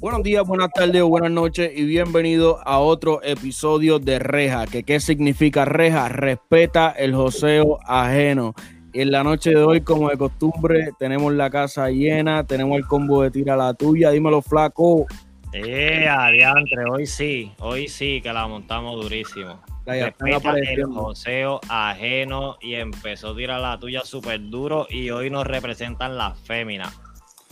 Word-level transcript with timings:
Buenos 0.00 0.22
días, 0.22 0.46
buenas 0.46 0.70
tardes 0.72 1.02
o 1.02 1.08
buenas 1.08 1.32
noches 1.32 1.72
y 1.74 1.84
bienvenido 1.84 2.60
a 2.64 2.78
otro 2.78 3.20
episodio 3.24 3.98
de 3.98 4.20
Reja. 4.20 4.64
¿Que 4.66 4.84
¿Qué 4.84 5.00
significa 5.00 5.64
Reja? 5.64 6.08
Respeta 6.08 6.90
el 6.90 7.16
joseo 7.16 7.80
ajeno. 7.84 8.54
Y 8.92 9.00
en 9.00 9.10
la 9.10 9.24
noche 9.24 9.50
de 9.50 9.60
hoy, 9.60 9.80
como 9.80 10.08
de 10.08 10.16
costumbre, 10.16 10.90
tenemos 11.00 11.32
la 11.32 11.50
casa 11.50 11.90
llena, 11.90 12.46
tenemos 12.46 12.78
el 12.78 12.86
combo 12.86 13.24
de 13.24 13.32
tira 13.32 13.56
la 13.56 13.74
tuya. 13.74 14.12
Dímelo, 14.12 14.40
flaco. 14.40 15.04
Eh, 15.52 16.06
adiantre, 16.08 16.84
hoy 16.88 17.04
sí, 17.04 17.50
hoy 17.58 17.88
sí 17.88 18.20
que 18.22 18.32
la 18.32 18.46
montamos 18.46 19.02
durísimo. 19.02 19.60
Respeta 19.84 20.54
el 20.58 20.84
joseo 20.84 21.60
ajeno 21.68 22.56
y 22.60 22.74
empezó 22.74 23.30
a 23.30 23.36
tirar 23.36 23.60
la 23.60 23.76
tuya 23.80 24.02
súper 24.04 24.48
duro 24.48 24.86
y 24.88 25.10
hoy 25.10 25.28
nos 25.28 25.44
representan 25.44 26.16
las 26.16 26.38
féminas. 26.38 26.96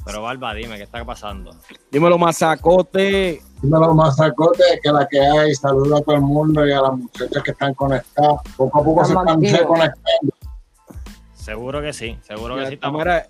Pero 0.07 0.23
Barba, 0.23 0.55
dime, 0.55 0.77
¿qué 0.77 0.85
está 0.85 1.05
pasando? 1.05 1.51
Dímelo, 1.91 2.17
mazacote. 2.17 3.43
Dímelo, 3.61 3.93
mazacote, 3.93 4.63
que 4.81 4.93
la 4.93 5.05
que 5.09 5.19
hay. 5.19 5.53
Saluda 5.57 5.99
a 5.99 6.01
todo 6.01 6.15
el 6.15 6.21
mundo 6.21 6.65
y 6.65 6.71
a 6.71 6.81
las 6.81 6.97
muchachas 6.97 7.43
que 7.43 7.51
están 7.51 7.75
conectadas. 7.75 8.41
Poco 8.57 8.81
a 8.81 8.85
poco 8.85 9.05
se 9.05 9.13
están 9.13 9.67
conectando. 9.67 10.33
Seguro 11.35 11.83
que 11.83 11.93
sí, 11.93 12.17
seguro 12.23 12.57
que 12.57 12.67
sí. 12.67 12.79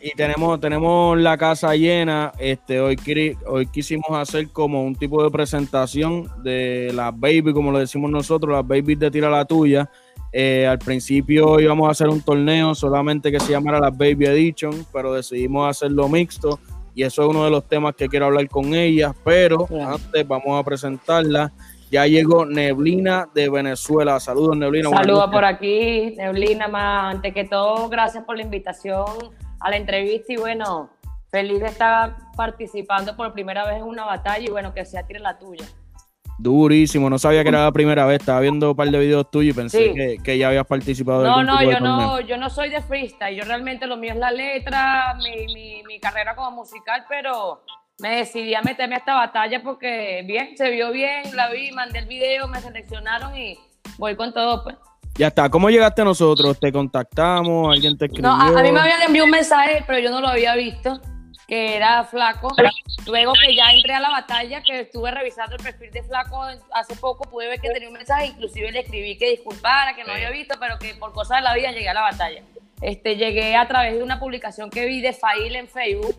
y 0.00 0.10
tenemos, 0.16 0.60
tenemos 0.60 1.18
la 1.18 1.38
casa 1.38 1.74
llena. 1.74 2.32
Este, 2.38 2.78
hoy, 2.78 2.98
hoy 3.46 3.66
quisimos 3.68 4.10
hacer 4.10 4.50
como 4.50 4.84
un 4.84 4.94
tipo 4.96 5.22
de 5.22 5.30
presentación 5.30 6.30
de 6.42 6.92
las 6.94 7.18
baby, 7.18 7.54
como 7.54 7.72
lo 7.72 7.78
decimos 7.78 8.10
nosotros, 8.10 8.54
las 8.54 8.66
babies 8.66 8.98
de 8.98 9.10
Tira 9.10 9.30
la 9.30 9.46
Tuya. 9.46 9.90
Eh, 10.38 10.66
al 10.66 10.78
principio 10.78 11.58
íbamos 11.58 11.88
a 11.88 11.92
hacer 11.92 12.08
un 12.08 12.20
torneo 12.20 12.74
solamente 12.74 13.32
que 13.32 13.40
se 13.40 13.52
llamara 13.52 13.80
la 13.80 13.88
Baby 13.88 14.26
Edition, 14.26 14.84
pero 14.92 15.14
decidimos 15.14 15.66
hacerlo 15.66 16.10
mixto 16.10 16.60
y 16.94 17.04
eso 17.04 17.22
es 17.22 17.28
uno 17.30 17.42
de 17.44 17.50
los 17.50 17.66
temas 17.66 17.94
que 17.94 18.06
quiero 18.06 18.26
hablar 18.26 18.46
con 18.50 18.74
ellas, 18.74 19.14
pero 19.24 19.66
antes 19.86 20.28
vamos 20.28 20.60
a 20.60 20.62
presentarla. 20.62 21.50
Ya 21.90 22.06
llegó 22.06 22.44
Neblina 22.44 23.26
de 23.32 23.48
Venezuela. 23.48 24.20
Saludos, 24.20 24.58
Neblina. 24.58 24.90
Saludos 24.90 25.30
por 25.32 25.46
aquí, 25.46 26.14
Neblina. 26.18 26.68
Más, 26.68 27.14
antes 27.14 27.32
que 27.32 27.44
todo, 27.44 27.88
gracias 27.88 28.22
por 28.24 28.36
la 28.36 28.42
invitación 28.42 29.06
a 29.58 29.70
la 29.70 29.78
entrevista 29.78 30.34
y 30.34 30.36
bueno, 30.36 30.90
feliz 31.30 31.60
de 31.60 31.68
estar 31.68 32.14
participando 32.36 33.16
por 33.16 33.32
primera 33.32 33.64
vez 33.64 33.78
en 33.78 33.84
una 33.84 34.04
batalla 34.04 34.44
y 34.46 34.50
bueno, 34.50 34.74
que 34.74 34.84
sea 34.84 35.02
tire 35.06 35.20
la 35.20 35.38
tuya. 35.38 35.64
Durísimo, 36.38 37.08
no 37.08 37.18
sabía 37.18 37.42
que 37.42 37.48
era 37.48 37.64
la 37.64 37.72
primera 37.72 38.04
vez, 38.04 38.20
estaba 38.20 38.40
viendo 38.40 38.70
un 38.70 38.76
par 38.76 38.90
de 38.90 38.98
videos 38.98 39.30
tuyos 39.30 39.54
y 39.54 39.56
pensé 39.56 40.20
que, 40.22 40.38
ya 40.38 40.48
habías 40.48 40.66
participado. 40.66 41.24
No, 41.24 41.42
no, 41.42 41.62
yo 41.62 41.80
no, 41.80 42.20
yo 42.20 42.36
no 42.36 42.50
soy 42.50 42.68
de 42.68 42.82
freestyle, 42.82 43.34
yo 43.34 43.44
realmente 43.44 43.86
lo 43.86 43.96
mío 43.96 44.12
es 44.12 44.18
la 44.18 44.30
letra, 44.30 45.16
mi, 45.22 45.82
mi, 45.84 45.98
carrera 45.98 46.36
como 46.36 46.50
musical, 46.50 47.04
pero 47.08 47.62
me 48.00 48.16
decidí 48.16 48.54
a 48.54 48.60
meterme 48.60 48.96
a 48.96 48.98
esta 48.98 49.14
batalla 49.14 49.62
porque 49.62 50.22
bien, 50.26 50.56
se 50.58 50.70
vio 50.70 50.92
bien, 50.92 51.34
la 51.34 51.50
vi, 51.50 51.72
mandé 51.72 52.00
el 52.00 52.06
video, 52.06 52.46
me 52.48 52.60
seleccionaron 52.60 53.34
y 53.36 53.58
voy 53.96 54.14
con 54.14 54.34
todo, 54.34 54.62
pues. 54.62 54.76
Ya 55.14 55.28
está, 55.28 55.48
¿cómo 55.48 55.70
llegaste 55.70 56.02
a 56.02 56.04
nosotros? 56.04 56.60
¿Te 56.60 56.70
contactamos? 56.70 57.72
¿Alguien 57.72 57.96
te 57.96 58.04
escribió? 58.04 58.28
No, 58.28 58.36
a, 58.36 58.48
a 58.48 58.62
mí 58.62 58.70
me 58.70 58.80
habían 58.80 59.00
enviado 59.00 59.24
un 59.24 59.30
mensaje, 59.30 59.82
pero 59.86 59.98
yo 59.98 60.10
no 60.10 60.20
lo 60.20 60.28
había 60.28 60.54
visto 60.54 61.00
que 61.46 61.76
era 61.76 62.04
Flaco. 62.04 62.54
Luego 63.06 63.32
que 63.34 63.54
ya 63.54 63.70
entré 63.72 63.94
a 63.94 64.00
la 64.00 64.10
batalla, 64.10 64.62
que 64.62 64.80
estuve 64.80 65.10
revisando 65.10 65.56
el 65.56 65.62
perfil 65.62 65.90
de 65.92 66.02
Flaco 66.02 66.42
hace 66.72 66.96
poco, 66.96 67.24
pude 67.24 67.46
ver 67.46 67.60
que 67.60 67.70
tenía 67.70 67.88
un 67.88 67.94
mensaje, 67.94 68.26
inclusive 68.26 68.72
le 68.72 68.80
escribí 68.80 69.16
que 69.16 69.30
disculpara, 69.30 69.94
que 69.94 70.04
no 70.04 70.12
había 70.12 70.30
visto, 70.30 70.56
pero 70.58 70.78
que 70.78 70.94
por 70.94 71.12
cosas 71.12 71.38
de 71.38 71.44
la 71.44 71.54
vida 71.54 71.70
llegué 71.70 71.88
a 71.88 71.94
la 71.94 72.02
batalla. 72.02 72.42
Este, 72.82 73.16
llegué 73.16 73.56
a 73.56 73.66
través 73.66 73.96
de 73.96 74.02
una 74.02 74.18
publicación 74.18 74.70
que 74.70 74.86
vi 74.86 75.00
de 75.00 75.12
Fail 75.12 75.56
en 75.56 75.68
Facebook. 75.68 76.16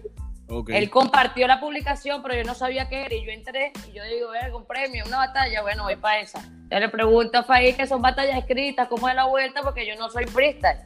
Él 0.69 0.89
compartió 0.89 1.45
la 1.45 1.59
publicación, 1.59 2.23
pero 2.23 2.33
yo 2.35 2.43
no 2.45 2.55
sabía 2.55 2.87
qué 2.87 3.01
era. 3.05 3.13
Y 3.13 3.25
yo 3.25 3.31
entré 3.31 3.73
y 3.89 3.91
yo 3.91 4.03
digo, 4.05 4.29
ver, 4.31 4.53
un 4.53 4.65
premio, 4.65 5.03
una 5.05 5.17
batalla. 5.17 5.61
Bueno, 5.61 5.83
voy 5.83 5.97
para 5.97 6.21
esa. 6.21 6.41
Yo 6.71 6.79
le 6.79 6.89
pregunto 6.89 7.39
a 7.39 7.43
Fail 7.43 7.75
que 7.75 7.85
son 7.85 8.01
batallas 8.01 8.37
escritas, 8.37 8.87
¿cómo 8.87 9.09
es 9.09 9.15
la 9.15 9.25
vuelta? 9.25 9.61
Porque 9.61 9.85
yo 9.85 9.95
no 9.97 10.09
soy 10.09 10.25
freestyle. 10.25 10.79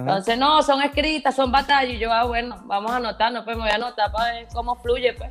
Entonces, 0.00 0.38
no, 0.38 0.62
son 0.62 0.82
escritas, 0.82 1.34
son 1.34 1.50
batallas. 1.50 1.94
Y 1.94 1.98
yo, 1.98 2.12
ah, 2.12 2.24
bueno, 2.24 2.62
vamos 2.64 2.92
a 2.92 2.96
anotarnos, 2.96 3.44
pues 3.44 3.56
me 3.56 3.62
voy 3.62 3.72
a 3.72 3.76
anotar 3.76 4.12
para 4.12 4.32
ver 4.32 4.46
cómo 4.52 4.76
fluye, 4.76 5.14
pues. 5.14 5.30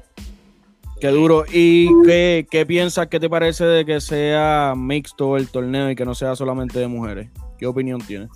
Qué 0.99 1.07
duro. 1.09 1.43
¿Y 1.51 1.89
qué, 2.05 2.47
qué 2.49 2.65
piensas, 2.65 3.07
qué 3.07 3.19
te 3.19 3.29
parece 3.29 3.65
de 3.65 3.85
que 3.85 3.99
sea 4.01 4.73
mixto 4.75 5.37
el 5.37 5.49
torneo 5.49 5.89
y 5.89 5.95
que 5.95 6.05
no 6.05 6.15
sea 6.15 6.35
solamente 6.35 6.79
de 6.79 6.87
mujeres? 6.87 7.29
¿Qué 7.57 7.67
opinión 7.67 7.99
tienes? 8.01 8.29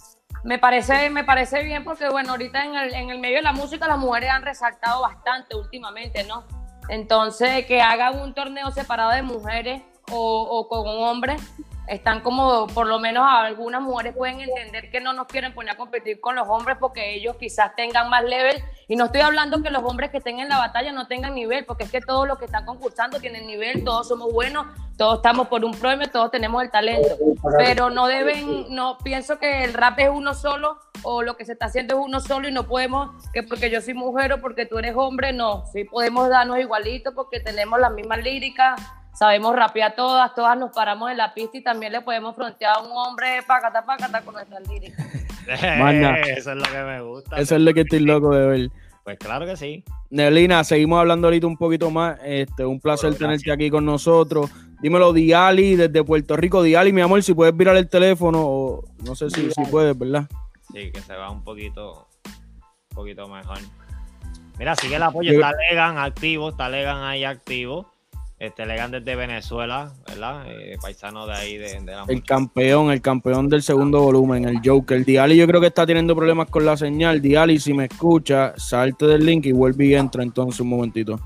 Me 0.44 0.58
parece, 0.58 1.10
me 1.10 1.24
parece 1.24 1.64
bien 1.64 1.84
porque, 1.84 2.10
bueno, 2.10 2.32
ahorita 2.32 2.64
en 2.64 2.76
el, 2.76 2.94
en 2.94 3.10
el 3.10 3.20
medio 3.20 3.38
de 3.38 3.44
la 3.44 3.54
música 3.54 3.88
las 3.88 3.98
mujeres 3.98 4.30
han 4.30 4.44
resaltado 4.44 5.02
bastante 5.02 5.56
últimamente, 5.56 6.24
¿no? 6.26 6.44
Entonces, 6.90 7.66
que 7.66 7.82
hagan 7.82 8.20
un 8.20 8.34
torneo 8.34 8.72
separado 8.72 9.12
de 9.12 9.22
mujeres 9.22 9.82
o, 10.12 10.42
o 10.42 10.68
con 10.68 10.88
hombres 10.88 11.42
están 11.90 12.22
como, 12.22 12.68
por 12.68 12.88
lo 12.88 13.00
menos 13.00 13.26
algunas 13.28 13.82
mujeres 13.82 14.16
pueden 14.16 14.40
entender 14.42 14.92
que 14.92 15.02
no 15.02 15.14
nos 15.14 15.28
quieren 15.28 15.54
poner 15.54 15.74
a 15.74 15.78
competir 15.78 16.22
con 16.22 16.36
los 16.36 16.48
hombres 16.48 16.78
porque 16.80 17.16
ellos 17.16 17.36
quizás 17.38 17.76
tengan 17.76 18.10
más 18.10 18.24
level. 18.24 18.56
Y 18.88 18.96
no 18.96 19.06
estoy 19.06 19.22
hablando 19.22 19.62
que 19.62 19.70
los 19.70 19.84
hombres 19.84 20.12
que 20.12 20.18
estén 20.18 20.40
en 20.40 20.50
la 20.50 20.58
batalla 20.58 20.92
no 20.92 21.08
tengan 21.08 21.36
nivel, 21.36 21.66
porque 21.66 21.84
es 21.84 21.92
que 21.92 22.02
todos 22.02 22.28
los 22.28 22.38
que 22.38 22.46
están 22.46 22.66
concursando 22.66 23.20
tienen 23.20 23.46
nivel, 23.46 23.84
todos 23.84 24.08
somos 24.08 24.32
buenos, 24.32 24.68
todos 24.98 25.18
estamos 25.18 25.48
por 25.48 25.66
un 25.66 25.74
premio, 25.74 26.08
todos 26.10 26.32
tenemos 26.32 26.64
el 26.64 26.72
talento. 26.72 27.16
Pero 27.58 27.90
no 27.90 28.08
deben, 28.08 28.74
no 28.74 28.98
pienso 29.00 29.40
que 29.40 29.64
el 29.64 29.74
rap 29.74 30.00
es 30.00 30.10
uno 30.10 30.34
solo 30.34 30.80
o 31.04 31.22
lo 31.22 31.38
que 31.38 31.46
se 31.46 31.54
está 31.54 31.66
haciendo 31.66 32.00
es 32.00 32.06
uno 32.06 32.20
solo 32.20 32.48
y 32.48 32.52
no 32.52 32.68
podemos, 32.68 33.10
que 33.32 33.44
porque 33.44 33.70
yo 33.70 33.82
soy 33.82 33.94
mujer 33.94 34.34
o 34.34 34.42
porque 34.42 34.66
tú 34.66 34.78
eres 34.78 34.96
hombre, 34.96 35.34
no, 35.34 35.66
sí 35.72 35.86
podemos 35.86 36.30
darnos 36.30 36.60
igualito 36.60 37.14
porque 37.16 37.40
tenemos 37.40 37.80
las 37.80 37.92
mismas 37.94 38.24
líricas 38.24 38.80
sabemos 39.20 39.54
rapear 39.54 39.96
todas, 39.96 40.34
todas 40.34 40.58
nos 40.58 40.72
paramos 40.72 41.12
en 41.12 41.18
la 41.18 41.34
pista 41.34 41.58
y 41.58 41.62
también 41.62 41.92
le 41.92 42.00
podemos 42.00 42.34
frontear 42.38 42.78
a 42.78 42.80
un 42.80 42.92
hombre 42.94 43.44
pacata 43.46 43.86
pacata 43.86 44.22
con 44.22 44.34
nuestras 44.34 44.66
líricas. 44.66 45.06
eso 45.48 46.52
es 46.52 46.58
lo 46.58 46.64
que 46.64 46.84
me 46.84 47.02
gusta. 47.02 47.36
Eso 47.36 47.56
es 47.58 47.62
lo 47.62 47.74
que 47.74 47.82
estoy 47.82 48.00
loco 48.00 48.34
de 48.34 48.48
ver. 48.48 48.72
Pues 49.04 49.20
claro 49.20 49.46
que 49.46 49.58
sí. 49.58 49.84
Nelina, 50.10 50.64
seguimos 50.64 51.00
hablando 51.00 51.28
ahorita 51.28 51.48
un 51.48 51.58
poquito 51.58 51.92
más. 51.92 52.18
Este, 52.24 52.66
un 52.66 52.80
placer 52.80 53.14
tenerte 53.16 53.52
aquí 53.52 53.70
con 53.70 53.84
nosotros. 53.84 54.50
Dímelo, 54.82 55.12
Diali, 55.12 55.76
desde 55.76 56.02
Puerto 56.06 56.38
Rico. 56.38 56.64
Diali, 56.64 56.94
mi 56.94 57.02
amor, 57.02 57.22
si 57.22 57.34
puedes 57.34 57.56
virar 57.58 57.76
el 57.76 57.90
teléfono, 57.90 58.40
o 58.42 58.86
no 59.04 59.16
sé 59.16 59.30
si, 59.32 59.52
si 59.52 59.66
puedes, 59.70 59.98
¿verdad? 59.98 60.30
Sí, 60.72 60.92
que 60.94 61.02
se 61.02 61.14
va 61.16 61.30
un 61.30 61.44
poquito, 61.44 62.08
un 62.26 62.96
poquito 62.96 63.28
mejor. 63.28 63.58
Mira, 64.58 64.76
sigue 64.76 64.96
el 64.96 65.04
apoyo, 65.04 65.34
está 65.34 65.52
Legan 65.70 65.98
activo, 65.98 66.50
está 66.50 66.70
Legan 66.70 67.04
ahí 67.04 67.26
activo. 67.26 67.92
Este 68.40 68.66
Legan 68.66 68.92
desde 68.92 69.18
Venezuela, 69.18 69.92
¿verdad? 70.08 70.46
Eh, 70.48 70.78
paisano 70.82 71.28
de 71.28 71.34
ahí, 71.34 71.58
de, 71.58 71.82
la 71.82 72.06
El 72.08 72.24
campeón, 72.24 72.90
el 72.90 73.02
campeón 73.02 73.50
del 73.50 73.62
segundo 73.62 74.02
volumen, 74.02 74.46
el 74.46 74.62
Joker. 74.64 75.04
Diali 75.04 75.36
yo 75.36 75.46
creo 75.46 75.60
que 75.60 75.68
está 75.68 75.86
teniendo 75.86 76.16
problemas 76.16 76.50
con 76.50 76.66
la 76.66 76.78
señal. 76.78 77.22
Diali, 77.22 77.60
si 77.60 77.74
me 77.74 77.86
escucha, 77.86 78.54
salte 78.56 79.08
del 79.08 79.26
link 79.26 79.46
y 79.46 79.52
vuelve 79.52 79.88
y 79.88 79.96
entra 79.96 80.24
entonces 80.24 80.62
un 80.62 80.70
momentito. 80.70 81.20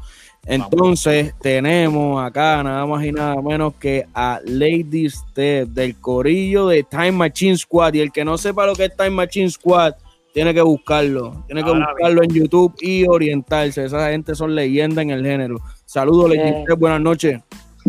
Entonces 0.45 1.35
tenemos 1.39 2.21
acá 2.21 2.63
nada 2.63 2.85
más 2.87 3.05
y 3.05 3.11
nada 3.11 3.39
menos 3.43 3.75
que 3.75 4.07
a 4.13 4.39
Lady 4.43 5.07
Steph 5.07 5.69
del 5.69 5.95
corillo 5.97 6.67
de 6.67 6.83
Time 6.83 7.11
Machine 7.11 7.57
Squad. 7.57 7.93
Y 7.93 8.01
el 8.01 8.11
que 8.11 8.25
no 8.25 8.39
sepa 8.39 8.65
lo 8.65 8.75
que 8.75 8.85
es 8.85 8.97
Time 8.97 9.11
Machine 9.11 9.51
Squad, 9.51 9.93
tiene 10.33 10.53
que 10.53 10.61
buscarlo. 10.61 11.43
Tiene 11.45 11.63
que 11.63 11.71
buscarlo 11.71 12.23
en 12.23 12.29
YouTube 12.29 12.75
y 12.81 13.07
orientarse. 13.07 13.85
Esa 13.85 14.09
gente 14.09 14.35
son 14.35 14.55
leyendas 14.55 15.03
en 15.03 15.11
el 15.11 15.23
género. 15.23 15.57
Saludos, 15.85 16.33
eh, 16.33 16.65
buenas 16.77 17.01
noches. 17.01 17.39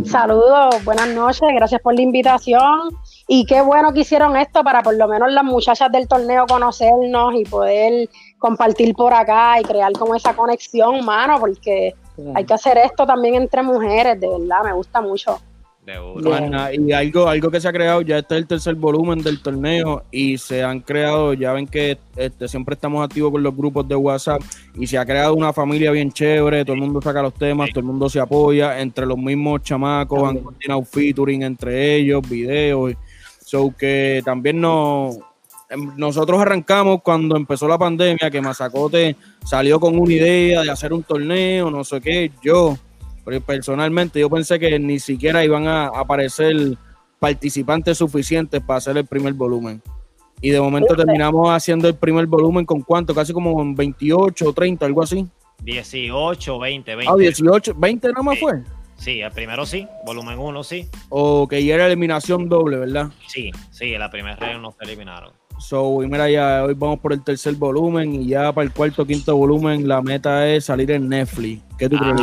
Saludos, 0.04 0.84
buenas 0.84 1.08
noches, 1.08 1.48
gracias 1.54 1.80
por 1.80 1.94
la 1.94 2.02
invitación. 2.02 2.90
Y 3.26 3.46
qué 3.46 3.62
bueno 3.62 3.92
que 3.92 4.00
hicieron 4.00 4.36
esto 4.36 4.62
para 4.62 4.82
por 4.82 4.96
lo 4.96 5.08
menos 5.08 5.32
las 5.32 5.44
muchachas 5.44 5.90
del 5.90 6.06
torneo 6.06 6.46
conocernos 6.46 7.34
y 7.36 7.44
poder 7.44 8.10
compartir 8.38 8.94
por 8.94 9.14
acá 9.14 9.58
y 9.60 9.62
crear 9.62 9.92
como 9.92 10.14
esa 10.14 10.34
conexión, 10.34 11.04
mano, 11.04 11.38
porque 11.40 11.94
hay 12.34 12.44
que 12.44 12.54
hacer 12.54 12.76
esto 12.78 13.06
también 13.06 13.36
entre 13.36 13.62
mujeres, 13.62 14.20
de 14.20 14.28
verdad, 14.28 14.64
me 14.64 14.72
gusta 14.72 15.00
mucho 15.00 15.38
y 15.86 16.92
algo, 16.92 17.28
algo 17.28 17.50
que 17.50 17.60
se 17.60 17.68
ha 17.68 17.72
creado, 17.72 18.00
ya 18.00 18.18
este 18.18 18.34
es 18.34 18.40
el 18.40 18.46
tercer 18.46 18.74
volumen 18.74 19.22
del 19.22 19.42
torneo 19.42 20.04
y 20.10 20.38
se 20.38 20.62
han 20.62 20.80
creado, 20.80 21.34
ya 21.34 21.52
ven 21.52 21.66
que 21.66 21.98
este, 22.16 22.48
siempre 22.48 22.74
estamos 22.74 23.04
activos 23.04 23.30
con 23.32 23.42
los 23.42 23.54
grupos 23.54 23.86
de 23.86 23.94
WhatsApp 23.94 24.40
y 24.74 24.86
se 24.86 24.96
ha 24.96 25.04
creado 25.04 25.34
una 25.34 25.52
familia 25.52 25.90
bien 25.90 26.10
chévere, 26.10 26.64
todo 26.64 26.74
el 26.74 26.80
mundo 26.80 27.02
saca 27.02 27.20
los 27.20 27.34
temas, 27.34 27.68
todo 27.70 27.80
el 27.80 27.86
mundo 27.86 28.08
se 28.08 28.18
apoya, 28.18 28.80
entre 28.80 29.04
los 29.04 29.18
mismos 29.18 29.62
chamacos 29.62 30.22
han 30.26 30.38
continuado 30.38 30.84
featuring 30.84 31.42
entre 31.42 31.96
ellos, 31.96 32.26
videos, 32.28 32.94
so 33.44 33.74
que 33.76 34.22
también 34.24 34.62
nos 34.62 35.18
em, 35.68 35.92
nosotros 35.98 36.40
arrancamos 36.40 37.02
cuando 37.02 37.36
empezó 37.36 37.68
la 37.68 37.76
pandemia, 37.76 38.30
que 38.30 38.40
Mazacote 38.40 39.16
salió 39.44 39.78
con 39.78 39.98
una 39.98 40.14
idea 40.14 40.62
de 40.62 40.70
hacer 40.70 40.94
un 40.94 41.02
torneo, 41.02 41.70
no 41.70 41.84
sé 41.84 42.00
qué, 42.00 42.30
yo 42.42 42.78
personalmente 43.46 44.20
yo 44.20 44.30
pensé 44.30 44.58
que 44.58 44.78
ni 44.78 44.98
siquiera 44.98 45.44
iban 45.44 45.66
a 45.66 45.86
aparecer 45.86 46.76
participantes 47.18 47.98
suficientes 47.98 48.60
para 48.60 48.78
hacer 48.78 48.96
el 48.96 49.06
primer 49.06 49.32
volumen. 49.32 49.82
Y 50.40 50.50
de 50.50 50.60
momento 50.60 50.94
terminamos 50.94 51.48
haciendo 51.50 51.88
el 51.88 51.94
primer 51.94 52.26
volumen 52.26 52.66
con 52.66 52.82
cuánto, 52.82 53.14
casi 53.14 53.32
como 53.32 53.54
con 53.54 53.74
28 53.74 54.48
o 54.48 54.52
30, 54.52 54.84
algo 54.84 55.02
así. 55.02 55.26
18, 55.62 56.58
20, 56.58 56.96
20. 56.96 57.12
Ah, 57.12 57.16
18, 57.16 57.74
20 57.76 58.08
nada 58.08 58.22
más 58.22 58.38
fue. 58.38 58.62
Sí, 58.96 59.20
el 59.20 59.30
primero 59.32 59.66
sí, 59.66 59.88
volumen 60.04 60.38
1 60.38 60.64
sí. 60.64 60.88
O 61.08 61.48
que 61.48 61.64
ya 61.64 61.74
era 61.74 61.86
eliminación 61.86 62.48
doble, 62.48 62.78
¿verdad? 62.78 63.10
Sí, 63.26 63.50
sí, 63.70 63.96
la 63.96 64.10
primera 64.10 64.36
vez 64.36 64.58
no 64.60 64.72
se 64.72 64.84
eliminaron. 64.84 65.32
So, 65.64 66.02
y 66.02 66.08
mira, 66.08 66.28
ya 66.28 66.62
hoy 66.62 66.74
vamos 66.74 66.98
por 66.98 67.14
el 67.14 67.24
tercer 67.24 67.54
volumen 67.54 68.14
y 68.14 68.26
ya 68.28 68.52
para 68.52 68.66
el 68.66 68.72
cuarto 68.72 69.00
o 69.00 69.06
quinto 69.06 69.34
volumen 69.34 69.88
la 69.88 70.02
meta 70.02 70.46
es 70.46 70.66
salir 70.66 70.90
en 70.90 71.08
Netflix. 71.08 71.62
¿Qué 71.78 71.88
tú 71.88 71.96
crees? 71.96 72.20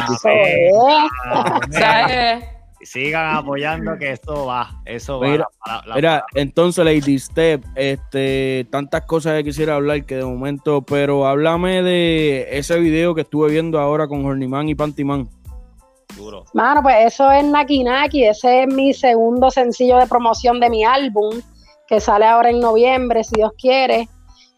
Ah, 1.26 1.60
ah 1.82 2.40
sigan 2.84 3.36
apoyando 3.36 3.98
que 3.98 4.12
esto 4.12 4.46
va, 4.46 4.80
eso 4.86 5.20
va. 5.20 5.48
Mira, 5.96 6.24
entonces 6.36 6.86
Lady 6.86 7.18
Step, 7.18 7.64
este, 7.76 8.68
tantas 8.70 9.06
cosas 9.06 9.38
que 9.38 9.46
quisiera 9.46 9.76
hablar 9.76 10.06
que 10.06 10.18
de 10.18 10.26
momento, 10.26 10.84
pero 10.84 11.26
háblame 11.26 11.82
de 11.82 12.48
ese 12.52 12.80
video 12.80 13.16
que 13.16 13.22
estuve 13.22 13.52
viendo 13.52 13.80
ahora 13.80 14.08
con 14.08 14.24
Horniman 14.24 14.70
y 14.70 14.76
Pantiman. 14.76 15.28
Duro. 16.16 16.44
Mano, 16.54 16.84
pues 16.84 17.14
eso 17.14 17.32
es 17.32 17.44
Naki 17.44 17.84
Naki, 17.84 18.26
ese 18.26 18.64
es 18.64 18.68
mi 18.68 18.94
segundo 18.94 19.50
sencillo 19.50 19.98
de 19.98 20.06
promoción 20.06 20.60
de 20.60 20.70
mi 20.70 20.84
álbum, 20.84 21.42
que 21.92 22.00
sale 22.00 22.26
ahora 22.26 22.50
en 22.50 22.62
noviembre, 22.62 23.22
si 23.26 23.36
Dios 23.36 23.52
quiere. 23.62 24.08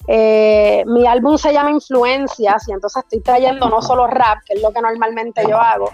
Eh, 0.07 0.83
mi 0.85 1.07
álbum 1.07 1.35
se 1.35 1.51
llama 1.51 1.71
Influencias 1.71 2.67
y 2.67 2.73
entonces 2.73 3.01
estoy 3.01 3.21
trayendo 3.21 3.69
no 3.69 3.81
solo 3.81 4.05
rap, 4.05 4.37
que 4.45 4.53
es 4.53 4.61
lo 4.61 4.71
que 4.71 4.79
normalmente 4.79 5.41
yo 5.49 5.57
hago, 5.57 5.89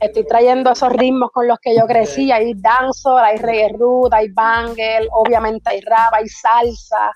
estoy 0.00 0.26
trayendo 0.26 0.72
esos 0.72 0.92
ritmos 0.92 1.30
con 1.30 1.48
los 1.48 1.58
que 1.60 1.74
yo 1.74 1.86
crecí. 1.86 2.30
Hay 2.30 2.52
dancehall, 2.52 3.24
hay 3.24 3.38
reggae 3.38 3.70
root, 3.78 4.12
hay 4.12 4.28
bangle, 4.28 5.08
obviamente 5.12 5.70
hay 5.70 5.80
rap, 5.80 6.12
hay 6.12 6.28
salsa. 6.28 7.10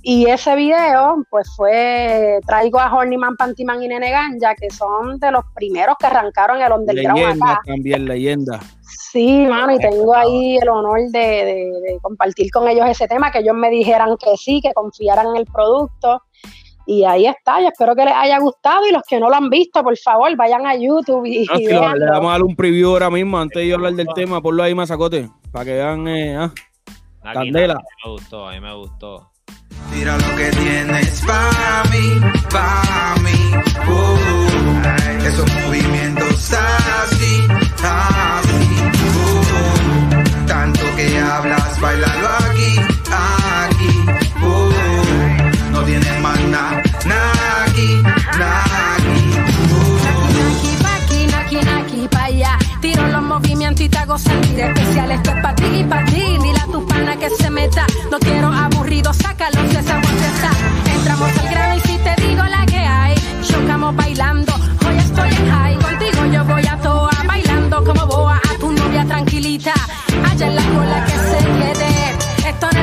Y 0.00 0.26
ese 0.26 0.56
video, 0.56 1.22
pues 1.28 1.52
fue, 1.54 2.40
traigo 2.46 2.80
a 2.80 2.94
Hornyman, 2.94 3.36
Pantiman 3.36 3.82
y 3.82 3.88
Nene 3.88 4.10
Ganja, 4.10 4.54
que 4.54 4.70
son 4.70 5.18
de 5.18 5.30
los 5.30 5.44
primeros 5.54 5.96
que 5.98 6.06
arrancaron 6.06 6.62
el 6.62 6.72
underground 6.72 7.18
leyenda, 7.18 7.60
también, 7.66 8.04
leyenda. 8.06 8.60
Sí, 9.12 9.46
mano, 9.46 9.74
y 9.74 9.78
tengo 9.78 10.14
ahí 10.14 10.56
el 10.56 10.68
honor 10.70 11.00
de, 11.10 11.98
compartir 12.00 12.50
con 12.50 12.66
ellos 12.66 12.86
ese 12.88 13.06
tema, 13.06 13.30
que 13.30 13.40
ellos 13.40 13.54
me 13.54 13.68
dijeran 13.68 14.16
que 14.16 14.38
sí, 14.38 14.62
que 14.62 14.72
confiaran 14.72 15.26
en 15.26 15.36
el 15.36 15.44
producto. 15.44 16.22
Y 16.86 17.04
ahí 17.04 17.26
está, 17.26 17.60
yo 17.60 17.68
espero 17.68 17.94
que 17.94 18.06
les 18.06 18.14
haya 18.14 18.38
gustado 18.38 18.86
y 18.88 18.90
los 18.90 19.02
que 19.02 19.20
no 19.20 19.28
lo 19.28 19.36
han 19.36 19.50
visto, 19.50 19.82
por 19.82 19.96
favor, 19.98 20.34
vayan 20.34 20.66
a 20.66 20.74
YouTube 20.76 21.26
y, 21.26 21.46
ah, 21.50 21.94
le 21.94 22.10
vamos 22.10 22.30
a 22.30 22.32
dar 22.32 22.42
un 22.42 22.56
preview 22.56 22.90
ahora 22.90 23.10
mismo, 23.10 23.38
antes 23.38 23.62
de 23.62 23.68
yo 23.68 23.74
hablar 23.74 23.92
del 23.92 24.08
tema, 24.14 24.40
ponlo 24.40 24.62
ahí, 24.62 24.74
masacote, 24.74 25.28
para 25.52 25.64
que 25.66 25.74
vean, 25.74 26.08
eh, 26.08 26.36
ah, 26.36 26.52
candela. 27.34 27.74
A 27.74 27.76
mí 27.76 27.84
me 28.04 28.10
gustó, 28.12 28.48
a 28.48 28.52
mí 28.52 28.60
me 28.60 28.74
gustó. 28.74 29.30
Tira 29.92 30.16
lo 30.16 30.36
que 30.36 30.50
tienes 30.52 31.22
para 31.26 31.84
mí, 31.90 32.20
para 32.50 33.14
mí. 33.22 33.30
Uh, 33.88 35.26
esos 35.26 35.46
movimientos 35.66 36.52
así, 36.54 37.46
así. 37.84 38.51
Bailalo 41.82 42.28
aquí, 42.46 42.70
aquí. 43.10 43.90
Uh, 44.40 45.72
no 45.72 45.82
tienes 45.82 46.20
más 46.20 46.40
nada, 46.42 46.82
nada 47.04 47.64
aquí, 47.66 48.02
nada 48.38 48.94
aquí. 48.96 49.18
Uh. 49.74 50.82
Naki, 50.82 51.26
naki, 51.26 51.56
naki, 51.56 52.08
pa' 52.08 52.24
allá. 52.24 52.58
Tiro 52.80 53.06
los 53.08 53.22
movimientos 53.22 53.80
y 53.84 53.88
te 53.88 53.98
hago 53.98 54.16
sentir 54.16 54.60
especial. 54.60 55.10
Esto 55.10 55.30
es 55.32 55.42
pa' 55.42 55.54
ti 55.56 55.66
y 55.80 55.84
pa' 55.84 56.04
ti. 56.04 56.22
Dile 56.42 56.60
a 56.60 56.66
tu 56.66 56.86
que 57.22 57.30
se 57.30 57.50
meta. 57.50 57.84
No 58.10 58.18
quiero 58.18 58.48
aburrido, 58.52 59.12
sácalo 59.12 59.60
si 59.68 59.76
esa 59.76 59.98
está. 59.98 60.50
Entramos 60.94 61.30
al 61.38 61.48
grano 61.50 61.74
y 61.76 61.80
si 61.80 61.98
te 61.98 62.14
digo 62.22 62.44
la 62.44 62.64
que 62.66 62.78
hay. 62.78 63.14
Chocamos 63.42 63.96
bailando, 63.96 64.52
hoy 64.86 64.96
estoy 64.98 65.30
en 65.30 65.50
high. 65.50 65.76
Contigo 65.78 66.26
yo 66.32 66.44
voy 66.44 66.66
a 66.66 66.76
toa, 66.78 66.91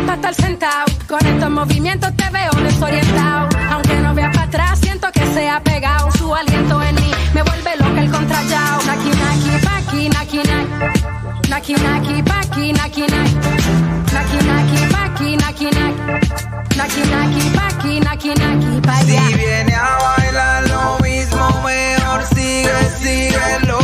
para 0.10 0.30
estar 0.30 0.34
sentado. 0.34 0.86
Con 1.08 1.24
estos 1.26 1.50
movimientos 1.52 2.16
te 2.16 2.30
veo 2.32 2.52
desorientado. 2.64 3.50
Aunque 3.72 3.96
no 4.00 4.16
vea 4.16 4.32
para 4.32 4.46
atrás, 4.46 4.80
siento 4.80 5.08
que 5.12 5.26
se 5.34 5.48
ha 5.48 5.62
pegado. 5.62 6.12
Su 6.14 6.34
aliento 6.34 6.82
en 6.82 6.96
mí 6.96 7.12
me 7.34 7.44
vuelve 7.44 7.76
loca 7.78 8.02
el 8.02 8.10
contrallao. 8.10 8.82
Naki, 8.88 9.10
naki, 9.24 9.66
paki, 9.66 10.10
naki, 10.10 10.38
naki. 10.38 11.50
Naki, 11.50 11.74
naki, 11.74 12.24
paki, 12.24 12.74
naki, 12.74 13.02
naki. 13.02 13.36
Naki, 14.14 14.38
naki, 14.50 14.80
paki, 14.94 15.38
naki, 15.38 15.66
naki. 15.78 16.02
Naki, 16.78 17.02
naki, 17.12 17.50
paki, 17.58 18.00
naki, 18.00 18.30
naki, 18.30 18.82
pa'. 18.82 19.02
Si 19.02 19.34
viene 19.36 19.76
a 19.76 19.98
bailar 20.04 20.68
lo 20.70 20.98
mismo, 21.04 21.62
mejor 21.64 22.26
sigue, 22.34 22.72
síguelo. 23.00 23.80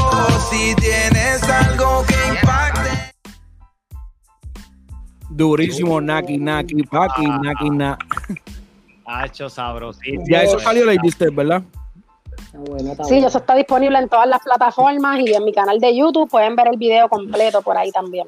Si 0.49 0.73
tienes 0.75 1.14
Durísimo, 5.35 5.99
naki, 5.99 6.37
naki, 6.37 6.83
paki, 6.83 7.25
naki, 7.25 7.69
na. 7.69 7.97
Hacho 9.05 9.49
sabrosísimo. 9.49 10.23
Ya 10.29 10.43
eso 10.43 10.59
salió 10.59 10.85
la 10.85 10.93
Step, 11.09 11.35
¿verdad? 11.35 11.61
Sí, 13.03 13.17
eso 13.17 13.37
está 13.37 13.53
disponible 13.55 13.99
en 13.99 14.07
todas 14.07 14.27
las 14.27 14.41
plataformas 14.41 15.19
y 15.19 15.33
en 15.33 15.43
mi 15.43 15.51
canal 15.51 15.77
de 15.79 15.95
YouTube 15.95 16.29
pueden 16.29 16.55
ver 16.55 16.69
el 16.71 16.77
video 16.77 17.09
completo 17.09 17.61
por 17.61 17.77
ahí 17.77 17.91
también. 17.91 18.27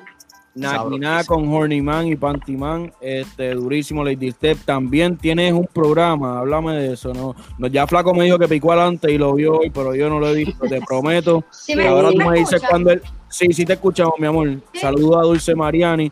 Nada 0.53 1.23
con 1.23 1.47
Horny 1.53 1.81
Man 1.81 2.07
y 2.07 2.15
Panty 2.15 2.57
Man, 2.57 2.91
este, 2.99 3.53
durísimo 3.53 4.03
Lady 4.03 4.31
Step. 4.31 4.57
También 4.65 5.15
tienes 5.15 5.53
un 5.53 5.67
programa, 5.67 6.39
háblame 6.39 6.73
de 6.73 6.93
eso, 6.93 7.13
¿no? 7.13 7.35
Ya 7.69 7.85
Flaco 7.87 8.13
me 8.13 8.25
dijo 8.25 8.39
que 8.39 8.47
picó 8.47 8.71
adelante 8.73 9.11
y 9.11 9.17
lo 9.17 9.33
vio 9.35 9.59
hoy, 9.59 9.69
pero 9.69 9.93
yo 9.95 10.09
no 10.09 10.19
lo 10.19 10.29
he 10.29 10.33
visto, 10.33 10.67
te 10.67 10.81
prometo. 10.81 11.43
Sí, 11.51 11.79
ahora 11.79 12.11
tú 12.11 12.17
me 12.17 12.39
dices 12.39 12.61
cuando 12.67 12.91
él. 12.91 13.01
Sí, 13.29 13.51
sí 13.53 13.65
te 13.65 13.73
escuchamos, 13.73 14.13
mi 14.19 14.25
amor. 14.25 14.49
Saludos 14.73 15.17
a 15.17 15.21
Dulce 15.21 15.53
Mariani. 15.53 16.11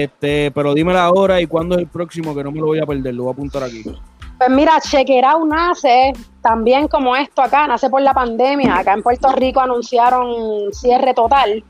Este, 0.00 0.50
pero 0.52 0.72
dime 0.72 0.94
la 0.94 1.10
hora 1.10 1.40
y 1.40 1.46
cuándo 1.46 1.74
es 1.74 1.82
el 1.82 1.88
próximo, 1.88 2.34
que 2.34 2.42
no 2.42 2.50
me 2.50 2.60
lo 2.60 2.66
voy 2.66 2.78
a 2.78 2.86
perder, 2.86 3.14
lo 3.14 3.24
voy 3.24 3.30
a 3.30 3.34
apuntar 3.34 3.62
aquí. 3.62 3.82
Pues 4.38 4.50
mira, 4.50 4.80
Chequerau 4.80 5.44
nace 5.44 6.12
también 6.40 6.88
como 6.88 7.14
esto 7.14 7.42
acá, 7.42 7.66
nace 7.66 7.90
por 7.90 8.00
la 8.00 8.14
pandemia. 8.14 8.78
Acá 8.78 8.94
en 8.94 9.02
Puerto 9.02 9.30
Rico 9.32 9.60
anunciaron 9.60 10.72
cierre 10.72 11.14
total 11.14 11.62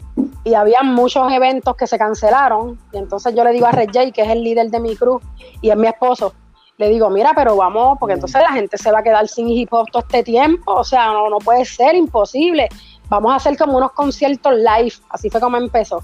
y 0.45 0.55
había 0.55 0.83
muchos 0.83 1.31
eventos 1.33 1.77
que 1.77 1.87
se 1.87 1.99
cancelaron. 1.99 2.79
Y 2.93 2.99
entonces 2.99 3.35
yo 3.35 3.45
le 3.45 3.53
digo 3.53 3.67
a 3.67 3.73
Red 3.73 3.91
J, 3.93 4.13
que 4.13 4.23
es 4.23 4.29
el 4.29 4.43
líder 4.43 4.71
de 4.71 4.81
mi 4.81 4.97
cruz 4.97 5.21
y 5.61 5.71
es 5.71 5.77
mi 5.77 5.89
esposo, 5.89 6.33
le 6.79 6.89
digo, 6.89 7.11
mira, 7.11 7.33
pero 7.35 7.57
vamos, 7.57 7.99
porque 7.99 8.15
entonces 8.15 8.41
la 8.41 8.53
gente 8.53 8.79
se 8.79 8.91
va 8.91 9.01
a 9.01 9.03
quedar 9.03 9.29
sin 9.29 9.49
hip 9.49 9.69
todo 9.69 10.01
este 10.01 10.23
tiempo. 10.23 10.73
O 10.73 10.85
sea, 10.85 11.12
no, 11.12 11.29
no 11.29 11.38
puede 11.38 11.64
ser 11.64 11.95
imposible. 11.95 12.69
Vamos 13.09 13.33
a 13.33 13.37
hacer 13.37 13.57
como 13.59 13.76
unos 13.76 13.93
conciertos 13.93 14.55
live. 14.55 14.95
Así 15.11 15.29
fue 15.29 15.41
como 15.41 15.57
empezó. 15.57 16.02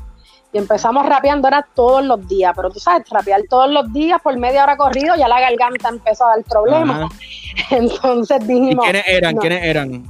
Y 0.53 0.59
empezamos 0.59 1.05
rapeando 1.05 1.47
era 1.47 1.67
todos 1.75 2.03
los 2.03 2.27
días, 2.27 2.53
pero 2.57 2.71
tú 2.71 2.81
sabes, 2.81 3.07
rapear 3.11 3.43
todos 3.51 3.71
los 3.71 3.93
días 3.93 4.21
por 4.23 4.37
media 4.39 4.63
hora 4.63 4.77
corrido, 4.77 5.15
ya 5.15 5.29
la 5.29 5.41
garganta 5.41 5.91
empezó 5.91 6.27
a 6.27 6.37
dar 6.37 6.45
problemas. 6.45 7.11
Entonces 7.71 8.47
dijimos. 8.47 8.87
¿Y 8.87 8.91
quiénes 8.91 9.09
eran? 9.09 9.37
¿Quiénes 9.37 9.63
eran? 9.63 10.05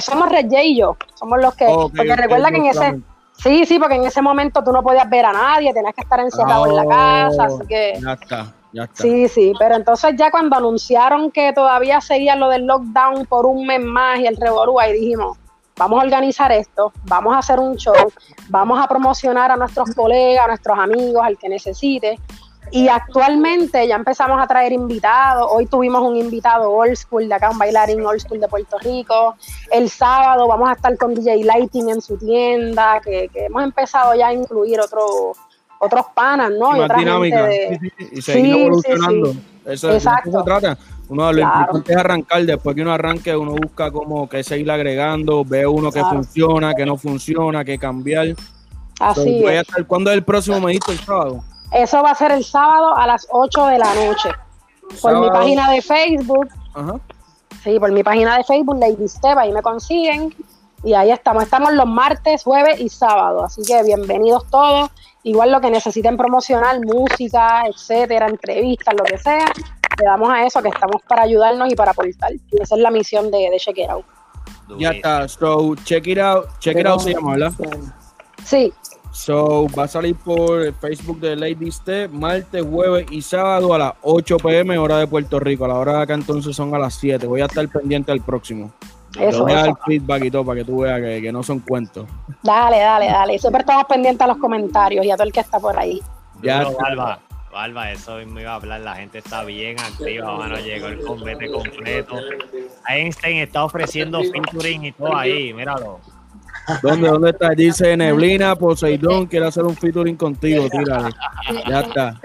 Somos 0.00 0.28
Red 0.30 0.46
J 0.46 0.62
y 0.62 0.78
yo, 0.78 0.96
somos 1.14 1.40
los 1.40 1.54
que. 1.54 1.66
porque 1.66 2.16
recuerda 2.16 2.50
que 2.50 2.56
en 2.56 2.66
ese. 2.66 3.00
Sí, 3.36 3.66
sí, 3.66 3.78
porque 3.78 3.94
en 3.94 4.04
ese 4.04 4.20
momento 4.20 4.64
tú 4.64 4.72
no 4.72 4.82
podías 4.82 5.08
ver 5.08 5.24
a 5.24 5.32
nadie, 5.32 5.72
tenías 5.72 5.94
que 5.94 6.00
estar 6.00 6.18
encerrado 6.18 6.66
en 6.66 6.76
la 6.76 6.86
casa, 6.86 7.44
así 7.44 7.66
que. 7.68 7.98
Ya 8.02 8.12
está. 8.12 8.52
Ya 8.72 8.84
está. 8.84 9.02
Sí, 9.02 9.28
sí, 9.28 9.52
pero 9.58 9.76
entonces 9.76 10.14
ya 10.16 10.30
cuando 10.30 10.56
anunciaron 10.56 11.30
que 11.30 11.52
todavía 11.52 12.00
seguía 12.00 12.36
lo 12.36 12.48
del 12.48 12.66
lockdown 12.66 13.26
por 13.26 13.46
un 13.46 13.66
mes 13.66 13.80
más 13.80 14.18
y 14.20 14.26
el 14.26 14.36
revolú, 14.36 14.78
ahí 14.78 14.92
dijimos, 14.92 15.38
vamos 15.78 16.00
a 16.00 16.04
organizar 16.04 16.52
esto, 16.52 16.92
vamos 17.04 17.34
a 17.34 17.38
hacer 17.38 17.58
un 17.58 17.76
show, 17.76 17.94
vamos 18.48 18.78
a 18.82 18.88
promocionar 18.88 19.50
a 19.52 19.56
nuestros 19.56 19.94
colegas, 19.94 20.44
a 20.44 20.48
nuestros 20.48 20.78
amigos, 20.78 21.22
al 21.24 21.38
que 21.38 21.48
necesite. 21.48 22.18
Y 22.70 22.88
actualmente 22.88 23.88
ya 23.88 23.96
empezamos 23.96 24.38
a 24.42 24.46
traer 24.46 24.72
invitados. 24.72 25.48
Hoy 25.50 25.64
tuvimos 25.64 26.02
un 26.02 26.16
invitado 26.16 26.70
old 26.70 26.96
school 26.96 27.26
de 27.26 27.34
acá, 27.34 27.48
un 27.48 27.56
bailarín 27.56 28.04
old 28.04 28.20
school 28.20 28.40
de 28.40 28.48
Puerto 28.48 28.78
Rico. 28.80 29.36
El 29.72 29.88
sábado 29.88 30.46
vamos 30.46 30.68
a 30.68 30.72
estar 30.72 30.94
con 30.98 31.14
DJ 31.14 31.44
Lighting 31.44 31.88
en 31.88 32.02
su 32.02 32.18
tienda, 32.18 33.00
que, 33.02 33.30
hemos 33.34 33.62
empezado 33.62 34.14
ya 34.14 34.26
a 34.26 34.34
incluir 34.34 34.80
otro, 34.80 35.32
otros 35.78 36.06
panas, 36.14 36.50
¿no? 36.58 36.76
Y, 36.76 36.80
otra 36.80 36.98
dinámica. 36.98 37.46
de... 37.46 37.80
y 38.12 38.20
seguir 38.20 38.56
evolucionando. 38.56 39.34
Eso, 39.64 39.90
eso 39.90 40.10
se 40.24 40.42
trata. 40.44 40.76
Uno 41.08 41.32
lo 41.32 41.40
importante 41.40 41.92
es 41.92 41.98
arrancar, 41.98 42.44
después 42.44 42.76
que 42.76 42.82
uno 42.82 42.92
arranque, 42.92 43.34
uno 43.34 43.52
busca 43.52 43.90
como 43.90 44.28
que 44.28 44.44
seguir 44.44 44.70
agregando, 44.70 45.44
ve 45.44 45.66
uno 45.66 45.90
que 45.90 46.04
funciona, 46.04 46.74
que 46.74 46.84
no 46.84 46.96
funciona, 46.96 47.64
que 47.64 47.78
cambiar. 47.78 48.34
Así 49.00 49.44
es. 49.44 49.66
¿Cuándo 49.86 50.10
es 50.10 50.16
el 50.18 50.24
próximo 50.24 50.60
medito 50.60 50.92
el 50.92 50.98
sábado? 50.98 51.42
Eso 51.72 52.02
va 52.02 52.10
a 52.10 52.14
ser 52.14 52.32
el 52.32 52.44
sábado 52.44 52.96
a 52.96 53.06
las 53.06 53.26
8 53.30 53.66
de 53.66 53.78
la 53.78 53.94
noche. 53.94 54.30
Por 55.00 55.20
mi 55.20 55.28
página 55.28 55.70
de 55.70 55.82
Facebook. 55.82 56.48
Ajá. 56.74 56.94
Sí, 57.62 57.78
por 57.78 57.92
mi 57.92 58.02
página 58.02 58.36
de 58.36 58.44
Facebook, 58.44 58.78
Lady 58.78 59.08
Step, 59.08 59.36
ahí 59.38 59.52
me 59.52 59.62
consiguen. 59.62 60.34
Y 60.84 60.94
ahí 60.94 61.10
estamos. 61.10 61.42
Estamos 61.42 61.72
los 61.72 61.86
martes, 61.86 62.44
jueves 62.44 62.80
y 62.80 62.88
sábado. 62.88 63.44
Así 63.44 63.62
que 63.62 63.82
bienvenidos 63.82 64.46
todos. 64.50 64.90
Igual 65.24 65.50
lo 65.50 65.60
que 65.60 65.70
necesiten 65.70 66.16
promocionar, 66.16 66.80
música, 66.80 67.64
etcétera, 67.66 68.28
entrevistas, 68.28 68.94
lo 68.96 69.04
que 69.04 69.18
sea, 69.18 69.46
le 69.98 70.04
damos 70.04 70.30
a 70.30 70.44
eso, 70.44 70.62
que 70.62 70.68
estamos 70.68 71.02
para 71.06 71.22
ayudarnos 71.22 71.70
y 71.70 71.74
para 71.74 71.92
aportar. 71.92 72.32
Y 72.32 72.62
esa 72.62 72.76
es 72.76 72.80
la 72.80 72.90
misión 72.90 73.30
de, 73.30 73.50
de 73.50 73.56
Check 73.58 73.78
Ya 74.78 74.90
está. 74.90 75.28
So, 75.28 75.74
check 75.84 76.06
it 76.06 76.18
out. 76.18 76.46
Check 76.60 76.78
it 76.78 76.86
out 76.86 77.00
se 77.00 77.14
llama, 77.14 77.32
¿verdad? 77.32 77.52
Sí. 78.44 78.72
So, 79.12 79.66
va 79.76 79.84
a 79.84 79.88
salir 79.88 80.14
por 80.14 80.62
el 80.62 80.74
Facebook 80.74 81.18
de 81.20 81.34
Lady 81.34 81.72
Step 81.72 82.10
martes, 82.12 82.64
jueves 82.64 83.06
y 83.10 83.20
sábado 83.22 83.74
a 83.74 83.78
las 83.78 83.92
8 84.02 84.36
pm, 84.36 84.78
hora 84.78 84.98
de 84.98 85.06
Puerto 85.06 85.40
Rico. 85.40 85.64
A 85.64 85.68
la 85.68 85.74
hora 85.74 85.92
de 85.94 86.02
acá 86.02 86.14
entonces 86.14 86.54
son 86.54 86.74
a 86.74 86.78
las 86.78 86.94
7. 86.94 87.26
Voy 87.26 87.40
a 87.40 87.46
estar 87.46 87.66
pendiente 87.68 88.12
al 88.12 88.20
próximo. 88.20 88.70
Eso, 89.18 89.42
voy 89.42 89.52
a 89.52 89.62
dar 89.62 89.78
feedback 89.86 90.24
y 90.24 90.30
todo 90.30 90.44
para 90.44 90.60
que 90.60 90.64
tú 90.64 90.80
veas 90.80 91.00
que, 91.00 91.22
que 91.22 91.32
no 91.32 91.42
son 91.42 91.60
cuentos. 91.60 92.06
Dale, 92.42 92.78
dale, 92.78 93.06
dale. 93.06 93.34
Y 93.34 93.38
siempre 93.38 93.60
estamos 93.60 93.84
pendientes 93.86 94.20
a 94.20 94.28
los 94.28 94.36
comentarios 94.36 95.04
y 95.04 95.10
a 95.10 95.16
todo 95.16 95.26
el 95.26 95.32
que 95.32 95.40
está 95.40 95.58
por 95.58 95.76
ahí. 95.76 96.00
Ya 96.42 96.62
está. 96.62 97.18
Barba. 97.52 97.92
Eso 97.92 98.16
me 98.26 98.42
iba 98.42 98.52
a 98.52 98.54
hablar. 98.56 98.80
La 98.80 98.96
gente 98.96 99.18
está 99.18 99.44
bien 99.44 99.78
activa, 99.80 100.36
mano. 100.36 100.56
Llegó 100.58 100.88
el 100.88 101.00
combate 101.00 101.50
completo. 101.50 102.16
Einstein 102.88 103.38
está 103.38 103.64
ofreciendo 103.64 104.20
featuring 104.22 104.84
y 104.86 104.92
todo 104.92 105.16
ahí, 105.16 105.52
míralo. 105.52 106.00
¿Dónde, 106.82 107.08
¿Dónde 107.08 107.30
está? 107.30 107.50
Dice 107.50 107.96
Neblina, 107.96 108.54
Poseidón, 108.54 109.26
quiere 109.26 109.46
hacer 109.46 109.64
un 109.64 109.74
featuring 109.74 110.16
contigo, 110.16 110.68
tírale. 110.68 111.08
Ya 111.66 111.80
está. 111.80 112.20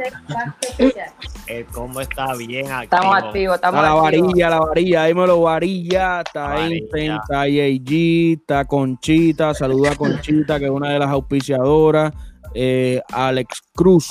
El 1.47 1.65
combo 1.67 2.01
está 2.01 2.33
bien 2.35 2.69
activo. 2.69 2.83
Estamos 2.83 3.15
activos, 3.23 3.55
Está 3.55 3.67
estamos 3.69 3.81
la 3.81 4.05
activos. 4.07 4.27
varilla, 4.27 4.49
la 4.49 4.59
varilla, 4.59 5.05
dímelo, 5.05 5.41
varilla. 5.41 6.21
Está 6.21 6.47
Varilla. 6.47 6.75
Einstein, 6.75 7.11
está 7.13 7.41
AG, 7.41 8.33
está 8.41 8.65
Conchita. 8.65 9.53
Saluda 9.53 9.91
a 9.91 9.95
Conchita, 9.95 10.59
que 10.59 10.65
es 10.65 10.71
una 10.71 10.89
de 10.89 10.99
las 10.99 11.09
auspiciadoras. 11.09 12.13
Eh, 12.53 13.01
Alex 13.13 13.61
Cruz. 13.73 14.09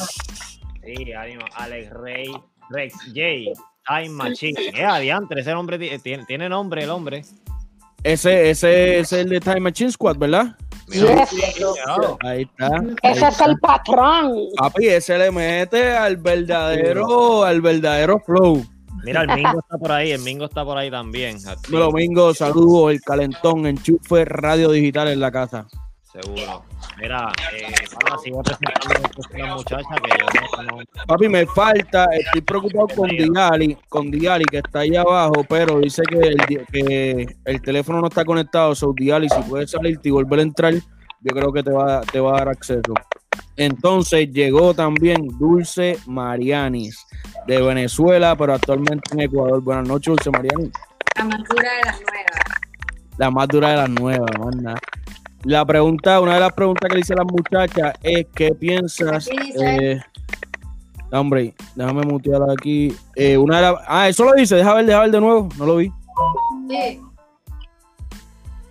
Sí, 0.84 1.12
ánimo. 1.12 1.42
Alex 1.54 1.90
Rey, 1.92 2.32
Rex 2.70 2.94
J, 3.06 3.52
Time 3.86 4.08
Machine. 4.10 4.60
Eh, 4.74 4.84
adiantre, 4.84 5.40
ese 5.40 5.52
nombre 5.52 5.78
ti- 5.78 5.98
tiene, 6.02 6.24
tiene 6.26 6.48
nombre 6.48 6.84
el 6.84 6.90
hombre. 6.90 7.22
Ese, 8.04 8.50
ese 8.50 8.98
es 8.98 9.12
el 9.12 9.28
de 9.28 9.40
Time 9.40 9.60
Machine 9.60 9.92
Squad, 9.92 10.16
¿verdad? 10.16 10.56
Mira, 10.88 11.24
Yes. 11.24 11.54
claro. 11.84 12.18
Ahí 12.20 12.42
está. 12.42 12.66
ahí 13.02 13.12
Ese 13.14 13.28
es 13.28 13.40
el 13.40 13.56
patrón. 13.60 14.34
Papi, 14.56 14.88
ese 14.88 15.16
le 15.18 15.30
mete 15.30 15.92
al 15.92 16.16
verdadero, 16.16 17.44
al 17.44 17.60
verdadero 17.60 18.18
flow. 18.18 18.64
Mira, 19.04 19.22
el 19.22 19.28
Mingo 19.34 19.58
está 19.60 19.78
por 19.78 19.92
ahí, 19.92 20.10
el 20.12 20.20
Mingo 20.20 20.44
está 20.44 20.64
por 20.64 20.78
ahí 20.78 20.90
también. 20.90 21.36
Domingo, 21.68 22.34
saludos, 22.34 22.92
el 22.92 23.00
calentón, 23.00 23.66
enchufe, 23.66 24.24
radio 24.24 24.70
digital 24.70 25.08
en 25.08 25.20
la 25.20 25.30
casa. 25.32 25.66
Seguro. 26.12 26.64
Mira, 26.98 27.32
eh, 27.52 27.72
sigo 28.22 28.42
presentando 28.42 28.94
a 29.34 29.38
la 29.48 29.54
muchacha 29.56 29.88
que 30.02 30.10
yo 30.10 30.62
no, 30.62 30.76
no- 30.78 30.84
Papi, 31.06 31.28
me 31.28 31.46
falta, 31.46 32.06
estoy 32.12 32.40
preocupado 32.42 32.86
con 32.96 33.08
Diali, 33.08 33.76
con 33.88 34.10
Diali 34.10 34.44
que 34.44 34.58
está 34.58 34.80
ahí 34.80 34.94
abajo, 34.94 35.44
pero 35.48 35.80
dice 35.80 36.02
que 36.08 36.18
el, 36.18 36.36
di- 36.48 36.58
que 36.70 37.36
el 37.44 37.62
teléfono 37.62 38.00
no 38.00 38.08
está 38.08 38.24
conectado, 38.24 38.74
so 38.74 38.92
Diali, 38.94 39.28
si 39.28 39.40
puedes 39.42 39.70
salirte 39.70 40.08
y 40.10 40.12
volver 40.12 40.40
a 40.40 40.42
entrar, 40.42 40.74
yo 40.74 41.34
creo 41.34 41.52
que 41.52 41.62
te 41.62 41.70
va, 41.72 42.02
te 42.02 42.20
va 42.20 42.34
a 42.34 42.38
dar 42.38 42.48
acceso. 42.50 42.94
Entonces 43.56 44.30
llegó 44.30 44.74
también 44.74 45.26
Dulce 45.38 45.98
Marianis 46.06 47.06
de 47.46 47.60
Venezuela, 47.62 48.36
pero 48.36 48.54
actualmente 48.54 49.02
en 49.12 49.20
Ecuador. 49.20 49.60
Buenas 49.60 49.88
noches, 49.88 50.06
Dulce 50.14 50.30
Marianis. 50.30 50.70
La 51.16 51.24
más 51.24 51.42
dura 51.48 51.72
de 51.72 51.82
las 51.84 52.00
nuevas. 52.00 52.40
La 53.18 53.30
más 53.30 53.48
dura 53.48 53.68
de 53.70 53.76
las 53.76 53.90
nuevas, 53.90 54.30
más 54.38 54.56
nada. 54.56 54.78
La 55.44 55.64
pregunta, 55.64 56.20
una 56.20 56.34
de 56.34 56.40
las 56.40 56.52
preguntas 56.52 56.88
que 56.88 56.94
le 56.94 57.00
hice 57.00 57.14
a 57.14 57.16
las 57.16 57.26
muchachas 57.26 57.94
es 58.02 58.26
¿qué 58.32 58.54
piensas? 58.54 59.28
Eh, 59.60 60.00
hombre, 61.10 61.52
déjame 61.74 62.02
mutear 62.02 62.42
aquí. 62.48 62.94
Eh, 63.16 63.36
una 63.36 63.56
de 63.56 63.62
las, 63.62 63.74
ah, 63.88 64.08
eso 64.08 64.24
lo 64.24 64.34
dice, 64.34 64.54
deja 64.54 64.74
ver, 64.74 64.86
deja 64.86 65.00
ver 65.00 65.10
de 65.10 65.20
nuevo, 65.20 65.48
no 65.58 65.66
lo 65.66 65.76
vi. 65.76 65.92
Sí. 66.68 67.00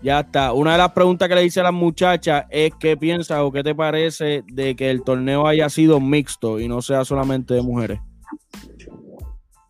Ya 0.01 0.21
está. 0.21 0.53
Una 0.53 0.71
de 0.71 0.77
las 0.77 0.93
preguntas 0.93 1.27
que 1.27 1.35
le 1.35 1.43
hice 1.43 1.59
a 1.59 1.63
las 1.63 1.73
muchachas 1.73 2.45
es 2.49 2.73
¿qué 2.79 2.95
piensas 2.95 3.39
o 3.39 3.51
qué 3.51 3.63
te 3.63 3.75
parece 3.75 4.43
de 4.47 4.75
que 4.75 4.89
el 4.89 5.03
torneo 5.03 5.47
haya 5.47 5.69
sido 5.69 5.99
mixto 5.99 6.59
y 6.59 6.69
no 6.69 6.81
sea 6.81 7.03
solamente 7.03 7.53
de 7.53 7.61
mujeres? 7.61 7.99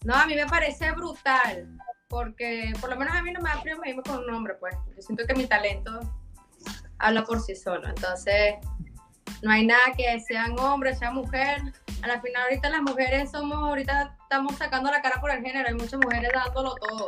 No, 0.06 0.16
a 0.16 0.26
mí 0.28 0.36
me 0.36 0.46
parece 0.46 0.92
brutal. 0.92 1.68
Porque 2.08 2.74
por 2.80 2.90
lo 2.90 2.98
menos 2.98 3.16
a 3.16 3.24
mí 3.24 3.32
no 3.32 3.42
me 3.42 3.50
da 3.50 3.62
frío 3.62 3.78
con 4.06 4.20
un 4.20 4.34
hombre, 4.34 4.54
pues. 4.60 4.76
Yo 4.96 5.02
siento 5.02 5.26
que 5.26 5.34
mi 5.34 5.48
talento 5.48 6.00
habla 7.02 7.24
por 7.24 7.42
sí 7.42 7.56
solo. 7.56 7.88
Entonces, 7.88 8.56
no 9.42 9.52
hay 9.52 9.66
nada 9.66 9.94
que 9.98 10.20
sean 10.20 10.58
hombres, 10.60 11.00
sea 11.00 11.12
mujer. 11.12 11.62
A 12.04 12.08
la 12.08 12.22
final, 12.22 12.44
ahorita 12.44 12.70
las 12.70 12.82
mujeres 12.82 13.32
somos, 13.32 13.58
ahorita 13.58 14.18
estamos 14.22 14.56
sacando 14.56 14.90
la 14.92 15.02
cara 15.02 15.20
por 15.20 15.32
el 15.32 15.42
género. 15.42 15.68
Hay 15.68 15.76
muchas 15.76 16.00
mujeres 16.00 16.32
dándolo 16.34 16.76
todo. 16.76 17.06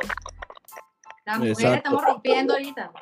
Las 1.24 1.38
mujeres 1.38 1.58
Exacto. 1.58 1.76
estamos 1.76 2.04
rompiendo 2.04 2.54
ahorita. 2.54 2.92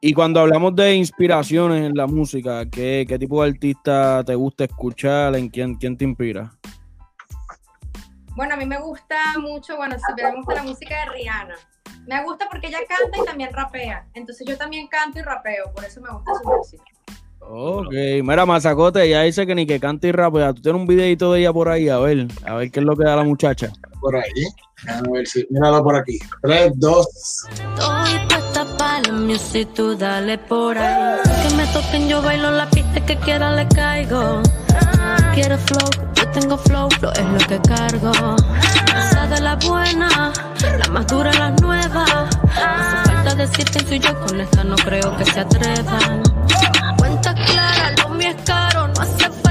Y 0.00 0.14
cuando 0.14 0.40
hablamos 0.40 0.74
de 0.74 0.94
inspiraciones 0.94 1.84
en 1.84 1.94
la 1.94 2.06
música, 2.06 2.68
¿qué, 2.68 3.04
qué 3.08 3.18
tipo 3.18 3.42
de 3.42 3.50
artista 3.50 4.24
te 4.24 4.34
gusta 4.34 4.64
escuchar? 4.64 5.36
¿En 5.36 5.48
quién, 5.48 5.76
quién 5.76 5.96
te 5.96 6.04
inspira? 6.04 6.50
Bueno, 8.34 8.54
a 8.54 8.56
mí 8.56 8.66
me 8.66 8.78
gusta 8.78 9.16
mucho, 9.38 9.76
bueno, 9.76 9.96
si 9.98 10.22
me 10.22 10.34
gusta 10.34 10.54
la 10.54 10.62
música 10.64 11.04
de 11.04 11.12
Rihanna. 11.12 11.54
Me 12.06 12.22
gusta 12.24 12.48
porque 12.50 12.66
ella 12.66 12.80
canta 12.88 13.18
y 13.18 13.24
también 13.24 13.52
rapea. 13.52 14.06
Entonces 14.14 14.46
yo 14.46 14.56
también 14.56 14.88
canto 14.88 15.18
y 15.18 15.22
rapeo, 15.22 15.72
por 15.72 15.84
eso 15.84 16.00
me 16.00 16.10
gusta 16.10 16.32
su 16.42 16.48
música. 16.48 16.84
Ok, 17.40 17.92
mira, 18.22 18.46
Mazacote, 18.46 19.08
ya 19.08 19.22
dice 19.22 19.46
que 19.46 19.54
ni 19.54 19.66
que 19.66 19.80
canta 19.80 20.06
y 20.06 20.12
rapea. 20.12 20.52
Tú 20.52 20.62
tienes 20.62 20.80
un 20.80 20.86
videito 20.86 21.32
de 21.32 21.40
ella 21.40 21.52
por 21.52 21.68
ahí, 21.68 21.88
a 21.88 21.98
ver, 21.98 22.26
a 22.46 22.54
ver 22.54 22.70
qué 22.70 22.80
es 22.80 22.86
lo 22.86 22.96
que 22.96 23.04
da 23.04 23.16
la 23.16 23.24
muchacha. 23.24 23.70
Por 24.00 24.16
ahí. 24.16 24.46
Déjame 24.84 25.12
ver 25.12 25.26
si. 25.26 25.46
Míralo 25.50 25.82
por 25.82 25.96
aquí. 25.96 26.18
3, 26.42 26.72
2. 26.76 27.06
Estoy 27.50 28.28
puesta 28.28 28.66
para 28.78 29.12
music, 29.12 29.68
tú 29.74 29.96
dale 29.96 30.38
por 30.38 30.78
ahí. 30.78 31.20
Que 31.24 31.56
me 31.56 31.66
toquen, 31.72 32.08
yo 32.08 32.22
bailo 32.22 32.50
la 32.50 32.68
pista, 32.70 33.04
que 33.04 33.16
quiera 33.16 33.54
le 33.54 33.68
caigo. 33.68 34.42
Quiero 35.34 35.56
flow, 35.56 35.90
yo 36.14 36.28
tengo 36.28 36.58
flow, 36.58 36.90
flow 36.90 37.12
es 37.12 37.24
lo 37.24 37.38
que 37.38 37.58
cargo. 37.62 38.36
Esa 38.86 39.26
de 39.26 39.40
la 39.40 39.56
buena, 39.56 40.32
la 40.78 40.88
más 40.90 41.06
dura, 41.06 41.32
la 41.32 41.50
nueva. 41.52 42.04
No 42.04 42.30
hace 42.54 43.10
falta 43.10 43.34
decir 43.34 43.64
que 43.64 43.80
soy 43.80 43.98
yo, 43.98 44.18
con 44.20 44.40
esta 44.40 44.62
no 44.62 44.76
creo 44.76 45.16
que 45.16 45.24
se 45.24 45.40
atrevan. 45.40 46.22
Cuenta 46.98 47.34
clara, 47.34 47.92
lo 48.02 48.10
mío 48.10 48.28
es 48.28 48.42
caro, 48.44 48.88
no 48.88 49.00
hace 49.00 49.30
falta 49.30 49.41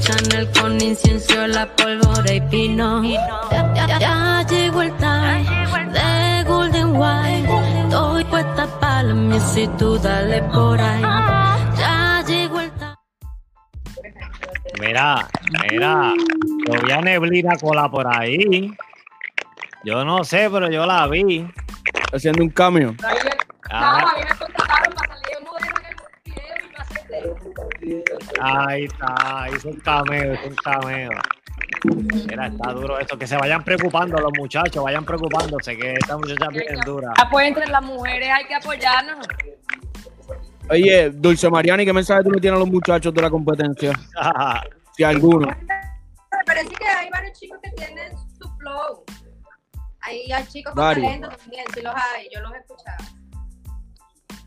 Chanel 0.00 0.48
con 0.52 0.80
incienso, 0.80 1.46
la 1.46 1.66
pólvora 1.74 2.32
y 2.32 2.40
pino. 2.42 3.02
Ya, 3.02 3.74
ya, 3.74 3.98
ya 3.98 4.46
llegó 4.48 4.82
el 4.82 4.92
time 4.98 5.44
de 5.92 6.44
Golden 6.46 6.96
White. 6.96 7.48
Estoy 7.84 8.24
puesta 8.24 8.66
para 8.80 9.02
la 9.04 9.14
music, 9.14 9.70
tú 9.78 9.98
dale 9.98 10.42
por 10.44 10.80
ahí. 10.80 11.02
Ya 11.76 12.22
llegó 12.26 12.60
el 12.60 12.70
time. 12.72 12.94
Mira, 14.80 15.28
mira, 15.70 16.12
yo 16.68 16.80
vi 16.82 16.92
a 16.92 17.00
Neblina 17.00 17.56
Cola 17.56 17.90
por 17.90 18.06
ahí. 18.06 18.72
Yo 19.82 20.04
no 20.04 20.24
sé, 20.24 20.48
pero 20.50 20.70
yo 20.70 20.84
la 20.86 21.06
vi. 21.06 21.48
Haciendo 22.12 22.42
un 22.42 22.50
cambio. 22.50 22.94
Ah, 23.70 24.04
ahí 28.40 28.84
está, 28.84 29.46
hizo 29.54 29.68
un 29.68 29.76
cameo, 29.80 30.34
hizo 30.34 30.48
un 30.48 30.54
cameo. 30.56 31.10
Mira, 31.84 32.46
está 32.46 32.72
duro 32.72 32.98
esto. 32.98 33.18
Que 33.18 33.26
se 33.26 33.36
vayan 33.36 33.62
preocupando 33.64 34.18
los 34.18 34.32
muchachos, 34.38 34.82
vayan 34.82 35.04
preocupándose, 35.04 35.76
que 35.76 35.94
esta 35.94 36.16
muchacha 36.16 36.46
es 36.46 36.52
bien 36.52 36.80
dura. 36.84 37.12
Ah, 37.16 37.28
pues 37.30 37.48
entre 37.48 37.66
las 37.66 37.82
mujeres 37.82 38.28
hay 38.30 38.46
que 38.46 38.54
apoyarnos. 38.54 39.26
Oye, 40.68 41.10
Dulce 41.10 41.48
Mariani, 41.48 41.84
¿qué 41.84 41.92
mensaje 41.92 42.24
tú 42.24 42.30
le 42.30 42.40
tienes 42.40 42.56
a 42.56 42.60
los 42.60 42.68
muchachos 42.68 43.14
de 43.14 43.22
la 43.22 43.30
competencia? 43.30 43.92
Si 44.96 45.04
alguno. 45.04 45.46
Me 45.48 46.44
parece 46.46 46.70
que 46.70 46.86
hay 46.86 47.10
varios 47.10 47.38
chicos 47.38 47.58
que 47.62 47.70
tienen 47.72 48.16
su 48.16 48.48
flow. 48.56 49.04
Hay, 50.00 50.32
hay 50.32 50.46
chicos 50.46 50.72
con 50.72 50.82
Varios. 50.82 51.06
talento 51.06 51.28
también, 51.36 51.64
sí 51.74 51.82
los 51.82 51.94
hay, 51.94 52.28
yo 52.34 52.40
los 52.40 52.54
he 52.54 52.56
escuchado. 52.56 53.04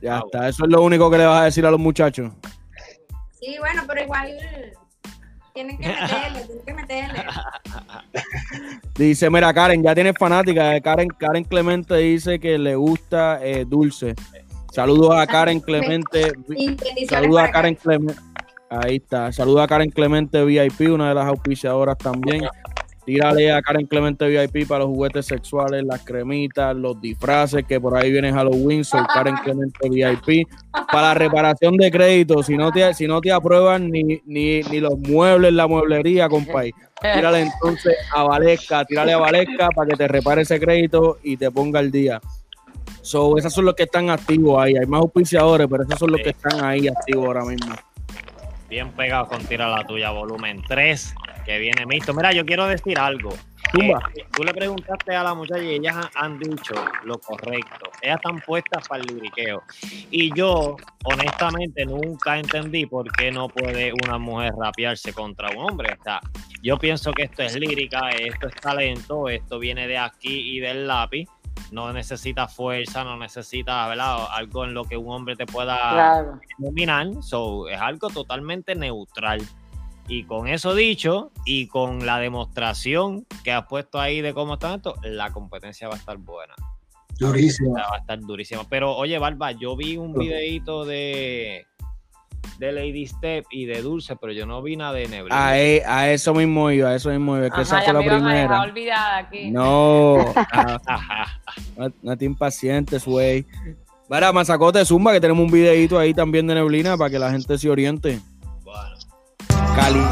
Ya 0.02 0.18
está, 0.18 0.50
eso 0.50 0.66
es 0.66 0.72
lo 0.72 0.82
único 0.82 1.12
que 1.12 1.20
le 1.20 1.28
vas 1.28 1.42
a 1.42 1.46
decir 1.46 1.64
a 1.68 1.70
los 1.70 1.80
muchachos. 1.80 2.32
Sí, 3.40 3.56
bueno, 3.60 3.84
pero 3.88 4.04
igual 4.04 4.36
tienen 5.54 5.78
que 5.78 5.88
meterle, 5.88 6.42
tienen 6.46 6.66
que 6.66 6.74
meterle. 6.74 7.24
Dice, 8.96 9.30
mira, 9.30 9.54
Karen, 9.54 9.82
ya 9.84 9.96
tienes 9.96 10.14
fanática. 10.20 10.76
eh, 10.76 10.82
Karen, 10.82 11.08
Karen 11.10 11.44
Clemente 11.44 11.96
dice 11.96 12.40
que 12.40 12.58
le 12.58 12.76
gusta 12.76 13.40
eh, 13.42 13.66
Dulce. 13.68 14.16
Saludos 14.74 15.16
a 15.18 15.26
Karen 15.26 15.60
Clemente. 15.62 16.34
Saludos 17.10 17.42
a 17.42 17.52
Karen 17.52 17.76
Clemente. 17.76 18.22
Ahí 18.70 18.98
está. 18.98 19.32
Saluda 19.32 19.64
a 19.64 19.68
Karen 19.68 19.90
Clemente 19.90 20.44
VIP, 20.44 20.92
una 20.92 21.10
de 21.10 21.16
las 21.16 21.26
auspiciadoras 21.28 21.98
también. 21.98 22.46
Tírale 23.06 23.52
a 23.52 23.62
Karen 23.62 23.88
Clemente 23.88 24.28
VIP 24.28 24.68
para 24.68 24.80
los 24.80 24.90
juguetes 24.90 25.26
sexuales, 25.26 25.84
las 25.84 26.04
cremitas, 26.04 26.76
los 26.76 27.00
disfraces, 27.02 27.66
que 27.66 27.80
por 27.80 27.98
ahí 27.98 28.12
viene 28.12 28.32
Halloween, 28.32 28.84
soy 28.84 29.02
Karen 29.14 29.36
Clemente 29.44 29.90
VIP. 29.90 30.48
Para 30.92 31.10
la 31.10 31.14
reparación 31.14 31.76
de 31.78 31.90
crédito, 31.90 32.44
si 32.44 32.56
no 32.56 32.72
te, 32.72 32.94
si 32.94 33.08
no 33.08 33.22
te 33.22 33.32
aprueban 33.32 33.90
ni, 33.90 34.22
ni, 34.26 34.62
ni 34.62 34.80
los 34.80 34.98
muebles, 35.00 35.54
la 35.54 35.68
mueblería, 35.68 36.30
compay. 36.30 36.72
Tírale 37.02 37.42
entonces 37.42 37.96
a 38.14 38.24
Valesca, 38.24 38.84
tírale 38.86 39.14
a 39.14 39.18
Valesca 39.18 39.70
para 39.70 39.90
que 39.90 39.96
te 39.96 40.08
repare 40.08 40.42
ese 40.42 40.60
crédito 40.60 41.18
y 41.24 41.38
te 41.38 41.50
ponga 41.50 41.80
al 41.80 41.92
día. 41.92 42.20
So, 43.02 43.38
esos 43.38 43.54
son 43.54 43.66
los 43.66 43.76
que 43.76 43.84
están 43.84 44.10
activos 44.10 44.62
ahí. 44.62 44.76
Hay 44.76 44.86
más 44.86 45.02
auspiciadores, 45.02 45.68
pero 45.70 45.84
esos 45.84 45.98
son 45.98 46.12
los 46.12 46.22
que 46.22 46.30
están 46.30 46.64
ahí 46.64 46.88
activos 46.88 47.26
ahora 47.26 47.46
mismo. 47.46 47.74
Bien 48.70 48.92
pegado 48.92 49.28
con 49.28 49.44
Tira 49.46 49.68
la 49.68 49.84
Tuya, 49.86 50.12
volumen 50.12 50.62
3, 50.68 51.16
que 51.50 51.58
viene 51.58 51.84
mixto. 51.88 52.14
Mira, 52.14 52.32
yo 52.32 52.46
quiero 52.46 52.68
decir 52.68 53.00
algo. 53.00 53.32
Eh, 53.80 53.92
tú 54.36 54.44
le 54.44 54.54
preguntaste 54.54 55.16
a 55.16 55.24
la 55.24 55.34
muchacha 55.34 55.64
y 55.64 55.74
ellas 55.76 55.96
han, 56.14 56.38
dicho 56.38 56.76
lo 57.06 57.18
correcto. 57.18 57.90
Ellas 58.04 58.18
están 58.18 58.40
puestas 58.42 58.88
para 58.88 59.02
el 59.02 59.16
liriqueo. 59.16 59.64
Y 60.12 60.32
yo, 60.36 60.76
honestamente, 61.06 61.88
nunca 61.88 62.38
entendí 62.38 62.86
por 62.86 63.12
qué 63.14 63.32
no 63.32 63.50
puede 63.50 63.92
una 64.06 64.20
mujer 64.20 64.54
rapearse 64.60 65.12
contra 65.12 65.50
un 65.50 65.72
hombre. 65.72 65.98
O 66.00 66.04
sea, 66.04 66.22
yo 66.62 66.78
pienso 66.78 67.12
que 67.14 67.24
esto 67.24 67.42
es 67.42 67.56
lírica, 67.56 68.10
esto 68.10 68.48
es 68.48 68.56
talento, 68.56 69.28
esto 69.28 69.58
viene 69.58 69.88
de 69.88 69.98
aquí 69.98 70.56
y 70.56 70.60
del 70.60 70.86
lápiz 70.86 71.28
no 71.72 71.92
necesita 71.94 72.48
fuerza, 72.48 73.04
no 73.04 73.18
necesita 73.18 73.92
algo 73.92 74.66
en 74.66 74.74
lo 74.74 74.84
que 74.86 74.98
un 74.98 75.12
hombre 75.12 75.36
te 75.36 75.46
pueda 75.46 76.40
dominar. 76.58 77.08
So, 77.22 77.68
es 77.70 77.80
algo 77.80 78.10
totalmente 78.10 78.76
neutral. 78.76 79.42
Y 80.10 80.24
con 80.24 80.48
eso 80.48 80.74
dicho, 80.74 81.32
y 81.46 81.68
con 81.68 82.04
la 82.04 82.18
demostración 82.18 83.28
que 83.44 83.52
has 83.52 83.68
puesto 83.68 84.00
ahí 84.00 84.22
de 84.22 84.34
cómo 84.34 84.56
está 84.56 84.74
esto, 84.74 84.96
la 85.04 85.32
competencia 85.32 85.88
va 85.88 85.94
a 85.94 85.98
estar 85.98 86.18
buena. 86.18 86.56
Durísima. 87.20 87.82
Va 87.82 87.96
a 87.96 88.00
estar 88.00 88.20
durísima. 88.20 88.64
Pero 88.68 88.96
oye, 88.96 89.20
Barba, 89.20 89.52
yo 89.52 89.78
vi 89.78 89.98
un 89.98 90.14
videito 90.14 90.84
de, 90.84 91.68
de 92.58 92.72
Lady 92.72 93.06
Step 93.06 93.46
y 93.52 93.66
de 93.66 93.84
Dulce, 93.84 94.16
pero 94.16 94.34
yo 94.34 94.48
no 94.48 94.64
vi 94.64 94.78
nada 94.78 94.94
de 94.94 95.08
Neblina. 95.08 95.48
A, 95.48 95.60
e, 95.60 95.84
a 95.86 96.12
eso 96.12 96.34
mismo 96.34 96.72
iba, 96.72 96.90
a 96.90 96.96
eso 96.96 97.12
mismo 97.12 97.38
iba, 97.38 97.52
que 97.52 97.62
esa 97.62 97.80
fue 97.82 97.94
la 97.94 98.00
primera. 98.00 98.62
olvidada 98.62 99.18
aquí. 99.18 99.52
No, 99.52 100.34
no, 102.02 102.18
te 102.18 102.26
impacientes, 102.26 103.06
güey. 103.06 103.46
Mira, 104.10 104.34
Mazacote 104.34 104.84
Zumba, 104.86 105.14
que 105.14 105.22
tenemos 105.22 105.46
un 105.46 105.52
videito 105.52 106.00
ahí 106.00 106.16
también 106.16 106.48
de 106.48 106.56
Neblina 106.56 106.98
para 106.98 107.12
que 107.12 107.20
la 107.20 107.30
gente 107.30 107.60
se 107.60 107.70
oriente. 107.70 108.20
Cali. 109.80 110.04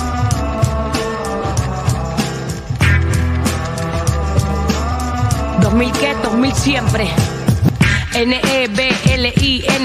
¿2000 5.59 5.91
qué? 5.99 6.15
2000 6.23 6.53
siempre. 6.53 7.36
N-E-B-L-I-N-N-A, 8.17 9.77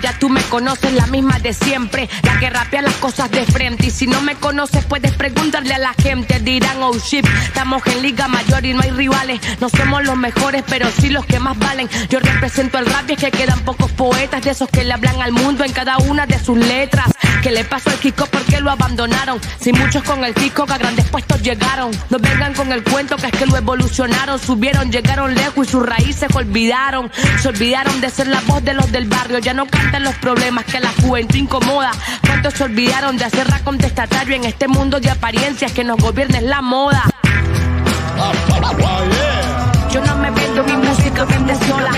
ya 0.00 0.18
tú 0.18 0.30
me 0.30 0.40
conoces, 0.44 0.94
la 0.94 1.06
misma 1.08 1.38
de 1.40 1.52
siempre, 1.52 2.08
la 2.22 2.38
que 2.38 2.48
rapea 2.48 2.80
las 2.80 2.94
cosas 2.94 3.30
de 3.30 3.44
frente. 3.44 3.88
Y 3.88 3.90
si 3.90 4.06
no 4.06 4.22
me 4.22 4.34
conoces, 4.34 4.82
puedes 4.86 5.12
preguntarle 5.12 5.74
a 5.74 5.78
la 5.78 5.92
gente, 5.92 6.38
dirán, 6.40 6.82
oh 6.82 6.98
shit, 6.98 7.26
estamos 7.44 7.86
en 7.86 8.00
Liga 8.00 8.28
Mayor 8.28 8.64
y 8.64 8.72
no 8.72 8.80
hay 8.80 8.92
rivales. 8.92 9.42
No 9.60 9.68
somos 9.68 10.02
los 10.04 10.16
mejores, 10.16 10.64
pero 10.66 10.88
sí 11.00 11.10
los 11.10 11.26
que 11.26 11.38
más 11.38 11.58
valen. 11.58 11.86
Yo 12.08 12.18
represento 12.20 12.78
al 12.78 12.86
rap 12.86 13.10
y 13.10 13.12
es 13.12 13.18
que 13.18 13.30
quedan 13.30 13.60
pocos 13.60 13.92
poetas 13.92 14.42
de 14.42 14.52
esos 14.52 14.70
que 14.70 14.82
le 14.82 14.94
hablan 14.94 15.20
al 15.20 15.32
mundo 15.32 15.62
en 15.62 15.72
cada 15.72 15.98
una 15.98 16.24
de 16.26 16.38
sus 16.38 16.56
letras. 16.56 17.12
¿Qué 17.42 17.50
le 17.50 17.64
pasó 17.64 17.90
al 17.90 17.98
Kiko? 17.98 18.24
¿Por 18.24 18.40
qué 18.44 18.60
lo 18.60 18.70
abandonaron? 18.70 19.38
Si 19.60 19.70
muchos 19.74 20.02
con 20.04 20.24
el 20.24 20.32
Kiko 20.32 20.64
que 20.64 20.72
a 20.72 20.78
grandes 20.78 21.06
puestos 21.08 21.42
llegaron. 21.42 21.90
No 22.08 22.18
vengan 22.18 22.54
con 22.54 22.72
el 22.72 22.82
cuento 22.82 23.16
que 23.16 23.26
es 23.26 23.32
que 23.32 23.44
lo 23.44 23.58
evolucionaron, 23.58 24.38
subieron, 24.38 24.90
llegaron 24.90 25.34
lejos 25.34 25.68
y 25.68 25.70
sus 25.70 25.84
raíces 25.84 26.34
olvidaron 26.34 27.10
olvidaron 27.50 28.00
de 28.00 28.10
ser 28.10 28.28
la 28.28 28.40
voz 28.42 28.62
de 28.64 28.74
los 28.74 28.90
del 28.92 29.08
barrio, 29.08 29.38
ya 29.40 29.52
no 29.52 29.66
cantan 29.66 30.04
los 30.04 30.14
problemas 30.16 30.64
que 30.64 30.78
la 30.78 30.90
juventud 31.02 31.34
incomoda. 31.34 31.90
¿Cuántos 32.24 32.54
se 32.54 32.64
olvidaron 32.64 33.16
de 33.16 33.24
hacer 33.24 33.50
contestatario 33.64 34.36
en 34.36 34.44
este 34.44 34.68
mundo 34.68 35.00
de 35.00 35.10
apariencias 35.10 35.72
que 35.72 35.84
nos 35.84 35.98
gobierna 35.98 36.40
la 36.40 36.62
moda? 36.62 37.04
Yo 39.92 40.00
no 40.00 40.16
me 40.16 40.30
vendo 40.30 40.64
mi 40.64 40.72
música, 40.72 41.24
vende 41.24 41.54
sola. 41.56 41.90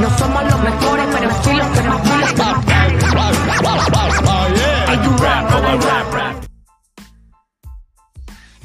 No 0.00 0.18
somos 0.18 0.44
los 0.44 0.60
mejores, 0.62 1.06
pero 1.12 1.30
sí 1.42 1.52
los 1.52 1.66
que 1.68 1.82
más 1.82 2.43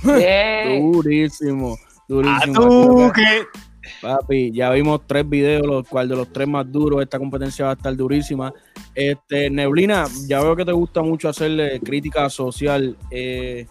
durísimo, 0.04 1.78
durísimo. 2.08 3.12
Papi, 4.02 4.52
ya 4.52 4.70
vimos 4.72 5.02
tres 5.08 5.28
videos, 5.28 5.66
los 5.66 5.88
cuales 5.88 6.10
de 6.12 6.16
los 6.16 6.32
tres 6.32 6.48
más 6.48 6.72
duros, 6.72 7.02
esta 7.02 7.20
competencia 7.20 7.66
va 7.66 7.72
a 7.72 7.74
estar 7.74 7.96
durísima. 7.96 8.54
Este, 8.94 9.50
Neblina, 9.50 10.06
ya 10.28 10.42
veo 10.42 10.56
que 10.56 10.66
te 10.66 10.72
gusta 10.72 11.02
mucho 11.02 11.30
hacerle 11.30 11.80
crítica 11.80 12.30
social. 12.30 12.96
Eh, 13.12 13.66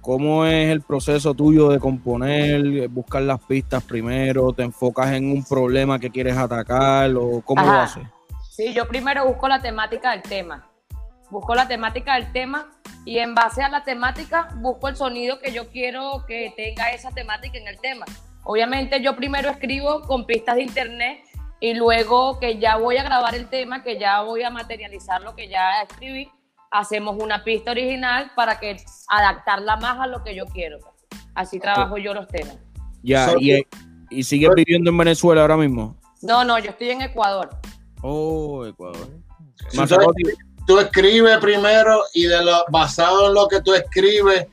¿Cómo 0.00 0.44
es 0.44 0.70
el 0.70 0.82
proceso 0.82 1.32
tuyo 1.34 1.68
de 1.68 1.78
componer, 1.78 2.88
buscar 2.88 3.22
las 3.22 3.40
pistas 3.40 3.82
primero? 3.82 4.52
¿Te 4.52 4.62
enfocas 4.62 5.12
en 5.12 5.30
un 5.30 5.44
problema 5.44 5.98
que 5.98 6.10
quieres 6.10 6.36
atacar 6.36 7.14
o 7.16 7.40
cómo 7.44 7.64
lo 7.64 7.72
haces? 7.72 8.02
Sí, 8.50 8.74
yo 8.74 8.86
primero 8.86 9.26
busco 9.26 9.48
la 9.48 9.62
temática 9.62 10.10
del 10.12 10.22
tema. 10.22 10.68
Busco 11.30 11.54
la 11.54 11.66
temática 11.66 12.14
del 12.14 12.30
tema 12.32 12.68
y 13.04 13.18
en 13.18 13.34
base 13.34 13.62
a 13.62 13.68
la 13.68 13.84
temática 13.84 14.48
busco 14.56 14.88
el 14.88 14.96
sonido 14.96 15.40
que 15.40 15.52
yo 15.52 15.68
quiero 15.70 16.24
que 16.26 16.52
tenga 16.56 16.90
esa 16.90 17.10
temática 17.10 17.58
en 17.58 17.68
el 17.68 17.78
tema. 17.80 18.06
Obviamente 18.44 19.00
yo 19.02 19.16
primero 19.16 19.50
escribo 19.50 20.02
con 20.02 20.26
pistas 20.26 20.56
de 20.56 20.62
internet 20.62 21.24
y 21.60 21.74
luego 21.74 22.38
que 22.40 22.58
ya 22.58 22.76
voy 22.76 22.96
a 22.96 23.04
grabar 23.04 23.34
el 23.34 23.48
tema, 23.48 23.82
que 23.82 23.98
ya 23.98 24.22
voy 24.22 24.42
a 24.42 24.50
materializar 24.50 25.22
lo 25.22 25.34
que 25.34 25.48
ya 25.48 25.82
escribí, 25.82 26.28
hacemos 26.70 27.16
una 27.22 27.44
pista 27.44 27.70
original 27.70 28.32
para 28.34 28.58
que 28.58 28.76
adaptarla 29.08 29.76
más 29.76 30.00
a 30.00 30.06
lo 30.06 30.24
que 30.24 30.34
yo 30.34 30.46
quiero. 30.46 30.78
Así 31.34 31.58
trabajo 31.58 31.98
yo 31.98 32.14
los 32.14 32.26
temas. 32.28 32.58
Ya, 33.02 33.32
y, 33.38 33.64
y 34.10 34.22
sigues 34.24 34.50
viviendo 34.54 34.90
en 34.90 34.98
Venezuela 34.98 35.42
ahora 35.42 35.56
mismo. 35.56 35.96
No, 36.20 36.44
no, 36.44 36.58
yo 36.58 36.70
estoy 36.70 36.90
en 36.90 37.02
Ecuador. 37.02 37.50
Oh, 38.00 38.66
Ecuador 38.66 39.08
tú 40.66 40.78
escribes 40.78 41.38
primero 41.38 42.02
y 42.14 42.24
de 42.24 42.44
lo, 42.44 42.64
basado 42.70 43.28
en 43.28 43.34
lo 43.34 43.48
que 43.48 43.60
tú 43.60 43.74
escribes, 43.74 44.46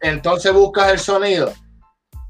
entonces 0.00 0.52
buscas 0.52 0.92
el 0.92 0.98
sonido. 0.98 1.52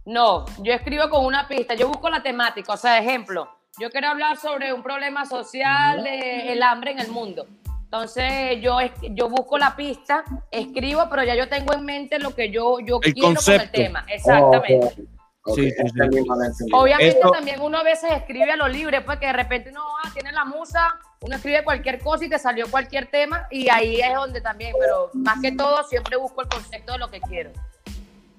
No, 0.05 0.45
yo 0.59 0.73
escribo 0.73 1.09
con 1.09 1.25
una 1.25 1.47
pista, 1.47 1.75
yo 1.75 1.89
busco 1.89 2.11
la 2.11 2.23
temática, 2.23 2.73
o 2.73 2.77
sea, 2.77 2.99
ejemplo, 2.99 3.49
yo 3.79 3.91
quiero 3.91 4.09
hablar 4.09 4.37
sobre 4.37 4.73
un 4.73 4.83
problema 4.83 5.25
social, 5.25 6.03
de 6.03 6.53
el 6.53 6.63
hambre 6.63 6.93
en 6.93 6.99
el 6.99 7.09
mundo. 7.09 7.47
Entonces 7.85 8.61
yo, 8.61 8.79
yo 9.11 9.29
busco 9.29 9.59
la 9.59 9.77
pista, 9.77 10.25
escribo, 10.51 11.07
pero 11.11 11.25
ya 11.25 11.35
yo 11.35 11.49
tengo 11.49 11.75
en 11.75 11.85
mente 11.85 12.19
lo 12.19 12.35
que 12.35 12.51
yo, 12.51 12.81
yo 12.81 12.99
quiero 13.01 13.35
con 13.35 13.61
el 13.61 13.71
tema. 13.71 14.05
Exactamente. 14.09 15.07
Obviamente 15.45 17.19
también 17.33 17.61
uno 17.61 17.79
a 17.79 17.83
veces 17.83 18.11
escribe 18.13 18.53
a 18.53 18.57
lo 18.57 18.69
libre, 18.69 19.01
pues 19.01 19.19
que 19.19 19.27
de 19.27 19.33
repente 19.33 19.73
no 19.73 19.83
ah, 20.05 20.11
tiene 20.15 20.31
la 20.33 20.45
musa, 20.45 20.81
uno 21.21 21.35
escribe 21.35 21.65
cualquier 21.65 21.99
cosa 21.99 22.25
y 22.25 22.29
te 22.29 22.39
salió 22.39 22.71
cualquier 22.71 23.07
tema 23.07 23.47
y 23.51 23.69
ahí 23.69 24.01
es 24.01 24.15
donde 24.15 24.41
también, 24.41 24.73
pero 24.79 25.11
más 25.15 25.41
que 25.41 25.53
todo 25.53 25.83
siempre 25.85 26.17
busco 26.17 26.43
el 26.43 26.49
concepto 26.49 26.93
de 26.93 26.99
lo 26.99 27.11
que 27.11 27.21
quiero. 27.21 27.51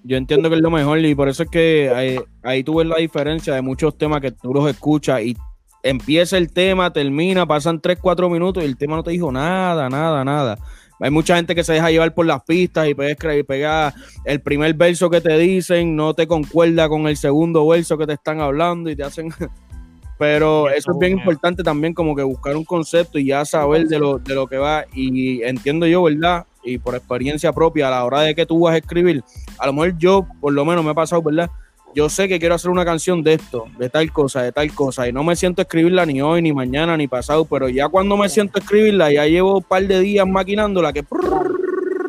Yo 0.03 0.17
entiendo 0.17 0.49
que 0.49 0.55
es 0.55 0.61
lo 0.61 0.71
mejor 0.71 0.99
y 0.99 1.15
por 1.15 1.29
eso 1.29 1.43
es 1.43 1.49
que 1.49 1.91
ahí, 1.93 2.19
ahí 2.41 2.63
tú 2.63 2.75
ves 2.75 2.87
la 2.87 2.97
diferencia 2.97 3.53
de 3.53 3.61
muchos 3.61 3.97
temas 3.97 4.21
que 4.21 4.31
tú 4.31 4.53
los 4.53 4.69
escuchas 4.69 5.21
y 5.21 5.37
empieza 5.81 6.37
el 6.37 6.51
tema, 6.51 6.91
termina, 6.91 7.45
pasan 7.45 7.79
3, 7.79 7.99
4 8.01 8.29
minutos 8.29 8.63
y 8.63 8.65
el 8.65 8.77
tema 8.77 8.95
no 8.95 9.03
te 9.03 9.11
dijo 9.11 9.31
nada, 9.31 9.89
nada, 9.89 10.23
nada. 10.23 10.57
Hay 10.99 11.11
mucha 11.11 11.35
gente 11.35 11.55
que 11.55 11.63
se 11.63 11.73
deja 11.73 11.91
llevar 11.91 12.13
por 12.13 12.25
las 12.25 12.43
pistas 12.43 12.87
y 12.87 12.93
puedes 12.93 13.17
pegar 13.17 13.93
el 14.25 14.41
primer 14.41 14.73
verso 14.73 15.09
que 15.09 15.21
te 15.21 15.37
dicen, 15.37 15.95
no 15.95 16.13
te 16.13 16.27
concuerda 16.27 16.87
con 16.87 17.07
el 17.07 17.17
segundo 17.17 17.67
verso 17.67 17.97
que 17.97 18.07
te 18.07 18.13
están 18.13 18.39
hablando 18.39 18.89
y 18.89 18.95
te 18.95 19.03
hacen. 19.03 19.29
Pero 20.19 20.69
eso 20.69 20.91
es 20.91 20.97
bien 20.99 21.17
importante 21.17 21.63
también, 21.63 21.93
como 21.93 22.15
que 22.15 22.23
buscar 22.23 22.55
un 22.55 22.63
concepto 22.63 23.19
y 23.19 23.25
ya 23.25 23.43
saber 23.43 23.87
de 23.87 23.99
lo, 23.99 24.19
de 24.19 24.35
lo 24.35 24.47
que 24.47 24.57
va. 24.57 24.85
Y 24.93 25.41
entiendo 25.41 25.85
yo, 25.87 26.03
¿verdad? 26.03 26.45
Y 26.63 26.77
por 26.77 26.95
experiencia 26.95 27.51
propia, 27.51 27.87
a 27.87 27.91
la 27.91 28.05
hora 28.05 28.21
de 28.21 28.35
que 28.35 28.45
tú 28.45 28.59
vas 28.61 28.75
a 28.75 28.77
escribir, 28.77 29.23
a 29.57 29.65
lo 29.65 29.73
mejor 29.73 29.97
yo, 29.97 30.25
por 30.39 30.53
lo 30.53 30.63
menos 30.63 30.85
me 30.85 30.91
ha 30.91 30.93
pasado, 30.93 31.21
¿verdad? 31.21 31.49
Yo 31.95 32.09
sé 32.09 32.27
que 32.27 32.39
quiero 32.39 32.55
hacer 32.55 32.69
una 32.71 32.85
canción 32.85 33.23
de 33.23 33.33
esto, 33.33 33.65
de 33.77 33.89
tal 33.89 34.11
cosa, 34.11 34.41
de 34.41 34.51
tal 34.51 34.73
cosa, 34.73 35.07
y 35.07 35.13
no 35.13 35.23
me 35.23 35.35
siento 35.35 35.61
a 35.61 35.63
escribirla 35.63 36.05
ni 36.05 36.21
hoy, 36.21 36.41
ni 36.41 36.53
mañana, 36.53 36.97
ni 36.97 37.07
pasado, 37.07 37.45
pero 37.45 37.69
ya 37.69 37.87
cuando 37.89 38.17
me 38.17 38.29
siento 38.29 38.57
a 38.57 38.61
escribirla, 38.61 39.11
ya 39.11 39.25
llevo 39.25 39.57
un 39.57 39.63
par 39.63 39.83
de 39.83 39.99
días 39.99 40.27
maquinándola 40.27 40.93
que... 40.93 41.03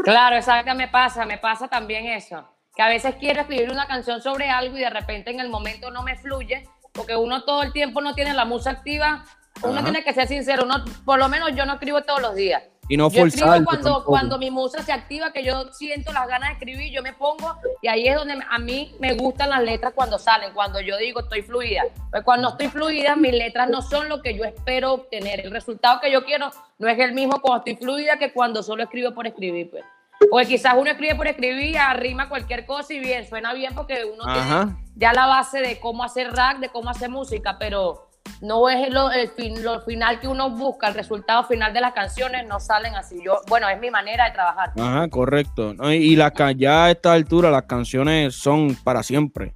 Claro, 0.04 0.36
exacto, 0.36 0.74
me 0.74 0.88
pasa, 0.88 1.24
me 1.24 1.38
pasa 1.38 1.68
también 1.68 2.06
eso, 2.06 2.44
que 2.74 2.82
a 2.82 2.88
veces 2.88 3.14
quiero 3.18 3.40
escribir 3.40 3.70
una 3.70 3.86
canción 3.86 4.20
sobre 4.20 4.50
algo 4.50 4.76
y 4.76 4.80
de 4.80 4.90
repente 4.90 5.30
en 5.30 5.40
el 5.40 5.48
momento 5.48 5.90
no 5.90 6.02
me 6.02 6.16
fluye, 6.16 6.64
porque 6.92 7.16
uno 7.16 7.44
todo 7.44 7.62
el 7.62 7.72
tiempo 7.72 8.00
no 8.00 8.14
tiene 8.14 8.34
la 8.34 8.44
musa 8.44 8.70
activa. 8.70 9.24
Uno 9.62 9.82
tiene 9.84 10.02
que 10.02 10.12
ser 10.12 10.26
sincero, 10.26 10.64
uno, 10.64 10.84
por 11.04 11.18
lo 11.18 11.28
menos 11.28 11.54
yo 11.54 11.64
no 11.64 11.74
escribo 11.74 12.02
todos 12.02 12.20
los 12.20 12.34
días. 12.34 12.62
Y 12.88 12.96
no 12.96 13.10
yo 13.10 13.26
escribo 13.26 13.64
cuando, 13.64 14.04
cuando 14.04 14.38
mi 14.38 14.50
musa 14.50 14.82
se 14.82 14.92
activa, 14.92 15.32
que 15.32 15.42
yo 15.42 15.72
siento 15.72 16.12
las 16.12 16.28
ganas 16.28 16.50
de 16.50 16.52
escribir, 16.54 16.92
yo 16.92 17.02
me 17.02 17.12
pongo 17.12 17.54
y 17.80 17.88
ahí 17.88 18.06
es 18.06 18.14
donde 18.14 18.38
a 18.48 18.58
mí 18.58 18.94
me 19.00 19.14
gustan 19.14 19.50
las 19.50 19.62
letras 19.62 19.92
cuando 19.94 20.18
salen, 20.18 20.52
cuando 20.52 20.80
yo 20.80 20.96
digo 20.98 21.20
estoy 21.20 21.42
fluida. 21.42 21.82
Pues 22.10 22.22
cuando 22.24 22.50
estoy 22.50 22.68
fluida, 22.68 23.16
mis 23.16 23.32
letras 23.32 23.70
no 23.70 23.80
son 23.80 24.08
lo 24.08 24.20
que 24.20 24.36
yo 24.36 24.44
espero 24.44 24.92
obtener. 24.92 25.40
El 25.40 25.50
resultado 25.50 26.00
que 26.00 26.10
yo 26.10 26.24
quiero 26.24 26.50
no 26.78 26.88
es 26.88 26.98
el 26.98 27.12
mismo 27.12 27.40
cuando 27.40 27.64
estoy 27.64 27.76
fluida 27.76 28.18
que 28.18 28.32
cuando 28.32 28.62
solo 28.62 28.82
escribo 28.82 29.14
por 29.14 29.26
escribir. 29.26 29.70
Pues. 29.70 29.84
Porque 30.30 30.46
quizás 30.46 30.74
uno 30.76 30.90
escribe 30.90 31.14
por 31.14 31.26
escribir, 31.26 31.78
arrima 31.78 32.28
cualquier 32.28 32.66
cosa 32.66 32.92
y 32.92 33.00
bien, 33.00 33.26
suena 33.28 33.52
bien 33.54 33.74
porque 33.74 34.04
uno 34.04 34.24
tiene 34.24 34.76
ya 34.94 35.12
la 35.12 35.26
base 35.26 35.60
de 35.60 35.80
cómo 35.80 36.04
hacer 36.04 36.32
rap, 36.32 36.58
de 36.58 36.68
cómo 36.68 36.90
hacer 36.90 37.10
música, 37.10 37.56
pero 37.58 38.08
no 38.40 38.68
es 38.68 38.92
lo, 38.92 39.10
el 39.10 39.30
lo 39.62 39.80
final 39.80 40.20
que 40.20 40.28
uno 40.28 40.50
busca, 40.50 40.88
el 40.88 40.94
resultado 40.94 41.44
final 41.44 41.72
de 41.72 41.80
las 41.80 41.92
canciones 41.92 42.46
no 42.46 42.60
salen 42.60 42.94
así. 42.94 43.16
Yo, 43.24 43.38
bueno, 43.48 43.68
es 43.68 43.80
mi 43.80 43.90
manera 43.90 44.26
de 44.26 44.32
trabajar. 44.32 44.72
Ajá, 44.78 45.08
correcto. 45.08 45.74
Y, 45.90 46.14
la, 46.16 46.32
ya 46.56 46.84
a 46.84 46.90
esta 46.90 47.12
altura 47.12 47.50
las 47.50 47.62
canciones 47.64 48.34
son 48.34 48.76
para 48.84 49.02
siempre. 49.02 49.54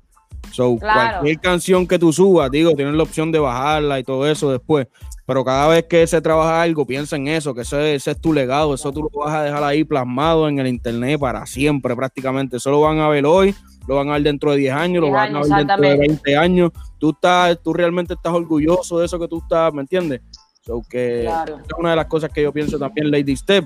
So, 0.53 0.79
cualquier 0.79 1.39
canción 1.41 1.87
que 1.87 1.99
tú 1.99 2.13
subas, 2.13 2.51
digo, 2.51 2.73
tienes 2.75 2.95
la 2.95 3.03
opción 3.03 3.31
de 3.31 3.39
bajarla 3.39 3.99
y 3.99 4.05
todo 4.05 4.27
eso 4.27 4.51
después. 4.51 4.87
Pero 5.27 5.45
cada 5.45 5.69
vez 5.69 5.85
que 5.85 6.07
se 6.07 6.23
trabaja 6.23 6.63
algo, 6.63 6.87
piensa 6.87 7.17
en 7.17 7.29
eso, 7.29 7.55
que 7.55 7.61
ese, 7.61 7.95
ese, 7.95 8.13
es 8.13 8.21
tu 8.21 8.33
legado, 8.33 8.73
eso 8.75 8.91
tú 8.91 9.03
lo 9.03 9.11
vas 9.21 9.35
a 9.35 9.43
dejar 9.43 9.63
ahí 9.63 9.85
plasmado 9.85 10.49
en 10.49 10.59
el 10.59 10.67
internet 10.67 11.21
para 11.21 11.45
siempre 11.45 11.95
prácticamente. 11.95 12.57
Eso 12.57 12.71
lo 12.71 12.81
van 12.81 12.99
a 13.01 13.09
ver 13.09 13.27
hoy, 13.27 13.55
lo 13.89 13.97
van 13.97 14.11
a 14.11 14.13
ver 14.13 14.23
dentro 14.23 14.51
de 14.51 14.59
10 14.59 14.75
años, 14.75 15.01
lo 15.01 15.11
van 15.11 15.35
a 15.35 15.41
ver 15.41 15.67
dentro 15.67 15.89
de 15.89 15.97
20 15.97 16.37
años. 16.37 16.71
Tú, 16.99 17.11
estás, 17.11 17.59
tú 17.63 17.73
realmente 17.73 18.13
estás 18.13 18.35
orgulloso 18.35 18.99
de 18.99 19.07
eso 19.07 19.19
que 19.19 19.27
tú 19.27 19.39
estás, 19.39 19.73
¿me 19.73 19.81
entiendes? 19.81 20.21
So 20.61 20.83
que 20.89 21.25
es 21.25 21.33
una 21.79 21.91
de 21.91 21.97
las 21.97 22.05
cosas 22.05 22.31
que 22.31 22.43
yo 22.43 22.53
pienso 22.53 22.79
también, 22.79 23.11
Lady 23.11 23.35
Step. 23.35 23.65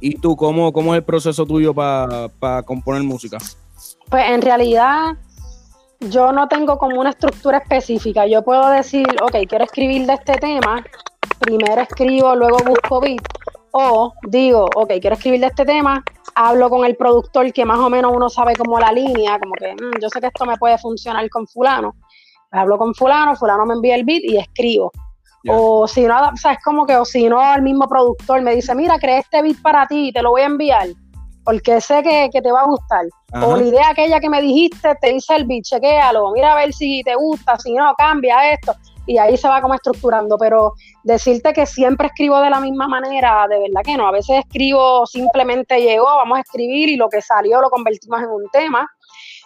¿Y 0.00 0.16
tú 0.16 0.36
cómo, 0.36 0.72
cómo 0.72 0.94
es 0.94 0.98
el 0.98 1.04
proceso 1.04 1.46
tuyo 1.46 1.72
para 1.72 2.62
componer 2.64 3.04
música? 3.04 3.38
Pues 4.10 4.24
en 4.30 4.42
realidad 4.42 5.16
yo 6.00 6.32
no 6.32 6.48
tengo 6.48 6.76
como 6.76 7.00
una 7.00 7.10
estructura 7.10 7.58
específica. 7.58 8.26
Yo 8.26 8.42
puedo 8.42 8.68
decir, 8.68 9.06
ok, 9.22 9.36
quiero 9.48 9.64
escribir 9.64 10.06
de 10.06 10.14
este 10.14 10.34
tema, 10.34 10.84
primero 11.38 11.80
escribo, 11.80 12.34
luego 12.34 12.58
busco 12.66 13.00
beat. 13.00 13.22
O 13.70 14.12
digo, 14.28 14.68
ok, 14.74 14.94
quiero 15.00 15.14
escribir 15.14 15.40
de 15.40 15.46
este 15.46 15.64
tema, 15.64 16.04
hablo 16.36 16.70
con 16.70 16.84
el 16.84 16.96
productor 16.96 17.52
que 17.52 17.64
más 17.64 17.78
o 17.78 17.90
menos 17.90 18.12
uno 18.14 18.28
sabe 18.28 18.54
como 18.54 18.78
la 18.78 18.92
línea, 18.92 19.38
como 19.40 19.54
que 19.54 19.74
mm, 19.74 20.00
yo 20.00 20.08
sé 20.08 20.20
que 20.20 20.28
esto 20.28 20.44
me 20.44 20.56
puede 20.56 20.78
funcionar 20.78 21.28
con 21.30 21.46
fulano. 21.48 21.96
Hablo 22.52 22.78
con 22.78 22.94
fulano, 22.94 23.34
fulano 23.34 23.66
me 23.66 23.74
envía 23.74 23.96
el 23.96 24.04
beat 24.04 24.22
y 24.22 24.36
escribo. 24.36 24.92
O 25.48 25.86
si 25.86 26.02
no, 26.02 26.28
o 26.28 26.36
sea, 26.36 26.52
es 26.52 26.58
como 26.62 26.84
que, 26.84 26.96
o 26.96 27.04
si 27.04 27.28
no, 27.28 27.54
el 27.54 27.62
mismo 27.62 27.88
productor 27.88 28.42
me 28.42 28.54
dice, 28.54 28.74
mira, 28.74 28.98
creé 28.98 29.18
este 29.18 29.42
beat 29.42 29.62
para 29.62 29.86
ti, 29.86 30.08
y 30.08 30.12
te 30.12 30.20
lo 30.20 30.30
voy 30.30 30.42
a 30.42 30.46
enviar 30.46 30.88
porque 31.46 31.80
sé 31.80 32.02
que, 32.02 32.28
te 32.42 32.50
va 32.50 32.62
a 32.62 32.66
gustar. 32.66 33.06
O 33.40 33.56
la 33.56 33.62
idea 33.62 33.90
aquella 33.90 34.18
que 34.18 34.28
me 34.28 34.42
dijiste, 34.42 34.96
te 35.00 35.12
dice 35.12 35.36
el 35.36 35.46
beat, 35.46 35.62
chequéalo, 35.62 36.32
mira 36.32 36.52
a 36.52 36.56
ver 36.56 36.72
si 36.72 37.02
te 37.04 37.14
gusta, 37.14 37.56
si 37.56 37.72
no, 37.72 37.94
cambia 37.96 38.50
esto. 38.50 38.74
Y 39.06 39.18
ahí 39.18 39.36
se 39.36 39.48
va 39.48 39.60
como 39.62 39.74
estructurando. 39.74 40.36
Pero 40.38 40.74
decirte 41.02 41.52
que 41.52 41.66
siempre 41.66 42.08
escribo 42.08 42.40
de 42.40 42.50
la 42.50 42.60
misma 42.60 42.88
manera, 42.88 43.46
de 43.48 43.58
verdad 43.60 43.82
que 43.84 43.96
no. 43.96 44.08
A 44.08 44.12
veces 44.12 44.38
escribo 44.38 45.06
simplemente 45.06 45.80
llegó, 45.80 46.06
vamos 46.06 46.38
a 46.38 46.40
escribir 46.40 46.88
y 46.88 46.96
lo 46.96 47.08
que 47.08 47.22
salió 47.22 47.60
lo 47.60 47.70
convertimos 47.70 48.20
en 48.20 48.30
un 48.30 48.48
tema. 48.50 48.88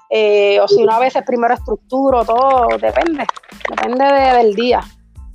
Eh, 0.09 0.59
o 0.61 0.67
si 0.67 0.83
no, 0.83 0.93
a 0.93 0.99
veces 0.99 1.23
primero 1.25 1.55
estructuro, 1.55 2.25
todo 2.25 2.67
depende. 2.79 3.27
Depende 3.69 4.05
del 4.05 4.55
día. 4.55 4.81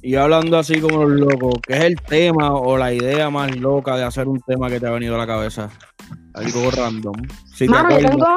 Y 0.05 0.17
hablando 0.17 0.59
así 0.59 0.79
como 0.79 1.03
los 1.03 1.19
locos, 1.19 1.55
¿qué 1.65 1.73
es 1.77 1.83
el 1.83 1.95
tema 1.99 2.53
o 2.53 2.77
la 2.77 2.93
idea 2.93 3.31
más 3.31 3.55
loca 3.55 3.97
de 3.97 4.03
hacer 4.03 4.27
un 4.27 4.39
tema 4.39 4.69
que 4.69 4.79
te 4.79 4.85
ha 4.85 4.91
venido 4.91 5.15
a 5.15 5.17
la 5.17 5.25
cabeza? 5.25 5.67
Algo 6.35 6.69
random. 6.69 7.15
Mano, 7.67 7.89
yo 7.89 8.09
tengo, 8.09 8.27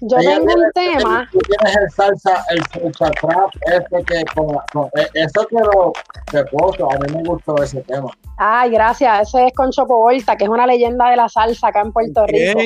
yo 0.00 0.16
tengo 0.16 0.54
un 0.54 0.72
tema. 0.72 1.28
Tú 1.30 1.38
tienes 1.40 1.76
el 1.76 1.90
salsa, 1.90 2.42
el 2.48 2.62
salsa 2.72 3.10
trap, 3.20 3.50
ese 3.66 4.04
que 4.06 4.24
con, 4.34 4.56
con, 4.72 4.88
e, 4.96 5.06
eso 5.12 5.46
que 5.46 5.56
lo 5.56 5.92
que 6.30 6.42
puso, 6.44 6.90
a 6.90 6.98
mí 7.00 7.14
me 7.14 7.22
gustó 7.28 7.54
ese 7.62 7.82
tema. 7.82 8.08
Ay, 8.38 8.70
gracias. 8.70 9.28
Ese 9.28 9.48
es 9.48 9.52
con 9.52 9.70
Choco 9.70 9.98
Volta, 9.98 10.38
que 10.38 10.44
es 10.44 10.50
una 10.50 10.66
leyenda 10.66 11.10
de 11.10 11.16
la 11.16 11.28
salsa 11.28 11.68
acá 11.68 11.82
en 11.82 11.92
Puerto 11.92 12.24
Rico. 12.28 12.60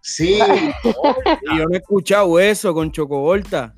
Sí. 0.00 0.40
y 0.82 1.58
yo 1.58 1.64
no 1.64 1.74
he 1.74 1.76
escuchado 1.76 2.40
eso 2.40 2.74
con 2.74 2.90
Choco 2.90 3.20
Volta. 3.20 3.72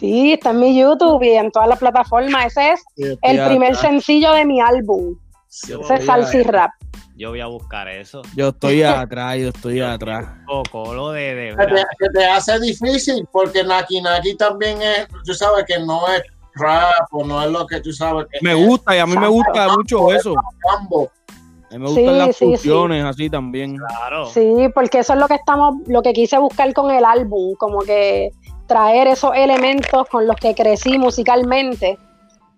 Sí, 0.00 0.32
está 0.32 0.50
en 0.50 0.60
mi 0.60 0.78
YouTube 0.78 1.22
y 1.22 1.36
en 1.36 1.50
todas 1.50 1.68
las 1.68 1.78
plataformas. 1.78 2.46
Ese 2.46 2.72
es 2.72 3.18
el 3.20 3.46
primer 3.46 3.76
sencillo 3.76 4.32
de 4.32 4.46
mi 4.46 4.58
álbum. 4.58 5.14
Ese 5.46 5.94
es 5.94 6.06
Salsa 6.06 6.38
y 6.38 6.42
Rap. 6.42 6.70
Yo 7.16 7.28
voy 7.28 7.40
a 7.42 7.46
buscar 7.46 7.86
eso. 7.86 8.22
Yo 8.34 8.48
estoy 8.48 8.82
atrás, 8.82 9.36
yo 9.36 9.48
estoy 9.48 9.82
atrás. 9.82 10.26
Poco, 10.46 10.94
lo 10.94 11.10
de, 11.10 11.34
de 11.34 11.54
se, 11.98 12.08
te, 12.14 12.24
hace 12.24 12.58
difícil 12.60 13.28
porque 13.30 13.62
Naki 13.62 14.00
Naki 14.00 14.36
también 14.38 14.80
es, 14.80 15.06
tú 15.26 15.34
sabes 15.34 15.66
que 15.68 15.78
no 15.80 16.08
es 16.08 16.22
rap 16.54 17.06
o 17.12 17.22
no 17.22 17.42
es 17.42 17.50
lo 17.50 17.66
que 17.66 17.80
tú 17.82 17.92
sabes 17.92 18.26
que 18.32 18.38
Me 18.40 18.54
gusta 18.54 18.96
y 18.96 19.00
a 19.00 19.06
mí 19.06 19.18
me 19.18 19.28
gusta 19.28 19.68
mucho 19.68 20.10
eso. 20.14 20.34
A 20.34 21.78
mí 21.78 21.78
me 21.78 21.88
gustan 21.90 22.18
las 22.18 22.38
funciones 22.38 23.04
así 23.04 23.28
también. 23.28 23.76
Claro. 23.76 24.26
Sí, 24.30 24.70
porque 24.74 25.00
eso 25.00 25.12
es 25.12 25.18
lo 25.18 25.28
que 25.28 25.34
estamos, 25.34 25.76
lo 25.88 26.00
que 26.00 26.14
quise 26.14 26.38
buscar 26.38 26.72
con 26.72 26.90
el 26.90 27.04
álbum, 27.04 27.54
como 27.56 27.80
que 27.80 28.30
traer 28.70 29.08
esos 29.08 29.32
elementos 29.34 30.06
con 30.08 30.28
los 30.28 30.36
que 30.36 30.54
crecí 30.54 30.96
musicalmente, 30.96 31.98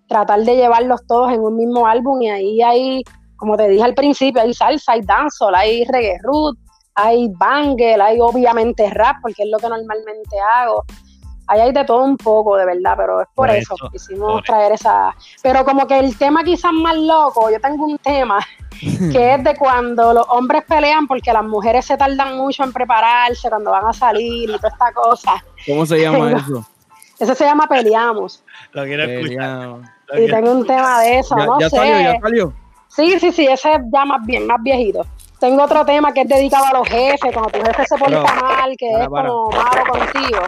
tratar 0.07 0.41
de 0.41 0.57
llevarlos 0.57 1.01
todos 1.07 1.33
en 1.33 1.41
un 1.41 1.57
mismo 1.57 1.87
álbum 1.87 2.21
y 2.21 2.29
ahí 2.29 2.61
hay, 2.61 3.03
como 3.35 3.57
te 3.57 3.67
dije 3.67 3.81
al 3.81 3.95
principio, 3.95 4.39
hay 4.39 4.53
salsa, 4.53 4.91
hay 4.91 5.01
dancehall, 5.01 5.55
hay 5.55 5.83
reggae 5.85 6.19
root, 6.21 6.55
hay 6.93 7.31
bangle, 7.39 7.99
hay 7.99 8.19
obviamente 8.19 8.87
rap, 8.91 9.15
porque 9.23 9.41
es 9.41 9.49
lo 9.49 9.57
que 9.57 9.67
normalmente 9.67 10.37
hago. 10.55 10.83
Ahí 11.47 11.59
hay 11.59 11.71
de 11.71 11.83
todo 11.83 12.03
un 12.03 12.17
poco, 12.17 12.55
de 12.55 12.65
verdad, 12.65 12.93
pero 12.95 13.21
es 13.21 13.27
por, 13.33 13.49
eso, 13.49 13.75
que 13.75 13.89
quisimos 13.97 14.43
traer 14.43 14.71
esa. 14.71 15.13
Pero 15.41 15.65
como 15.65 15.85
que 15.87 15.99
el 15.99 16.17
tema 16.17 16.43
quizás 16.43 16.71
más 16.71 16.97
loco, 16.97 17.49
yo 17.51 17.59
tengo 17.59 17.85
un 17.85 17.97
tema 17.97 18.39
que 18.79 19.33
es 19.33 19.43
de 19.43 19.55
cuando 19.55 20.13
los 20.13 20.25
hombres 20.29 20.63
pelean 20.67 21.07
porque 21.07 21.33
las 21.33 21.43
mujeres 21.43 21.85
se 21.85 21.97
tardan 21.97 22.37
mucho 22.37 22.63
en 22.63 22.71
prepararse 22.71 23.49
cuando 23.49 23.71
van 23.71 23.85
a 23.85 23.93
salir 23.93 24.49
y 24.49 24.55
toda 24.57 24.69
esta 24.69 24.93
cosa. 24.93 25.43
¿Cómo 25.65 25.85
se 25.85 26.01
llama 26.01 26.31
eso? 26.31 26.65
Eso 27.19 27.35
se 27.35 27.45
llama 27.45 27.67
Peleamos. 27.67 28.43
Lo 28.71 28.83
quiero 28.83 29.03
escuchar. 29.03 29.77
y 30.17 30.27
tengo 30.27 30.51
un 30.51 30.65
tema 30.65 30.99
de 31.01 31.19
eso, 31.19 31.37
ya, 31.37 31.45
no 31.45 31.59
ya 31.59 31.69
Salió, 31.69 31.99
ya 31.99 32.19
salió. 32.19 32.53
Sí, 32.89 33.19
sí, 33.19 33.31
sí, 33.31 33.47
ese 33.47 33.75
es 33.75 33.81
ya 33.91 34.03
más 34.03 34.25
bien, 34.25 34.45
más 34.45 34.61
viejito. 34.61 35.05
Tengo 35.39 35.63
otro 35.63 35.85
tema 35.85 36.13
que 36.13 36.21
es 36.21 36.27
dedicado 36.27 36.65
a 36.65 36.73
los 36.73 36.87
jefes, 36.87 37.31
cuando 37.33 37.49
tu 37.49 37.59
jefe 37.59 37.85
se 37.85 37.97
pone 37.97 38.19
mal, 38.19 38.75
que 38.77 38.89
es 38.91 39.07
como 39.07 39.49
malo 39.51 39.83
contigo. 39.89 40.39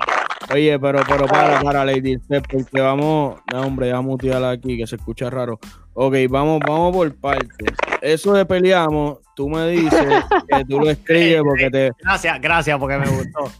Oye, 0.53 0.79
pero, 0.79 1.01
pero 1.07 1.25
para, 1.25 1.61
para, 1.61 1.85
Lady 1.85 2.17
porque 2.17 2.79
vamos, 2.79 3.39
no, 3.51 3.61
hombre, 3.61 3.89
ya 3.89 4.01
mutearla 4.01 4.51
aquí, 4.51 4.77
que 4.77 4.85
se 4.85 4.95
escucha 4.95 5.29
raro. 5.29 5.59
Ok, 5.93 6.15
vamos, 6.29 6.59
vamos 6.65 6.95
por 6.95 7.15
partes. 7.15 7.73
Eso 8.01 8.33
de 8.33 8.45
peleamos, 8.45 9.19
tú 9.35 9.49
me 9.49 9.67
dices 9.69 9.91
que 10.49 10.65
tú 10.65 10.79
lo 10.79 10.89
escribes 10.89 11.41
porque 11.41 11.69
te. 11.69 11.91
Gracias, 11.99 12.41
gracias, 12.41 12.77
porque 12.77 12.97
me 12.97 13.07
gustó. 13.07 13.51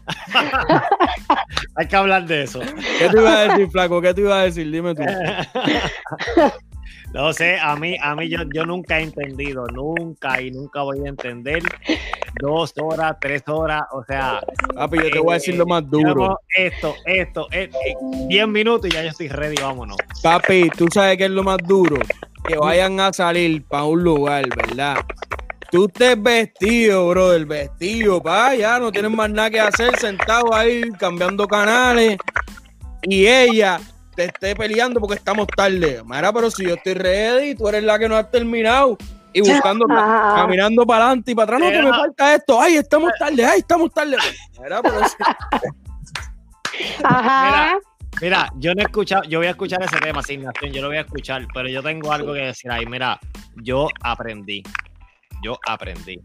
Hay 1.76 1.88
que 1.88 1.96
hablar 1.96 2.26
de 2.26 2.44
eso. 2.44 2.60
¿Qué 2.60 3.08
te 3.08 3.18
iba 3.18 3.36
a 3.36 3.48
decir, 3.48 3.70
Flaco? 3.70 4.00
¿Qué 4.00 4.14
te 4.14 4.20
iba 4.20 4.40
a 4.40 4.44
decir? 4.44 4.70
Dime 4.70 4.94
tú. 4.94 5.02
No 7.16 7.32
sé, 7.32 7.58
a 7.58 7.74
mí, 7.76 7.96
a 7.98 8.14
mí 8.14 8.28
yo, 8.28 8.40
yo 8.52 8.66
nunca 8.66 9.00
he 9.00 9.04
entendido, 9.04 9.66
nunca 9.68 10.38
y 10.38 10.50
nunca 10.50 10.82
voy 10.82 10.98
a 11.06 11.08
entender 11.08 11.62
dos 12.42 12.74
horas, 12.76 13.16
tres 13.18 13.42
horas, 13.46 13.84
o 13.90 14.04
sea. 14.04 14.42
Papi, 14.74 14.98
yo 14.98 15.10
te 15.10 15.18
voy 15.20 15.30
a 15.30 15.34
decir 15.36 15.54
lo 15.56 15.64
más 15.64 15.82
eh, 15.82 15.86
duro. 15.88 16.38
Esto, 16.54 16.94
esto, 17.06 17.46
esto, 17.50 17.78
eh, 17.86 17.94
diez 18.28 18.46
minutos 18.46 18.90
y 18.90 18.92
ya 18.92 19.02
yo 19.02 19.08
estoy 19.08 19.28
ready, 19.28 19.56
vámonos. 19.56 19.96
Papi, 20.22 20.68
tú 20.76 20.88
sabes 20.92 21.16
qué 21.16 21.24
es 21.24 21.30
lo 21.30 21.42
más 21.42 21.56
duro, 21.66 21.96
que 22.46 22.58
vayan 22.58 23.00
a 23.00 23.10
salir 23.14 23.64
para 23.64 23.84
un 23.84 24.04
lugar, 24.04 24.44
¿verdad? 24.54 24.98
Tú 25.70 25.86
estés 25.86 26.22
vestido, 26.22 27.08
bro, 27.08 27.32
el 27.32 27.46
vestido, 27.46 28.22
pa, 28.22 28.54
ya 28.54 28.78
no 28.78 28.92
tienes 28.92 29.10
más 29.10 29.30
nada 29.30 29.48
que 29.48 29.60
hacer, 29.60 29.96
sentado 29.96 30.52
ahí, 30.52 30.82
cambiando 30.98 31.48
canales. 31.48 32.18
Y 33.04 33.26
ella 33.26 33.80
te 34.16 34.24
esté 34.24 34.56
peleando 34.56 34.98
porque 34.98 35.16
estamos 35.16 35.46
tarde. 35.46 36.02
Mira, 36.04 36.32
pero 36.32 36.50
si 36.50 36.64
yo 36.64 36.74
estoy 36.74 36.94
ready, 36.94 37.54
tú 37.54 37.68
eres 37.68 37.84
la 37.84 37.98
que 37.98 38.08
no 38.08 38.16
has 38.16 38.30
terminado. 38.30 38.96
Y 39.32 39.42
buscando, 39.42 39.86
caminando 39.86 40.86
para 40.86 41.08
adelante 41.08 41.32
y 41.32 41.34
para 41.34 41.56
atrás, 41.56 41.60
no, 41.60 41.70
que 41.70 41.82
me 41.82 41.90
falta 41.90 42.34
esto. 42.34 42.58
Ay, 42.58 42.76
estamos 42.76 43.12
tarde, 43.18 43.44
ay, 43.44 43.58
estamos 43.58 43.92
tarde. 43.92 44.16
Mira, 44.62 44.80
pero 44.80 44.96
Ajá. 47.04 47.76
Mira, 48.22 48.50
yo 48.56 48.74
no 48.74 48.80
he 48.80 48.84
escuchado, 48.84 49.24
yo 49.24 49.40
voy 49.40 49.48
a 49.48 49.50
escuchar 49.50 49.82
ese 49.82 49.98
tema, 49.98 50.20
asignación, 50.20 50.72
yo 50.72 50.80
lo 50.80 50.88
voy 50.88 50.96
a 50.96 51.02
escuchar, 51.02 51.46
pero 51.52 51.68
yo 51.68 51.82
tengo 51.82 52.12
algo 52.12 52.32
que 52.32 52.40
decir 52.40 52.70
ahí. 52.70 52.86
Mira, 52.86 53.20
yo 53.56 53.88
aprendí, 54.02 54.62
yo 55.42 55.58
aprendí 55.66 56.18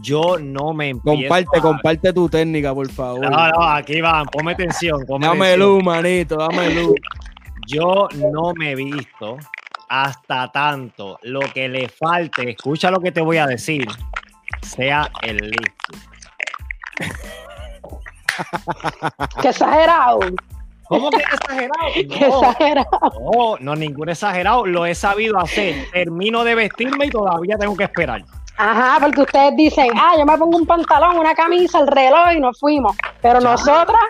yo 0.00 0.38
no 0.38 0.72
me 0.72 0.90
empiezo 0.90 1.18
Comparte, 1.18 1.60
comparte 1.60 2.12
tu 2.12 2.28
técnica, 2.28 2.74
por 2.74 2.90
favor. 2.90 3.20
No, 3.20 3.30
no, 3.30 3.62
aquí 3.62 4.00
van, 4.00 4.26
ponme 4.26 4.52
atención. 4.52 5.04
dame 5.20 5.56
luz, 5.56 5.82
manito, 5.82 6.36
dame 6.36 6.74
luz. 6.74 6.94
yo 7.66 8.08
no 8.14 8.52
me 8.54 8.72
he 8.72 8.74
visto 8.74 9.36
hasta 9.88 10.48
tanto 10.52 11.18
lo 11.22 11.40
que 11.40 11.68
le 11.68 11.88
falte, 11.88 12.50
escucha 12.50 12.90
lo 12.90 13.00
que 13.00 13.12
te 13.12 13.20
voy 13.20 13.38
a 13.38 13.46
decir, 13.46 13.86
sea 14.62 15.10
el 15.22 15.36
listo. 15.36 16.08
Qué 19.40 19.48
exagerado. 19.48 20.20
¿Cómo 20.88 21.10
que 21.10 21.18
exagerado? 21.18 21.88
Qué 21.94 22.00
exagerado. 22.00 23.12
No, 23.32 23.56
no, 23.60 23.76
ningún 23.76 24.08
exagerado. 24.08 24.66
Lo 24.66 24.86
he 24.86 24.94
sabido 24.94 25.38
hacer. 25.38 25.86
Termino 25.92 26.44
de 26.44 26.54
vestirme 26.54 27.06
y 27.06 27.10
todavía 27.10 27.58
tengo 27.58 27.76
que 27.76 27.84
esperar. 27.84 28.24
Ajá, 28.58 28.98
porque 29.00 29.20
ustedes 29.22 29.56
dicen, 29.56 29.88
ah, 29.94 30.14
yo 30.18 30.26
me 30.26 30.36
pongo 30.36 30.58
un 30.58 30.66
pantalón, 30.66 31.16
una 31.16 31.34
camisa, 31.34 31.78
el 31.78 31.86
reloj 31.86 32.32
y 32.36 32.40
nos 32.40 32.58
fuimos. 32.58 32.96
Pero 33.22 33.40
nosotras, 33.40 34.00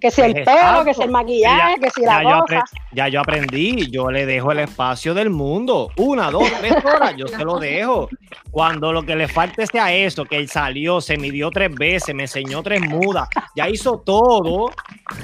que 0.00 0.10
si 0.10 0.22
el 0.22 0.32
pelo, 0.32 0.50
exacto. 0.52 0.84
que 0.86 0.94
si 0.94 1.02
el 1.02 1.10
maquillaje, 1.10 1.74
Ya- 1.76 1.80
que 1.82 1.90
si 1.90 2.00
ya 2.02 2.22
la 2.22 2.22
yo, 2.22 2.28
apre- 2.44 2.62
ya 2.92 3.08
yo 3.08 3.20
aprendí, 3.20 3.90
yo 3.90 4.10
le 4.10 4.24
dejo 4.26 4.52
el 4.52 4.60
espacio 4.60 5.12
del 5.12 5.28
mundo. 5.30 5.90
Una, 5.98 6.30
dos, 6.30 6.44
tres 6.60 6.82
horas, 6.84 7.14
yo 7.16 7.26
se 7.28 7.44
lo 7.44 7.58
dejo. 7.58 8.08
Cuando 8.50 8.90
lo 8.92 9.02
que 9.02 9.16
le 9.16 9.28
falte 9.28 9.66
sea 9.66 9.92
eso, 9.92 10.24
que 10.24 10.36
él 10.36 10.48
salió, 10.48 11.00
se 11.02 11.16
midió 11.18 11.50
tres 11.50 11.74
veces, 11.74 12.14
me 12.14 12.22
enseñó 12.22 12.62
tres 12.62 12.80
mudas, 12.88 13.28
ya 13.54 13.68
hizo 13.68 13.98
todo. 13.98 14.70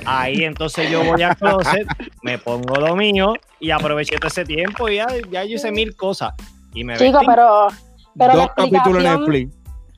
Ahí 0.05 0.45
entonces 0.45 0.91
yo 0.91 1.03
voy 1.03 1.23
al 1.23 1.35
closet, 1.37 1.87
me 2.23 2.37
pongo 2.39 2.75
lo 2.77 2.95
mío 2.97 3.33
y 3.59 3.71
aproveché 3.71 4.17
todo 4.19 4.29
ese 4.29 4.45
tiempo 4.45 4.89
y 4.89 4.97
ya, 4.97 5.07
ya 5.31 5.45
yo 5.45 5.55
hice 5.57 5.71
mil 5.73 5.97
cosas. 5.97 6.35
Y 6.75 6.85
me 6.85 6.93
vestí. 6.95 7.11
pero, 7.27 7.69
pero 8.17 8.35
la 8.35 8.43
Dos 8.43 8.49
capítulos 8.57 9.05
en 9.05 9.07
explicación, 9.07 9.21
Netflix. 9.21 9.57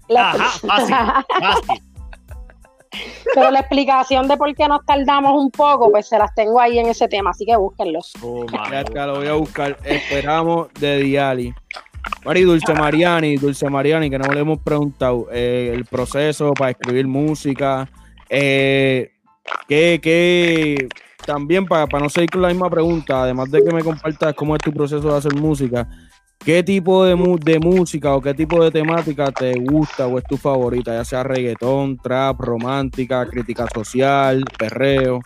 la- 0.08 0.30
Ajá, 0.30 0.58
fácil, 0.66 0.94
fácil. 1.40 1.82
pero 3.34 3.50
la 3.50 3.60
explicación 3.60 4.28
de 4.28 4.36
por 4.36 4.54
qué 4.54 4.68
nos 4.68 4.84
tardamos 4.84 5.32
un 5.42 5.50
poco, 5.50 5.90
pues 5.90 6.08
se 6.08 6.18
las 6.18 6.34
tengo 6.34 6.60
ahí 6.60 6.78
en 6.78 6.86
ese 6.88 7.08
tema, 7.08 7.30
así 7.30 7.44
que 7.46 7.56
búsquenlo. 7.56 8.00
Oh, 8.22 8.44
lo 8.46 9.14
voy 9.16 9.26
a 9.28 9.32
buscar. 9.34 9.78
Esperamos 9.84 10.68
de 10.78 10.98
Diali. 10.98 11.54
Mari, 12.24 12.42
Dulce 12.42 12.74
Mariani, 12.74 13.36
Dulce 13.36 13.68
Mariani, 13.68 14.10
que 14.10 14.18
no 14.18 14.32
le 14.32 14.40
hemos 14.40 14.58
preguntado 14.58 15.28
eh, 15.32 15.72
el 15.74 15.84
proceso 15.84 16.52
para 16.52 16.70
escribir 16.70 17.06
música. 17.06 17.88
Eh, 18.28 19.12
que, 19.68 20.00
que 20.02 20.88
también 21.26 21.66
para, 21.66 21.86
para 21.86 22.04
no 22.04 22.08
seguir 22.10 22.30
con 22.30 22.42
la 22.42 22.48
misma 22.48 22.70
pregunta, 22.70 23.22
además 23.22 23.50
de 23.50 23.62
que 23.62 23.72
me 23.74 23.82
compartas 23.82 24.34
cómo 24.34 24.54
es 24.56 24.62
tu 24.62 24.72
proceso 24.72 25.08
de 25.10 25.16
hacer 25.16 25.34
música, 25.34 25.88
¿qué 26.44 26.62
tipo 26.62 27.04
de, 27.04 27.14
de 27.44 27.58
música 27.58 28.14
o 28.14 28.20
qué 28.20 28.34
tipo 28.34 28.62
de 28.62 28.70
temática 28.70 29.30
te 29.32 29.54
gusta 29.58 30.06
o 30.06 30.18
es 30.18 30.24
tu 30.24 30.36
favorita? 30.36 30.94
Ya 30.94 31.04
sea 31.04 31.22
reggaetón, 31.22 31.96
trap, 31.98 32.40
romántica, 32.40 33.26
crítica 33.26 33.66
social, 33.72 34.44
perreo. 34.58 35.20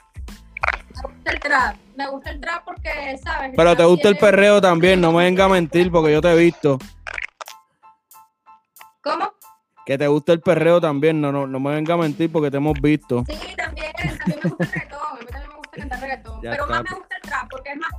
Me 0.94 1.02
gusta 1.02 1.30
el 1.32 1.40
trap. 1.40 1.76
Me 1.96 2.10
gusta 2.10 2.30
el 2.30 2.40
trap 2.40 2.64
porque, 2.64 3.18
¿sabes? 3.24 3.52
Pero 3.56 3.76
te 3.76 3.84
gusta 3.84 4.08
el 4.08 4.16
perreo 4.18 4.60
también, 4.60 5.00
no 5.00 5.12
me 5.12 5.24
venga 5.24 5.44
a 5.44 5.48
mentir 5.48 5.90
porque 5.90 6.12
yo 6.12 6.20
te 6.20 6.30
he 6.32 6.36
visto. 6.36 6.78
¿Cómo? 9.02 9.32
Que 9.86 9.96
te 9.96 10.06
gusta 10.08 10.32
el 10.32 10.40
perreo 10.40 10.80
también, 10.80 11.20
no, 11.20 11.30
no, 11.32 11.46
no 11.46 11.60
me 11.60 11.74
venga 11.74 11.94
a 11.94 11.96
mentir 11.96 12.30
porque 12.30 12.50
te 12.50 12.56
hemos 12.58 12.78
visto. 12.82 13.24
Sí, 13.28 13.54
también, 13.56 13.92
también 13.96 14.40
me 14.42 14.50
gusta 14.50 14.64
el 14.64 14.70
reggaetón, 14.72 15.00
a 15.00 15.14
mí 15.20 15.26
también 15.26 15.48
me 15.48 15.56
gusta 15.56 15.70
cantar 15.76 16.00
reggaetón, 16.00 16.42
Ya 16.42 16.50
pero 16.50 16.62
está. 16.64 16.74
más 16.74 16.84
me 16.90 16.96
gusta 16.98 17.16
el 17.16 17.22
trap 17.22 17.48
porque 17.50 17.70
es 17.70 17.76
más 17.78 17.90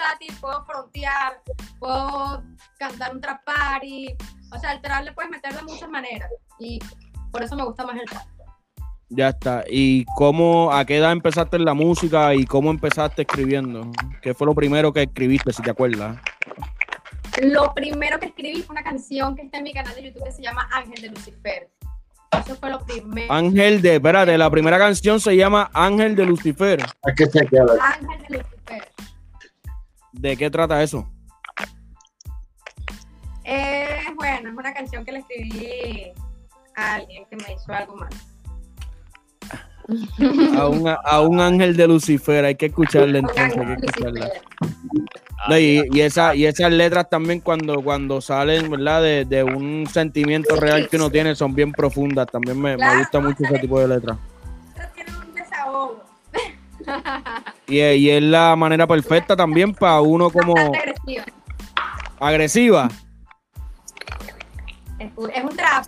versátil, 0.00 0.34
puedo 0.40 0.64
frontear, 0.64 1.42
puedo 1.78 2.42
cantar 2.78 3.14
un 3.14 3.20
trap 3.20 3.44
party, 3.44 4.14
o 4.52 4.58
sea, 4.58 4.72
el 4.72 4.80
trap 4.80 5.04
le 5.04 5.12
puedes 5.12 5.30
meter 5.30 5.54
de 5.54 5.62
muchas 5.62 5.88
maneras 5.88 6.30
y 6.58 6.78
por 7.30 7.42
eso 7.42 7.56
me 7.56 7.64
gusta 7.64 7.84
más 7.86 7.96
el 7.96 8.08
trap. 8.08 8.26
Ya 9.12 9.30
está. 9.30 9.64
¿Y 9.68 10.04
cómo, 10.16 10.72
a 10.72 10.84
qué 10.84 10.98
edad 10.98 11.10
empezaste 11.10 11.56
en 11.56 11.64
la 11.64 11.74
música 11.74 12.32
y 12.34 12.44
cómo 12.44 12.70
empezaste 12.70 13.22
escribiendo? 13.22 13.90
¿Qué 14.22 14.34
fue 14.34 14.46
lo 14.46 14.54
primero 14.54 14.92
que 14.92 15.02
escribiste, 15.02 15.52
si 15.52 15.62
te 15.62 15.70
acuerdas? 15.70 16.16
Lo 17.42 17.74
primero 17.74 18.20
que 18.20 18.26
escribí 18.26 18.62
fue 18.62 18.74
una 18.74 18.84
canción 18.84 19.34
que 19.34 19.42
está 19.42 19.58
en 19.58 19.64
mi 19.64 19.72
canal 19.72 19.94
de 19.96 20.04
YouTube 20.04 20.24
que 20.24 20.32
se 20.32 20.42
llama 20.42 20.68
Ángel 20.72 21.02
de 21.02 21.08
Lucifer. 21.08 21.70
Eso 22.30 22.54
fue 22.54 22.70
lo 22.70 22.84
primero. 22.84 23.32
Ángel 23.32 23.82
de, 23.82 23.96
espérate, 23.96 24.38
la 24.38 24.48
primera 24.48 24.78
canción 24.78 25.18
se 25.18 25.36
llama 25.36 25.70
Ángel 25.74 26.14
de 26.14 26.26
Lucifer. 26.26 26.80
Ángel 27.02 27.28
de 27.32 28.38
Lucifer. 28.38 28.88
¿De 30.12 30.36
qué 30.36 30.50
trata 30.50 30.82
eso? 30.82 31.08
Es 33.44 34.14
bueno, 34.16 34.50
es 34.50 34.56
una 34.56 34.72
canción 34.72 35.04
que 35.04 35.12
le 35.12 35.18
escribí 35.20 36.12
a 36.76 36.94
alguien 36.94 37.24
que 37.30 37.36
me 37.36 37.54
hizo 37.54 37.72
algo 37.72 37.96
mal. 37.96 38.10
A 40.56 40.68
un, 40.68 40.86
a 40.88 41.20
un 41.20 41.40
ángel 41.40 41.76
de 41.76 41.88
Lucifer, 41.88 42.44
hay 42.44 42.54
que 42.54 42.66
escucharla 42.66 43.18
entonces, 43.18 43.56
hay 43.56 43.76
que 43.76 43.86
escucharla. 43.86 44.30
No, 45.48 45.58
y, 45.58 45.82
y 45.90 46.00
esa, 46.02 46.34
y 46.34 46.46
esas 46.46 46.70
letras 46.70 47.08
también 47.10 47.40
cuando, 47.40 47.82
cuando 47.82 48.20
salen, 48.20 48.70
¿verdad? 48.70 49.02
De, 49.02 49.24
de 49.24 49.42
un 49.42 49.86
sentimiento 49.92 50.54
real 50.56 50.88
que 50.88 50.96
uno 50.96 51.10
tiene, 51.10 51.34
son 51.34 51.54
bien 51.54 51.72
profundas. 51.72 52.28
También 52.30 52.60
me, 52.60 52.76
me 52.76 52.98
gusta 52.98 53.18
mucho 53.20 53.42
ese 53.42 53.58
tipo 53.58 53.80
de 53.80 53.88
letras. 53.88 54.16
Y, 57.66 57.78
es- 57.78 57.98
y 57.98 58.10
es 58.10 58.22
la 58.22 58.56
manera 58.56 58.86
perfecta 58.86 59.36
también 59.36 59.74
para 59.74 60.00
uno 60.00 60.30
como 60.30 60.54
agresiva. 60.58 61.24
agresiva. 62.18 62.88
Es 64.98 65.10
un- 65.16 65.30
es 65.30 65.44
un 65.44 65.56
trap. 65.56 65.84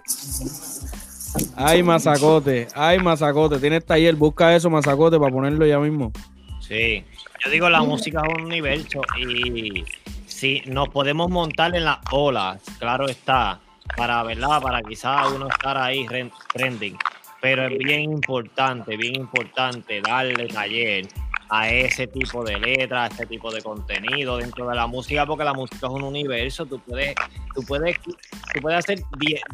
Ay, 1.56 1.82
mazacote, 1.82 2.68
ay, 2.74 2.98
mazacote. 2.98 3.58
Tienes 3.58 3.84
taller, 3.86 4.14
busca 4.16 4.54
eso, 4.54 4.68
mazacote, 4.70 5.18
para 5.18 5.32
ponerlo 5.32 5.64
ya 5.66 5.78
mismo. 5.78 6.12
Sí, 6.60 7.04
yo 7.44 7.50
digo 7.50 7.68
la 7.70 7.82
música 7.82 8.22
es 8.26 8.34
un 8.38 8.44
universo 8.46 9.00
y 9.18 9.84
si 10.26 10.62
nos 10.66 10.88
podemos 10.90 11.30
montar 11.30 11.74
en 11.74 11.84
las 11.84 11.98
olas, 12.10 12.60
claro 12.78 13.08
está, 13.08 13.60
para 13.96 14.22
verdad, 14.22 14.60
para 14.62 14.82
quizás 14.82 15.30
uno 15.32 15.48
estar 15.48 15.76
ahí 15.76 16.06
ren- 16.06 16.32
trending, 16.52 16.96
pero 17.42 17.66
es 17.66 17.76
bien 17.76 18.00
importante, 18.02 18.96
bien 18.96 19.16
importante 19.16 20.00
darle 20.00 20.46
taller 20.46 21.06
a 21.50 21.68
ese 21.68 22.06
tipo 22.06 22.42
de 22.44 22.58
letras, 22.58 23.10
a 23.10 23.14
ese 23.14 23.26
tipo 23.26 23.52
de 23.52 23.60
contenido 23.62 24.38
dentro 24.38 24.66
de 24.68 24.74
la 24.76 24.86
música, 24.86 25.26
porque 25.26 25.42
la 25.44 25.52
música 25.52 25.86
es 25.88 25.92
un 25.92 26.04
universo, 26.04 26.64
tú 26.64 26.80
puedes, 26.80 27.14
tú 27.54 27.62
puedes, 27.66 28.00
tú 28.00 28.60
puedes 28.62 28.78
hacer 28.78 29.00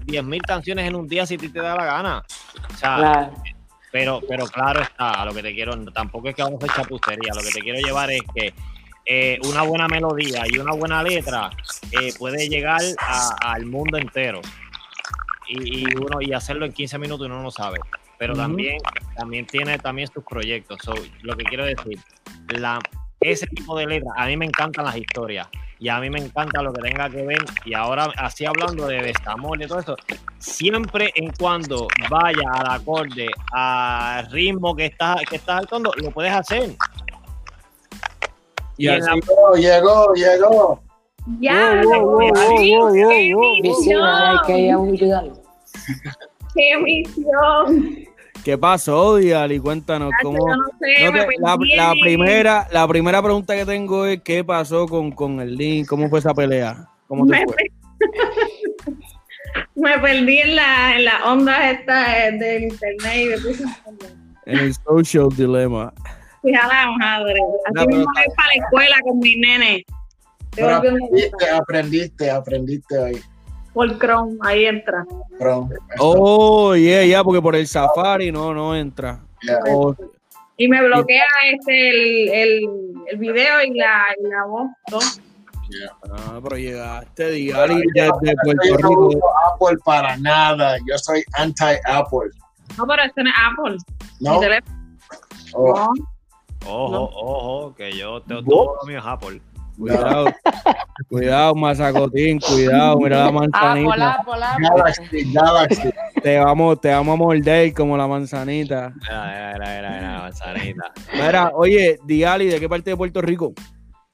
10 0.04 0.22
mil 0.22 0.42
canciones 0.42 0.86
en 0.86 0.94
un 0.94 1.08
día 1.08 1.26
si 1.26 1.34
a 1.34 1.38
ti 1.38 1.48
te 1.48 1.60
da 1.60 1.74
la 1.74 1.84
gana. 1.86 2.22
O 2.72 2.76
sea, 2.76 2.96
Claro. 2.98 3.32
pero, 3.90 4.20
pero 4.28 4.46
claro 4.46 4.82
está, 4.82 5.22
a 5.22 5.24
lo 5.24 5.32
que 5.34 5.42
te 5.42 5.54
quiero, 5.54 5.74
tampoco 5.92 6.28
es 6.28 6.36
que 6.36 6.42
vamos 6.42 6.62
a 6.62 6.66
hacer 6.66 6.82
chapustería, 6.82 7.32
lo 7.34 7.40
que 7.42 7.50
te 7.50 7.60
quiero 7.62 7.80
llevar 7.80 8.10
es 8.10 8.20
que 8.34 8.52
eh, 9.10 9.38
una 9.48 9.62
buena 9.62 9.88
melodía 9.88 10.42
y 10.46 10.58
una 10.58 10.74
buena 10.74 11.02
letra 11.02 11.48
eh, 11.92 12.12
puede 12.18 12.46
llegar 12.50 12.82
a- 13.00 13.34
al 13.54 13.64
mundo 13.64 13.96
entero. 13.96 14.42
Y, 15.48 15.80
y 15.90 15.94
uno 15.96 16.20
y 16.20 16.32
hacerlo 16.32 16.66
en 16.66 16.72
15 16.72 16.98
minutos 16.98 17.26
uno 17.26 17.36
no 17.36 17.42
lo 17.44 17.50
sabe. 17.50 17.78
Pero 18.18 18.34
también, 18.34 18.78
también 19.16 19.46
tiene 19.46 19.78
también 19.78 20.08
sus 20.12 20.24
proyectos. 20.24 20.78
So, 20.82 20.92
lo 21.22 21.36
que 21.36 21.44
quiero 21.44 21.64
decir, 21.64 21.98
la, 22.48 22.78
ese 23.20 23.46
tipo 23.46 23.78
de 23.78 23.86
letras, 23.86 24.12
a 24.16 24.26
mí 24.26 24.36
me 24.36 24.46
encantan 24.46 24.84
las 24.84 24.96
historias. 24.96 25.48
Y 25.80 25.88
a 25.88 26.00
mí 26.00 26.10
me 26.10 26.18
encanta 26.18 26.60
lo 26.60 26.72
que 26.72 26.82
tenga 26.82 27.08
que 27.08 27.22
ver. 27.22 27.38
Y 27.64 27.74
ahora, 27.74 28.08
así 28.16 28.44
hablando 28.44 28.88
de 28.88 29.00
desamor 29.00 29.62
y 29.62 29.66
todo 29.68 29.78
eso, 29.78 29.96
siempre 30.38 31.12
en 31.14 31.30
cuando 31.38 31.86
vaya 32.10 32.50
al 32.52 32.70
acorde, 32.80 33.28
al 33.52 34.28
ritmo 34.32 34.74
que 34.74 34.86
estás, 34.86 35.20
que 35.30 35.36
estás 35.36 35.62
actuando, 35.62 35.92
lo 36.02 36.10
puedes 36.10 36.32
hacer. 36.32 36.70
Y 38.76 38.86
Y 38.86 38.88
así- 38.88 39.08
Llegó, 39.20 39.54
llegó, 39.54 40.14
llegó. 40.14 40.82
Ya, 41.40 41.82
Wow, 41.84 42.00
wow, 42.00 42.32
wow, 42.32 42.90
wow, 45.24 45.37
qué 46.54 46.76
misión. 46.82 47.98
¿Qué 48.44 48.56
pasó, 48.56 49.16
Diali? 49.16 49.58
Cuéntanos 49.58 50.12
cómo. 50.22 50.38
yo 50.38 50.56
no 50.56 50.64
sé, 50.78 51.04
No 51.04 51.12
me 51.12 51.20
te- 51.24 51.76
la, 51.76 51.92
primera, 52.00 52.68
la 52.70 52.86
primera 52.86 53.20
pregunta 53.22 53.54
que 53.56 53.66
tengo 53.66 54.06
es 54.06 54.22
¿qué 54.22 54.44
pasó 54.44 54.86
con, 54.86 55.10
con 55.10 55.40
el 55.40 55.56
link? 55.56 55.88
¿Cómo 55.88 56.08
fue 56.08 56.20
esa 56.20 56.32
pelea? 56.32 56.86
¿Cómo 57.08 57.26
te 57.26 57.32
me, 57.32 57.44
fue? 57.44 57.54
per- 57.56 58.94
me 59.74 59.98
perdí 59.98 60.38
en 60.38 60.56
la, 60.56 60.96
en 60.96 61.04
la 61.04 61.24
onda 61.32 61.70
esta 61.70 62.26
eh, 62.28 62.32
del 62.38 62.62
internet 62.64 63.14
y 63.16 63.26
me 63.26 63.38
puse 63.38 63.64
En 64.46 64.58
el 64.58 64.74
social 64.74 65.28
dilemma. 65.36 65.92
fija 66.42 66.66
la 66.68 66.90
madre. 66.92 67.40
Así 67.74 67.86
mismo 67.88 68.04
voy 68.04 68.24
para 68.36 68.48
la 68.48 68.64
escuela 68.64 68.96
con 69.02 69.18
mis 69.18 69.36
nenes. 69.38 69.82
Aprendiste, 70.62 71.50
aprendiste, 71.50 72.30
aprendiste 72.30 73.04
ahí. 73.04 73.20
Por 73.78 73.96
Chrome, 74.00 74.36
ahí 74.40 74.64
entra. 74.66 75.06
Bro. 75.38 75.68
Oh, 76.00 76.74
yeah, 76.74 77.04
yeah, 77.04 77.22
porque 77.22 77.40
por 77.40 77.54
el 77.54 77.64
Safari 77.68 78.32
no, 78.32 78.52
no 78.52 78.74
entra. 78.74 79.20
Yeah. 79.40 79.58
Oh, 79.72 79.94
Y 80.56 80.66
me 80.66 80.84
bloquea 80.84 81.22
este 81.52 81.90
el, 81.90 82.28
el, 82.28 82.68
el 83.06 83.18
video 83.18 83.62
y 83.62 83.74
la, 83.78 84.02
y 84.18 84.26
la 84.28 84.44
voz. 84.46 84.68
todo. 84.90 85.00
ah, 86.12 86.40
pero 86.42 86.56
llegaste, 86.56 87.30
Diali, 87.30 87.82
desde 87.94 88.08
Yo 88.10 88.34
Puerto 88.42 88.70
no 88.70 88.76
Rico. 88.88 89.06
uso 89.06 89.20
Apple 89.54 89.78
para 89.84 90.16
nada. 90.16 90.76
Yo 90.78 90.98
soy 90.98 91.22
anti-Apple. 91.34 92.30
No, 92.76 92.84
pero 92.84 93.02
este 93.04 93.22
no 93.22 93.30
es 93.30 93.36
Apple. 93.52 93.76
Mi 94.18 94.28
¿No? 94.28 94.40
teléfono. 94.40 94.76
Oh, 95.54 95.72
No. 95.72 95.88
Ojo, 96.66 97.10
ojo, 97.14 97.74
que 97.76 97.92
yo 97.96 98.20
te 98.22 98.34
todo 98.42 98.74
lo 98.80 98.86
mío 98.88 98.98
es 98.98 99.04
Apple. 99.06 99.40
Cuidado, 99.78 100.26
cuidado, 101.08 101.54
mazacotín, 101.54 102.40
cuidado, 102.40 102.98
mira 102.98 103.26
la 103.26 103.32
manzanita. 103.32 104.24
Galaxy, 104.58 105.32
Galaxy. 105.32 105.90
Te 106.20 106.38
vamos, 106.38 106.80
te 106.80 106.88
vamos 106.90 107.14
a 107.14 107.16
morder 107.16 107.72
como 107.72 107.96
la 107.96 108.08
manzanita. 108.08 108.92
Era, 109.06 109.52
era, 109.54 109.78
era, 109.78 109.98
era 109.98 110.12
la 110.12 110.18
manzanita. 110.22 110.92
Mira, 111.12 111.52
oye, 111.54 111.98
Diali, 112.04 112.46
¿de 112.46 112.58
qué 112.58 112.68
parte 112.68 112.90
de 112.90 112.96
Puerto 112.96 113.22
Rico? 113.22 113.52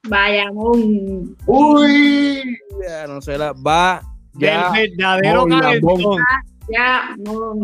Bayamón. 0.06 1.34
Uy, 1.46 2.58
Ya, 2.86 3.06
no 3.06 3.22
sé, 3.22 3.38
la 3.38 3.52
va 3.54 4.02
ya. 4.34 4.70
Del 4.70 4.90
verdadero 4.98 5.46
calentón. 5.46 6.22
Ya, 6.68 7.14
no. 7.18 7.54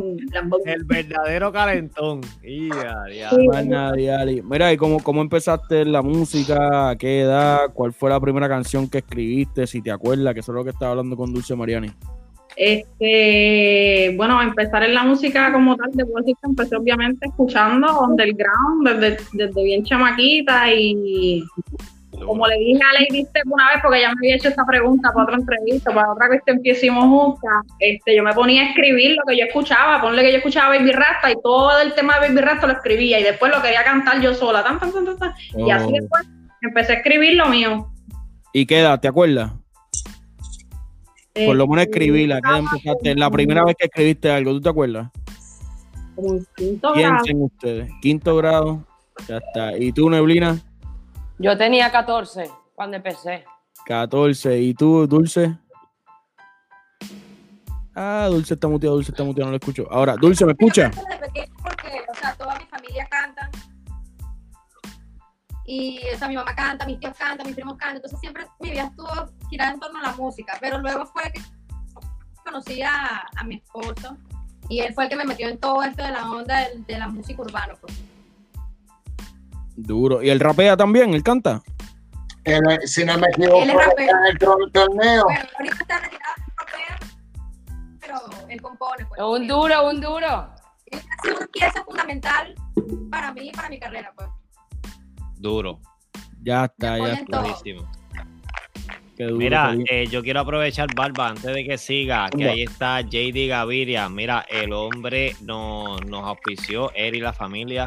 El 0.65 0.85
verdadero 0.85 1.53
calentón. 1.53 2.21
Sí. 2.43 2.69
Mira, 4.45 4.73
¿y 4.73 4.77
cómo, 4.77 5.03
cómo 5.03 5.23
empezaste 5.23 5.85
la 5.85 6.03
música? 6.03 6.91
¿A 6.91 6.97
qué 6.97 7.21
edad? 7.21 7.73
¿Cuál 7.73 7.93
fue 7.93 8.11
la 8.11 8.21
primera 8.21 8.49
canción 8.49 8.89
que 8.89 8.99
escribiste? 8.99 9.67
Si 9.67 9.81
te 9.83 9.91
acuerdas, 9.91 10.35
que 10.35 10.41
eso 10.41 10.53
es 10.53 10.57
lo 10.57 10.65
que 10.65 10.71
estaba 10.71 10.93
hablando 10.93 11.17
con 11.17 11.33
Dulce 11.33 11.57
Mariani. 11.57 11.91
Este, 12.57 14.13
bueno, 14.17 14.43
empezar 14.43 14.83
en 14.83 14.95
la 14.95 15.05
música 15.05 15.53
como 15.53 15.77
tal, 15.77 15.93
de 15.93 16.05
decir 16.05 16.37
que 16.43 16.49
empecé 16.49 16.77
obviamente 16.77 17.27
escuchando 17.27 18.01
underground 18.01 18.87
desde, 18.87 19.19
desde 19.33 19.65
bien 19.65 19.85
chamaquita 19.85 20.71
y 20.75 21.45
como 22.26 22.46
le 22.46 22.56
dije 22.59 22.80
a 22.83 23.00
Lady 23.00 23.24
Step 23.24 23.44
una 23.46 23.68
vez, 23.68 23.78
porque 23.83 23.98
ella 23.98 24.09
me 24.09 24.14
había 24.26 24.37
hecho 24.37 24.48
esta 24.48 24.64
pregunta 24.66 25.11
para 25.12 25.24
otra 25.24 25.37
entrevista, 25.37 25.92
para 25.94 26.12
otra 26.12 26.28
cuestión 26.28 26.61
que 26.62 26.70
hicimos 26.70 27.04
juntas, 27.04 27.52
este, 27.78 28.16
yo 28.16 28.22
me 28.22 28.33
ponía 28.33 28.62
a 28.62 28.68
escribir 28.70 29.16
lo 29.16 29.22
que 29.26 29.38
yo 29.38 29.44
escuchaba, 29.46 30.00
ponle 30.00 30.22
que 30.22 30.33
yo 30.33 30.38
escuchaba 30.38 30.76
Baby 30.76 30.92
Rasta 30.92 31.30
y 31.30 31.35
todo 31.42 31.80
el 31.80 31.94
tema 31.94 32.18
de 32.18 32.28
Baby 32.28 32.40
Rasta 32.40 32.66
lo 32.66 32.72
escribía 32.74 33.20
y 33.20 33.22
después 33.22 33.52
lo 33.54 33.61
quería 33.62 33.83
cantar 33.85 34.20
yo 34.20 34.35
sola, 34.35 34.62
tan, 34.62 34.78
tan, 34.78 34.92
tan, 34.92 35.04
tan, 35.04 35.18
tan. 35.18 35.33
y 35.56 35.70
así 35.70 35.87
Oh. 35.88 35.92
después 35.92 36.26
empecé 36.62 36.92
a 36.92 36.96
escribir 36.96 37.37
lo 37.37 37.46
mío. 37.48 37.88
¿Y 38.52 38.66
qué 38.66 38.80
edad? 38.80 39.00
¿Te 39.00 39.09
acuerdas? 39.09 39.52
Por 41.46 41.56
lo 41.56 41.66
menos 41.66 41.85
Este, 41.85 41.98
escribirla. 41.98 42.40
¿Qué 42.40 42.48
edad 42.48 42.59
empezaste? 42.59 43.14
La 43.14 43.30
primera 43.30 43.64
vez 43.64 43.76
que 43.78 43.87
escribiste 43.87 44.30
algo, 44.30 44.52
¿tú 44.52 44.61
te 44.61 44.68
acuerdas? 44.68 45.09
como 46.16 46.35
en 46.35 46.46
quinto 46.56 46.92
grado. 46.92 47.22
Piensen 47.24 47.42
ustedes. 47.42 47.90
Quinto 48.02 48.37
grado. 48.37 48.85
Ya 49.28 49.38
está. 49.38 49.78
¿Y 49.78 49.92
tú, 49.92 50.11
Neblina? 50.11 50.59
Yo 51.42 51.57
tenía 51.57 51.90
14 51.90 52.50
cuando 52.74 52.98
empecé. 52.98 53.46
14. 53.87 54.61
¿Y 54.61 54.74
tú, 54.74 55.07
Dulce? 55.07 55.57
Ah, 57.94 58.29
Dulce 58.31 58.53
está 58.53 58.68
muteado, 58.68 58.96
Dulce 58.96 59.11
está 59.11 59.24
muteado, 59.24 59.46
no 59.46 59.53
lo 59.53 59.57
escucho. 59.57 59.88
Ahora, 59.90 60.16
Dulce, 60.16 60.44
¿me 60.44 60.53
escucha? 60.53 60.90
Desde 60.90 61.16
pequeña 61.16 61.55
porque, 61.62 62.03
o 62.11 62.14
sea, 62.14 62.35
toda 62.35 62.59
mi 62.59 62.66
familia 62.66 63.09
canta. 63.09 63.50
Y, 65.64 66.00
o 66.14 66.18
sea, 66.18 66.29
mi 66.29 66.37
mamá 66.37 66.55
canta, 66.55 66.85
mis 66.85 67.00
tíos 67.00 67.16
cantan, 67.16 67.46
mis 67.46 67.57
primos 67.57 67.79
cantan. 67.79 67.96
Entonces 67.96 68.20
siempre 68.20 68.44
mi 68.59 68.72
vida 68.72 68.83
estuvo 68.83 69.09
girada 69.48 69.72
en 69.72 69.81
torno 69.81 69.98
a 69.98 70.03
la 70.03 70.12
música. 70.12 70.59
Pero 70.61 70.79
luego 70.79 71.07
fue 71.07 71.22
que 71.33 71.40
conocí 72.44 72.83
a, 72.83 73.26
a 73.35 73.44
mi 73.44 73.55
esposo. 73.55 74.14
Y 74.68 74.81
él 74.81 74.92
fue 74.92 75.05
el 75.05 75.11
que 75.11 75.16
me 75.16 75.24
metió 75.24 75.48
en 75.48 75.57
todo 75.57 75.83
esto 75.85 76.03
de 76.03 76.11
la 76.11 76.31
onda 76.31 76.68
de, 76.68 76.83
de 76.87 76.98
la 76.98 77.09
música 77.09 77.40
urbana. 77.40 77.74
Pues. 77.81 78.10
Duro. 79.83 80.23
¿Y 80.23 80.31
él 80.31 80.40
rapea 80.40 80.77
también? 80.77 81.14
¿Él 81.14 81.23
canta? 81.23 81.62
el- 82.45 82.88
si 82.88 83.05
no 83.05 83.19
me 83.19 83.27
equivoco, 83.29 83.62
Él 83.62 83.71
es 83.71 83.77
rapero. 83.77 84.12
en 84.19 84.27
el 84.31 84.38
tor- 84.38 84.73
torneo. 84.73 85.25
Bueno, 85.25 85.40
ahorita 85.59 85.77
está 85.81 85.99
retirado, 86.01 86.35
pero 88.01 88.19
él 88.49 88.61
compone. 88.62 89.07
Pues, 89.07 89.21
Un 89.21 89.47
duro, 89.47 89.88
un 89.88 90.01
duro. 90.01 90.49
Él 90.87 90.99
ha 90.99 91.23
sido 91.23 91.37
una 91.37 91.47
pieza 91.49 91.85
fundamental 91.85 92.55
para 93.11 93.33
mí 93.33 93.49
y 93.49 93.53
para 93.53 93.69
mi 93.69 93.79
carrera. 93.79 94.12
Pues. 94.16 94.29
Duro. 95.37 95.81
Ya 96.43 96.64
está, 96.64 96.99
ya 96.99 97.12
está. 97.14 97.43
duro, 97.43 99.37
Mira, 99.37 99.75
eh, 99.90 100.07
yo 100.07 100.23
quiero 100.23 100.40
aprovechar, 100.40 100.88
Barba, 100.97 101.29
antes 101.29 101.45
de 101.55 101.62
que 101.64 101.77
siga, 101.77 102.31
que 102.31 102.49
ahí 102.49 102.62
está 102.62 103.03
JD 103.03 103.49
Gaviria. 103.49 104.09
Mira, 104.09 104.47
el 104.49 104.73
hombre 104.73 105.37
nos, 105.43 106.03
nos 106.07 106.25
auspició, 106.25 106.90
él 106.95 107.16
y 107.16 107.21
la 107.21 107.35
familia, 107.35 107.87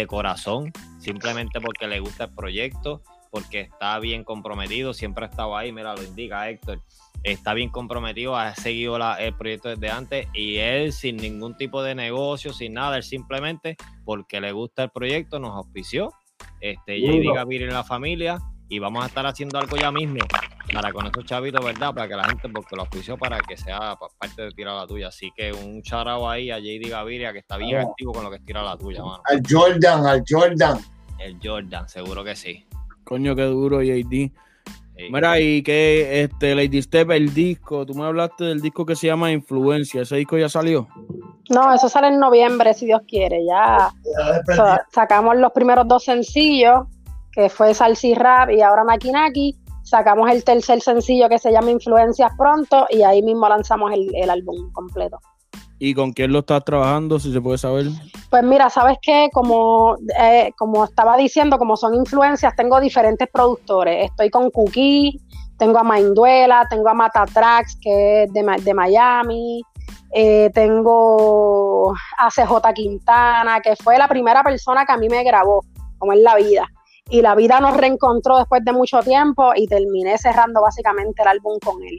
de 0.00 0.06
corazón, 0.06 0.72
simplemente 0.98 1.60
porque 1.60 1.86
le 1.86 2.00
gusta 2.00 2.24
el 2.24 2.34
proyecto, 2.34 3.02
porque 3.30 3.60
está 3.62 3.98
bien 3.98 4.24
comprometido, 4.24 4.94
siempre 4.94 5.24
ha 5.24 5.28
estado 5.28 5.56
ahí, 5.56 5.72
mira, 5.72 5.94
lo 5.94 6.02
indica 6.02 6.48
Héctor, 6.48 6.80
está 7.22 7.54
bien 7.54 7.70
comprometido, 7.70 8.36
ha 8.36 8.54
seguido 8.54 8.98
la- 8.98 9.16
el 9.16 9.34
proyecto 9.34 9.68
desde 9.70 9.90
antes 9.90 10.28
y 10.34 10.56
él 10.56 10.92
sin 10.92 11.16
ningún 11.16 11.56
tipo 11.56 11.82
de 11.82 11.94
negocio, 11.94 12.52
sin 12.52 12.74
nada, 12.74 12.96
él 12.96 13.02
simplemente 13.02 13.76
porque 14.04 14.40
le 14.40 14.52
gusta 14.52 14.84
el 14.84 14.90
proyecto 14.90 15.38
nos 15.38 15.56
auspició, 15.56 16.12
este, 16.60 17.00
JD. 17.00 17.34
Gaviria 17.34 17.66
y 17.68 17.70
la 17.70 17.84
familia, 17.84 18.38
y 18.68 18.78
vamos 18.78 19.02
a 19.02 19.08
estar 19.08 19.26
haciendo 19.26 19.58
algo 19.58 19.76
ya 19.76 19.90
mismo 19.90 20.18
para 20.72 20.92
con 20.92 21.06
esos 21.06 21.24
chavitos, 21.24 21.64
¿verdad? 21.64 21.94
Para 21.94 22.08
que 22.08 22.14
la 22.16 22.24
gente, 22.24 22.48
porque 22.48 22.76
lo 22.76 22.82
auspició 22.82 23.16
para 23.16 23.38
que 23.40 23.56
sea 23.56 23.96
pa- 23.96 24.08
parte 24.18 24.42
de 24.42 24.50
Tira 24.52 24.74
la 24.74 24.86
Tuya. 24.86 25.08
Así 25.08 25.30
que 25.36 25.52
un 25.52 25.82
charao 25.82 26.28
ahí 26.28 26.50
a 26.50 26.58
JD 26.58 26.88
Gaviria, 26.90 27.32
que 27.32 27.38
está 27.40 27.56
bien 27.56 27.78
activo 27.78 28.12
con 28.12 28.24
lo 28.24 28.30
que 28.30 28.36
es 28.36 28.44
Tira 28.44 28.62
la 28.62 28.76
Tuya, 28.76 29.02
mano. 29.02 29.22
Al 29.24 29.40
Jordan, 29.48 30.06
al 30.06 30.22
Jordan. 30.28 30.78
El 31.18 31.38
Jordan, 31.42 31.88
seguro 31.88 32.22
que 32.24 32.36
sí. 32.36 32.66
Coño, 33.04 33.34
qué 33.36 33.42
duro, 33.44 33.82
JD. 33.82 34.10
Sí. 34.98 35.08
Mira, 35.10 35.38
y 35.38 35.62
que 35.62 36.22
este 36.22 36.54
Lady 36.54 36.80
Step, 36.82 37.10
el 37.10 37.32
disco, 37.34 37.84
tú 37.84 37.94
me 37.94 38.04
hablaste 38.06 38.44
del 38.44 38.60
disco 38.62 38.84
que 38.86 38.96
se 38.96 39.06
llama 39.06 39.30
Influencia. 39.30 40.00
¿Ese 40.02 40.16
disco 40.16 40.38
ya 40.38 40.48
salió? 40.48 40.88
No, 41.50 41.72
eso 41.72 41.88
sale 41.88 42.08
en 42.08 42.18
noviembre, 42.18 42.72
si 42.74 42.86
Dios 42.86 43.02
quiere. 43.06 43.44
Ya 43.46 43.90
sa- 44.56 44.84
sacamos 44.90 45.36
los 45.36 45.52
primeros 45.52 45.86
dos 45.86 46.02
sencillos, 46.04 46.86
que 47.30 47.50
fue 47.50 47.74
Salsi 47.74 48.14
Rap 48.14 48.50
y 48.50 48.62
ahora 48.62 48.84
Naki 48.84 49.10
Naki. 49.12 49.56
Sacamos 49.86 50.28
el 50.32 50.42
tercer 50.42 50.80
sencillo 50.80 51.28
que 51.28 51.38
se 51.38 51.52
llama 51.52 51.70
Influencias 51.70 52.32
pronto 52.36 52.88
y 52.90 53.02
ahí 53.02 53.22
mismo 53.22 53.48
lanzamos 53.48 53.92
el, 53.92 54.10
el 54.16 54.28
álbum 54.28 54.72
completo. 54.72 55.20
¿Y 55.78 55.94
con 55.94 56.12
quién 56.12 56.32
lo 56.32 56.40
estás 56.40 56.64
trabajando, 56.64 57.20
si 57.20 57.32
se 57.32 57.40
puede 57.40 57.58
saber? 57.58 57.86
Pues 58.28 58.42
mira, 58.42 58.68
sabes 58.68 58.98
que 59.00 59.28
como, 59.32 59.96
eh, 60.18 60.50
como 60.58 60.84
estaba 60.84 61.16
diciendo, 61.16 61.56
como 61.56 61.76
son 61.76 61.94
influencias, 61.94 62.56
tengo 62.56 62.80
diferentes 62.80 63.28
productores. 63.32 64.10
Estoy 64.10 64.28
con 64.28 64.50
Cookie, 64.50 65.20
tengo 65.56 65.78
a 65.78 65.84
Mainduela, 65.84 66.66
tengo 66.68 66.88
a 66.88 66.94
Matatrax, 66.94 67.78
que 67.80 68.24
es 68.24 68.32
de, 68.32 68.42
de 68.42 68.74
Miami, 68.74 69.62
eh, 70.12 70.50
tengo 70.52 71.94
a 72.18 72.28
CJ 72.28 72.74
Quintana, 72.74 73.60
que 73.60 73.76
fue 73.76 73.98
la 73.98 74.08
primera 74.08 74.42
persona 74.42 74.84
que 74.84 74.92
a 74.94 74.96
mí 74.96 75.08
me 75.08 75.22
grabó, 75.22 75.62
como 75.98 76.12
es 76.12 76.20
la 76.20 76.34
vida. 76.34 76.66
Y 77.08 77.22
la 77.22 77.34
vida 77.34 77.60
nos 77.60 77.76
reencontró 77.76 78.38
después 78.38 78.64
de 78.64 78.72
mucho 78.72 79.00
tiempo 79.00 79.52
y 79.54 79.66
terminé 79.68 80.18
cerrando 80.18 80.60
básicamente 80.60 81.22
el 81.22 81.28
álbum 81.28 81.58
con 81.64 81.82
él. 81.82 81.98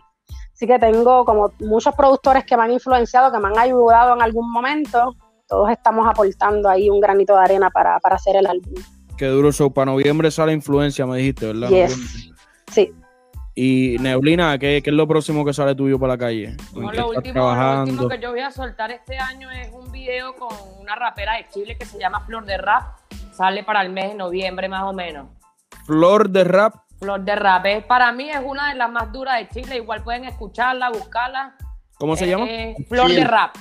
Así 0.54 0.68
que 0.68 0.80
tengo 0.80 1.24
como 1.24 1.52
muchos 1.60 1.94
productores 1.96 2.44
que 2.44 2.58
me 2.58 2.64
han 2.64 2.72
influenciado, 2.72 3.32
que 3.32 3.40
me 3.40 3.48
han 3.48 3.58
ayudado 3.60 4.16
en 4.16 4.22
algún 4.22 4.52
momento. 4.52 5.16
Todos 5.48 5.70
estamos 5.70 6.06
aportando 6.08 6.68
ahí 6.68 6.90
un 6.90 7.00
granito 7.00 7.36
de 7.36 7.42
arena 7.42 7.70
para, 7.70 8.00
para 8.00 8.16
hacer 8.16 8.36
el 8.36 8.48
álbum. 8.48 8.74
Qué 9.18 9.28
duro 9.28 9.52
show. 9.52 9.72
Para 9.72 9.92
noviembre 9.92 10.30
sale 10.30 10.52
Influencia, 10.54 11.06
me 11.06 11.18
dijiste, 11.18 11.46
¿verdad? 11.48 11.70
Yes. 11.70 12.32
Sí. 12.72 12.94
Y 13.56 13.96
Neblina, 14.00 14.58
¿qué, 14.60 14.82
qué 14.84 14.90
es 14.90 14.96
lo 14.96 15.08
próximo 15.08 15.44
que 15.46 15.54
sale 15.54 15.74
tuyo 15.74 15.98
para 15.98 16.14
la 16.14 16.18
calle? 16.20 16.56
¿En 16.76 16.82
No, 16.82 16.92
qué 16.92 16.98
lo, 16.98 17.08
último, 17.10 17.22
lo 17.26 17.34
trabajando? 17.34 17.92
último 17.92 18.10
que 18.10 18.20
yo 18.20 18.32
voy 18.32 18.42
a 18.42 18.52
soltar 18.52 18.92
este 18.92 19.18
año 19.18 19.50
es 19.50 19.72
un 19.72 19.92
video 19.92 20.36
con 20.36 20.50
una 20.80 20.96
rapera 20.96 21.38
de 21.38 21.48
Chile 21.50 21.76
que 21.78 21.86
se 21.86 21.98
llama 21.98 22.20
Flor 22.22 22.46
de 22.46 22.58
Rap. 22.58 22.84
Sale 23.38 23.64
para 23.64 23.82
el 23.84 23.90
mes 23.92 24.10
de 24.10 24.16
noviembre 24.16 24.68
más 24.68 24.84
o 24.84 24.94
menos. 24.94 25.28
Flor 25.86 26.30
de 26.30 26.44
rap. 26.44 26.74
Flor 27.00 27.22
de 27.22 27.36
Rap 27.36 27.64
es, 27.68 27.86
para 27.86 28.12
mí 28.12 28.28
es 28.28 28.40
una 28.44 28.70
de 28.70 28.76
las 28.76 28.90
más 28.90 29.12
duras 29.12 29.38
de 29.38 29.48
Chile. 29.50 29.76
Igual 29.76 30.04
pueden 30.04 30.26
escucharla, 30.26 30.90
buscarla. 30.90 31.56
¿Cómo 32.00 32.16
se 32.16 32.28
llama? 32.28 32.46
Eh, 32.50 32.76
Flor 32.90 33.10
Sí. 33.10 33.18
de 33.18 33.24
Rap. 33.24 33.56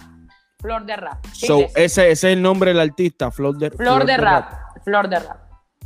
Flor 0.58 0.86
de 0.86 0.96
Rap. 0.96 1.22
So, 1.34 1.58
ese, 1.58 1.84
ese 1.84 2.10
es 2.12 2.24
el 2.24 2.40
nombre 2.40 2.70
del 2.72 2.80
artista, 2.80 3.30
Flor 3.30 3.58
de, 3.58 3.70
Flor 3.70 4.06
de 4.06 4.16
Rap. 4.16 4.50
Flor 4.84 5.08
de 5.10 5.18
Rap. 5.18 5.36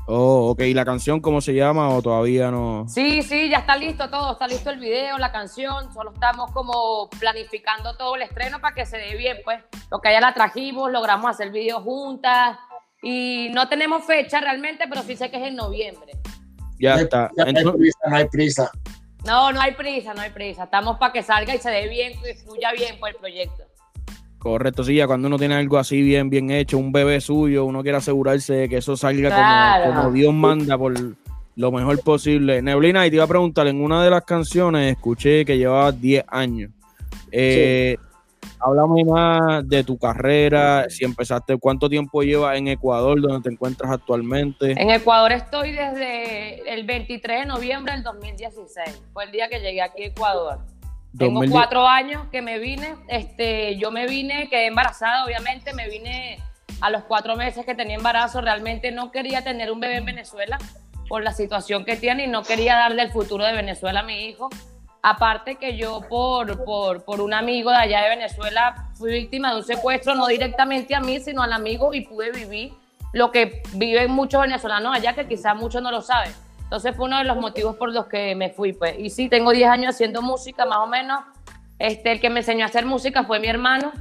Oh, 0.06 0.50
ok. 0.50 0.60
¿Y 0.62 0.74
la 0.74 0.84
canción 0.84 1.20
cómo 1.20 1.40
se 1.40 1.52
llama 1.52 1.88
o 1.88 2.00
todavía 2.02 2.52
no? 2.52 2.84
Sí, 2.88 3.22
sí, 3.22 3.50
ya 3.50 3.58
está 3.58 3.76
listo 3.76 4.08
todo, 4.10 4.32
está 4.32 4.46
listo 4.46 4.70
el 4.70 4.78
video, 4.78 5.18
la 5.18 5.32
canción, 5.32 5.92
solo 5.92 6.12
estamos 6.12 6.52
como 6.52 7.10
planificando 7.18 7.96
todo 7.96 8.14
el 8.14 8.22
estreno 8.22 8.60
para 8.60 8.74
que 8.74 8.86
se 8.86 8.96
dé 8.96 9.16
bien, 9.16 9.38
pues, 9.44 9.60
porque 9.88 10.12
ya 10.12 10.20
la 10.20 10.32
trajimos, 10.34 10.90
logramos 10.92 11.30
hacer 11.30 11.50
video 11.50 11.80
juntas 11.80 12.56
y 13.02 13.48
no 13.52 13.68
tenemos 13.68 14.04
fecha 14.04 14.40
realmente, 14.40 14.84
pero 14.88 15.02
sí 15.02 15.16
sé 15.16 15.30
que 15.30 15.36
es 15.38 15.48
en 15.48 15.56
noviembre. 15.56 16.12
Ya 16.78 16.96
No 16.96 17.00
está. 17.02 17.30
No 17.36 17.44
hay 17.44 17.50
Entonces- 17.50 17.78
prisa, 17.80 17.98
no 18.08 18.16
hay 18.16 18.24
prisa. 18.28 18.70
No, 19.26 19.52
no 19.52 19.60
hay 19.60 19.72
prisa, 19.74 20.14
no 20.14 20.22
hay 20.22 20.30
prisa, 20.30 20.64
estamos 20.64 20.96
para 20.98 21.12
que 21.12 21.22
salga 21.22 21.54
y 21.54 21.58
se 21.58 21.70
dé 21.70 21.88
bien, 21.88 22.12
que 22.22 22.34
fluya 22.36 22.72
bien 22.72 22.98
por 22.98 23.10
el 23.10 23.16
proyecto. 23.16 23.64
correcto, 24.38 24.82
sí, 24.82 24.94
ya 24.94 25.06
cuando 25.06 25.28
uno 25.28 25.36
tiene 25.38 25.54
algo 25.56 25.76
así 25.76 26.00
bien, 26.00 26.30
bien 26.30 26.50
hecho, 26.50 26.78
un 26.78 26.92
bebé 26.92 27.20
suyo, 27.20 27.66
uno 27.66 27.82
quiere 27.82 27.98
asegurarse 27.98 28.54
de 28.54 28.68
que 28.70 28.78
eso 28.78 28.96
salga 28.96 29.28
como- 29.28 29.42
Claro. 29.42 29.94
como, 29.94 30.12
Dios 30.12 30.32
manda 30.32 30.78
por 30.78 30.94
lo 31.56 31.70
mejor 31.72 32.00
posible. 32.02 32.62
Neblina, 32.62 33.06
y 33.06 33.10
te 33.10 33.16
iba 33.16 33.24
a 33.26 33.28
preguntar, 33.28 33.66
en 33.66 33.82
una 33.82 34.02
de 34.02 34.08
las 34.08 34.24
canciones 34.24 34.92
escuché 34.92 35.44
que 35.44 35.58
llevabas 35.58 36.00
10 36.00 36.24
años. 36.28 36.70
Eh, 37.30 37.98
Háblame 38.60 39.04
más 39.06 39.66
de 39.66 39.82
tu 39.82 39.96
carrera, 39.98 40.84
si 40.90 41.04
empezaste, 41.04 41.56
cuánto 41.56 41.88
tiempo 41.88 42.22
llevas 42.22 42.58
en 42.58 42.68
Ecuador, 42.68 43.18
donde 43.20 43.40
te 43.40 43.52
encuentras 43.52 43.90
actualmente. 43.90 44.72
En 44.72 44.90
Ecuador 44.90 45.32
estoy 45.32 45.72
desde 45.72 46.70
el 46.72 46.84
23 46.84 47.40
de 47.40 47.46
noviembre 47.46 47.94
del 47.94 48.02
2016. 48.02 49.02
Fue 49.14 49.24
el 49.24 49.32
día 49.32 49.48
que 49.48 49.60
llegué 49.60 49.80
aquí 49.80 50.02
a 50.02 50.06
Ecuador. 50.08 50.58
Tengo 51.16 51.40
cuatro 51.50 51.86
años 51.86 52.28
que 52.30 52.42
me 52.42 52.58
vine. 52.58 52.96
Este, 53.08 53.78
yo 53.78 53.90
me 53.90 54.06
vine, 54.06 54.48
quedé 54.50 54.66
embarazada, 54.66 55.24
obviamente, 55.24 55.72
me 55.72 55.88
vine 55.88 56.38
a 56.82 56.90
los 56.90 57.04
cuatro 57.04 57.36
meses 57.36 57.64
que 57.64 57.74
tenía 57.74 57.96
embarazo. 57.96 58.42
Realmente 58.42 58.92
no 58.92 59.10
quería 59.10 59.42
tener 59.42 59.72
un 59.72 59.80
bebé 59.80 59.96
en 59.96 60.04
Venezuela 60.04 60.58
por 61.08 61.24
la 61.24 61.32
situación 61.32 61.86
que 61.86 61.96
tiene 61.96 62.26
y 62.26 62.28
no 62.28 62.42
quería 62.42 62.76
darle 62.76 63.02
el 63.02 63.10
futuro 63.10 63.44
de 63.44 63.54
Venezuela 63.54 64.00
a 64.00 64.02
mi 64.02 64.26
hijo. 64.26 64.50
Aparte 65.02 65.56
que 65.56 65.76
yo 65.76 66.02
por, 66.08 66.64
por, 66.64 67.04
por, 67.04 67.20
un 67.20 67.32
amigo 67.32 67.70
de 67.70 67.76
allá 67.76 68.02
de 68.02 68.10
Venezuela 68.10 68.88
fui 68.94 69.12
víctima 69.12 69.50
de 69.50 69.56
un 69.56 69.64
secuestro, 69.64 70.14
no 70.14 70.26
directamente 70.26 70.94
a 70.94 71.00
mí, 71.00 71.20
sino 71.20 71.42
al 71.42 71.54
amigo 71.54 71.94
y 71.94 72.02
pude 72.02 72.30
vivir 72.32 72.74
lo 73.12 73.30
que 73.30 73.62
viven 73.72 74.10
muchos 74.10 74.42
venezolanos 74.42 74.94
allá, 74.94 75.14
que 75.14 75.26
quizás 75.26 75.56
muchos 75.56 75.82
no 75.82 75.90
lo 75.90 76.02
saben. 76.02 76.32
Entonces 76.62 76.94
fue 76.94 77.06
uno 77.06 77.18
de 77.18 77.24
los 77.24 77.36
motivos 77.36 77.76
por 77.76 77.92
los 77.92 78.06
que 78.06 78.34
me 78.34 78.50
fui. 78.50 78.72
Pues. 78.72 78.98
Y 78.98 79.10
sí, 79.10 79.28
tengo 79.28 79.50
10 79.50 79.70
años 79.70 79.94
haciendo 79.94 80.22
música, 80.22 80.66
más 80.66 80.78
o 80.78 80.86
menos. 80.86 81.20
Este, 81.78 82.12
el 82.12 82.20
que 82.20 82.30
me 82.30 82.40
enseñó 82.40 82.64
a 82.64 82.68
hacer 82.68 82.84
música 82.84 83.24
fue 83.24 83.40
mi 83.40 83.48
hermano, 83.48 83.92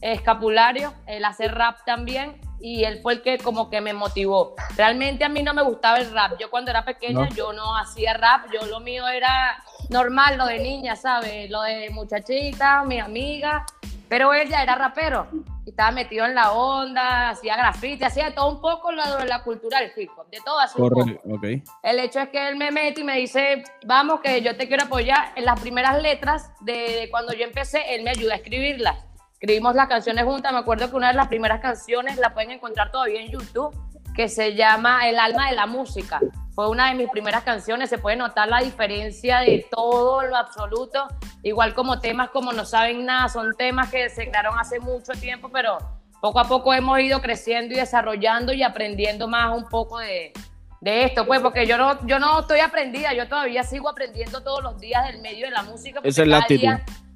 Escapulario. 0.00 0.94
Él 1.06 1.24
hace 1.24 1.48
rap 1.48 1.84
también 1.84 2.40
y 2.60 2.84
él 2.84 3.00
fue 3.02 3.14
el 3.14 3.22
que 3.22 3.38
como 3.38 3.70
que 3.70 3.80
me 3.80 3.92
motivó. 3.92 4.54
Realmente 4.76 5.24
a 5.24 5.28
mí 5.28 5.42
no 5.42 5.54
me 5.54 5.62
gustaba 5.62 5.98
el 5.98 6.12
rap. 6.12 6.32
Yo 6.38 6.50
cuando 6.50 6.70
era 6.70 6.84
pequeña 6.84 7.28
yo 7.30 7.52
no 7.52 7.76
hacía 7.76 8.14
rap, 8.14 8.46
yo 8.52 8.66
lo 8.66 8.80
mío 8.80 9.08
era 9.08 9.62
normal, 9.88 10.36
lo 10.36 10.46
de 10.46 10.58
niña, 10.58 10.96
¿sabes? 10.96 11.50
Lo 11.50 11.62
de 11.62 11.90
muchachita, 11.90 12.84
mi 12.84 13.00
amiga, 13.00 13.64
pero 14.08 14.32
él 14.34 14.48
ya 14.48 14.62
era 14.62 14.74
rapero 14.74 15.28
y 15.64 15.70
estaba 15.70 15.90
metido 15.90 16.26
en 16.26 16.34
la 16.34 16.52
onda, 16.52 17.30
hacía 17.30 17.56
grafiti, 17.56 18.04
hacía 18.04 18.34
todo 18.34 18.50
un 18.50 18.60
poco 18.60 18.92
lo 18.92 19.16
de 19.18 19.26
la 19.26 19.42
cultura 19.42 19.80
del 19.80 19.92
hip 19.96 20.10
hop, 20.16 20.28
de 20.30 20.38
todo 20.44 20.58
así. 20.58 20.80
Okay. 20.80 21.62
El 21.82 21.98
hecho 22.00 22.20
es 22.20 22.28
que 22.30 22.48
él 22.48 22.56
me 22.56 22.70
mete 22.70 23.02
y 23.02 23.04
me 23.04 23.16
dice, 23.18 23.62
vamos, 23.86 24.20
que 24.20 24.42
yo 24.42 24.56
te 24.56 24.68
quiero 24.68 24.84
apoyar. 24.84 25.32
En 25.36 25.44
las 25.44 25.60
primeras 25.60 26.00
letras 26.02 26.50
de 26.60 27.08
cuando 27.10 27.32
yo 27.32 27.44
empecé, 27.44 27.94
él 27.94 28.02
me 28.02 28.10
ayuda 28.10 28.34
a 28.34 28.36
escribirlas 28.36 29.09
escribimos 29.40 29.74
las 29.74 29.88
canciones 29.88 30.24
juntas. 30.24 30.52
Me 30.52 30.58
acuerdo 30.58 30.90
que 30.90 30.96
una 30.96 31.08
de 31.08 31.14
las 31.14 31.28
primeras 31.28 31.60
canciones 31.60 32.18
la 32.18 32.34
pueden 32.34 32.50
encontrar 32.50 32.90
todavía 32.90 33.22
en 33.22 33.30
YouTube, 33.30 33.74
que 34.14 34.28
se 34.28 34.54
llama 34.54 35.08
El 35.08 35.18
alma 35.18 35.48
de 35.48 35.56
la 35.56 35.66
música. 35.66 36.20
Fue 36.54 36.68
una 36.68 36.88
de 36.88 36.94
mis 36.94 37.08
primeras 37.08 37.42
canciones. 37.42 37.88
Se 37.88 37.96
puede 37.96 38.16
notar 38.16 38.48
la 38.48 38.58
diferencia 38.58 39.38
de 39.38 39.66
todo 39.70 40.22
lo 40.22 40.36
absoluto. 40.36 41.08
Igual 41.42 41.72
como 41.72 42.00
temas 42.00 42.28
como 42.28 42.52
No 42.52 42.66
saben 42.66 43.06
nada, 43.06 43.28
son 43.30 43.56
temas 43.56 43.90
que 43.90 44.10
se 44.10 44.28
crearon 44.28 44.58
hace 44.58 44.78
mucho 44.78 45.12
tiempo, 45.12 45.48
pero 45.50 45.78
poco 46.20 46.38
a 46.38 46.44
poco 46.44 46.74
hemos 46.74 47.00
ido 47.00 47.22
creciendo 47.22 47.72
y 47.72 47.78
desarrollando 47.78 48.52
y 48.52 48.62
aprendiendo 48.62 49.26
más 49.26 49.56
un 49.56 49.66
poco 49.70 50.00
de, 50.00 50.34
de 50.82 51.04
esto, 51.04 51.26
pues, 51.26 51.40
porque 51.40 51.66
yo 51.66 51.78
no, 51.78 52.06
yo 52.06 52.18
no 52.18 52.40
estoy 52.40 52.60
aprendida, 52.60 53.14
yo 53.14 53.26
todavía 53.26 53.62
sigo 53.62 53.88
aprendiendo 53.88 54.42
todos 54.42 54.62
los 54.62 54.78
días 54.78 55.06
del 55.06 55.22
medio 55.22 55.46
de 55.46 55.52
la 55.52 55.62
música. 55.62 56.00
Esa 56.04 56.22
es 56.22 56.28
la 56.28 56.38
actitud 56.40 56.68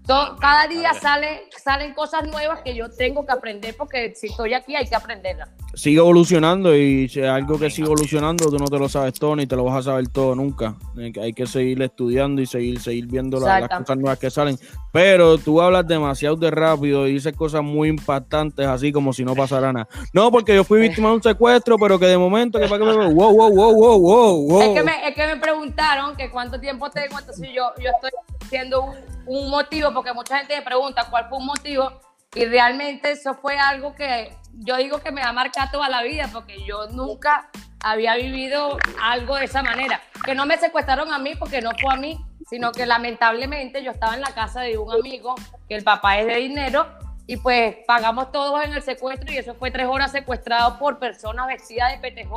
cada 0.07 0.67
día 0.69 0.93
sale, 0.95 1.45
salen 1.63 1.95
cosas 1.95 2.29
nuevas 2.29 2.61
que 2.63 2.75
yo 2.75 2.91
tengo 2.91 3.25
que 3.25 3.33
aprender 3.33 3.75
porque 3.77 4.15
si 4.15 4.27
estoy 4.27 4.53
aquí 4.53 4.77
hay 4.77 4.87
que 4.87 4.95
aprenderlas. 4.95 5.49
Sigue 5.75 5.99
evolucionando 5.99 6.77
y 6.77 7.09
si 7.09 7.23
algo 7.23 7.59
que 7.59 7.71
sigue 7.71 7.87
evolucionando 7.87 8.51
tú 8.51 8.59
no 8.59 8.67
te 8.67 8.79
lo 8.79 8.89
sabes 8.89 9.15
todo 9.15 9.35
ni 9.35 9.47
te 9.47 9.57
lo 9.57 9.65
vas 9.65 9.79
a 9.79 9.91
saber 9.91 10.09
todo 10.09 10.35
nunca. 10.35 10.77
Hay 11.21 11.33
que 11.33 11.47
seguir 11.47 11.83
estudiando 11.83 12.43
y 12.43 12.47
seguir, 12.47 12.81
seguir 12.81 13.07
viendo 13.07 13.41
las 13.41 13.69
cosas 13.69 13.97
nuevas 13.97 14.19
que 14.19 14.31
salen. 14.31 14.59
Pero 14.93 15.39
tú 15.39 15.61
hablas 15.61 15.87
demasiado 15.87 16.37
de 16.37 16.51
rápido 16.51 17.09
y 17.09 17.15
dices 17.15 17.35
cosas 17.35 17.63
muy 17.63 17.89
impactantes 17.89 18.67
así 18.67 18.93
como 18.93 19.13
si 19.13 19.25
no 19.25 19.35
pasara 19.35 19.73
nada. 19.73 19.89
No, 20.13 20.31
porque 20.31 20.55
yo 20.55 20.65
fui 20.65 20.81
víctima 20.81 21.09
de 21.09 21.15
un 21.17 21.23
secuestro, 21.23 21.79
pero 21.79 21.99
que 21.99 22.07
de 22.07 22.19
momento 22.19 22.61
que 22.61 22.69
para 22.69 22.79
que 22.79 22.99
me... 22.99 23.07
Wow, 23.07 23.35
wow, 23.35 23.55
wow, 23.55 23.75
wow, 23.75 24.47
wow, 24.49 24.63
Es 24.63 24.69
que 24.69 24.83
me, 24.83 25.09
es 25.09 25.15
que 25.15 25.27
me 25.27 25.37
preguntaron 25.37 26.15
que 26.15 26.31
cuánto 26.31 26.61
tiempo 26.61 26.91
tengo, 26.91 27.19
entonces 27.19 27.49
yo, 27.55 27.73
yo 27.83 27.91
estoy 27.91 28.11
haciendo 28.55 28.95
un 29.27 29.51
motivo, 29.51 29.93
porque 29.93 30.13
mucha 30.13 30.39
gente 30.39 30.57
me 30.57 30.63
pregunta 30.63 31.09
cuál 31.11 31.29
fue 31.29 31.39
un 31.39 31.47
motivo, 31.47 32.01
y 32.35 32.45
realmente 32.45 33.11
eso 33.11 33.35
fue 33.35 33.59
algo 33.59 33.95
que 33.95 34.37
yo 34.53 34.77
digo 34.77 35.01
que 35.01 35.11
me 35.11 35.23
ha 35.23 35.33
marcado 35.33 35.71
toda 35.73 35.89
la 35.89 36.03
vida, 36.03 36.29
porque 36.33 36.65
yo 36.65 36.87
nunca 36.89 37.51
había 37.81 38.15
vivido 38.15 38.79
algo 39.03 39.37
de 39.37 39.47
esa 39.47 39.63
manera. 39.63 40.01
Que 40.25 40.35
no 40.35 40.47
me 40.47 40.57
secuestraron 40.57 41.13
a 41.13 41.19
mí 41.19 41.35
porque 41.35 41.61
no 41.61 41.73
fue 41.81 41.93
a 41.93 41.97
mí, 41.97 42.25
sino 42.49 42.71
que 42.71 42.87
lamentablemente 42.87 43.83
yo 43.83 43.91
estaba 43.91 44.15
en 44.15 44.21
la 44.21 44.33
casa 44.33 44.61
de 44.61 44.79
un 44.79 44.93
amigo, 44.93 45.35
que 45.69 45.75
el 45.75 45.83
papá 45.83 46.19
es 46.19 46.27
de 46.27 46.37
dinero, 46.37 46.87
y 47.27 47.37
pues 47.39 47.77
pagamos 47.87 48.31
todos 48.31 48.65
en 48.65 48.73
el 48.73 48.83
secuestro 48.83 49.33
y 49.33 49.39
eso 49.39 49.55
fue 49.55 49.71
tres 49.71 49.87
horas 49.87 50.13
secuestrado 50.13 50.79
por 50.79 50.99
personas 51.01 51.49
vestidas 51.49 51.91
de 51.91 52.11
PTJ, 52.11 52.29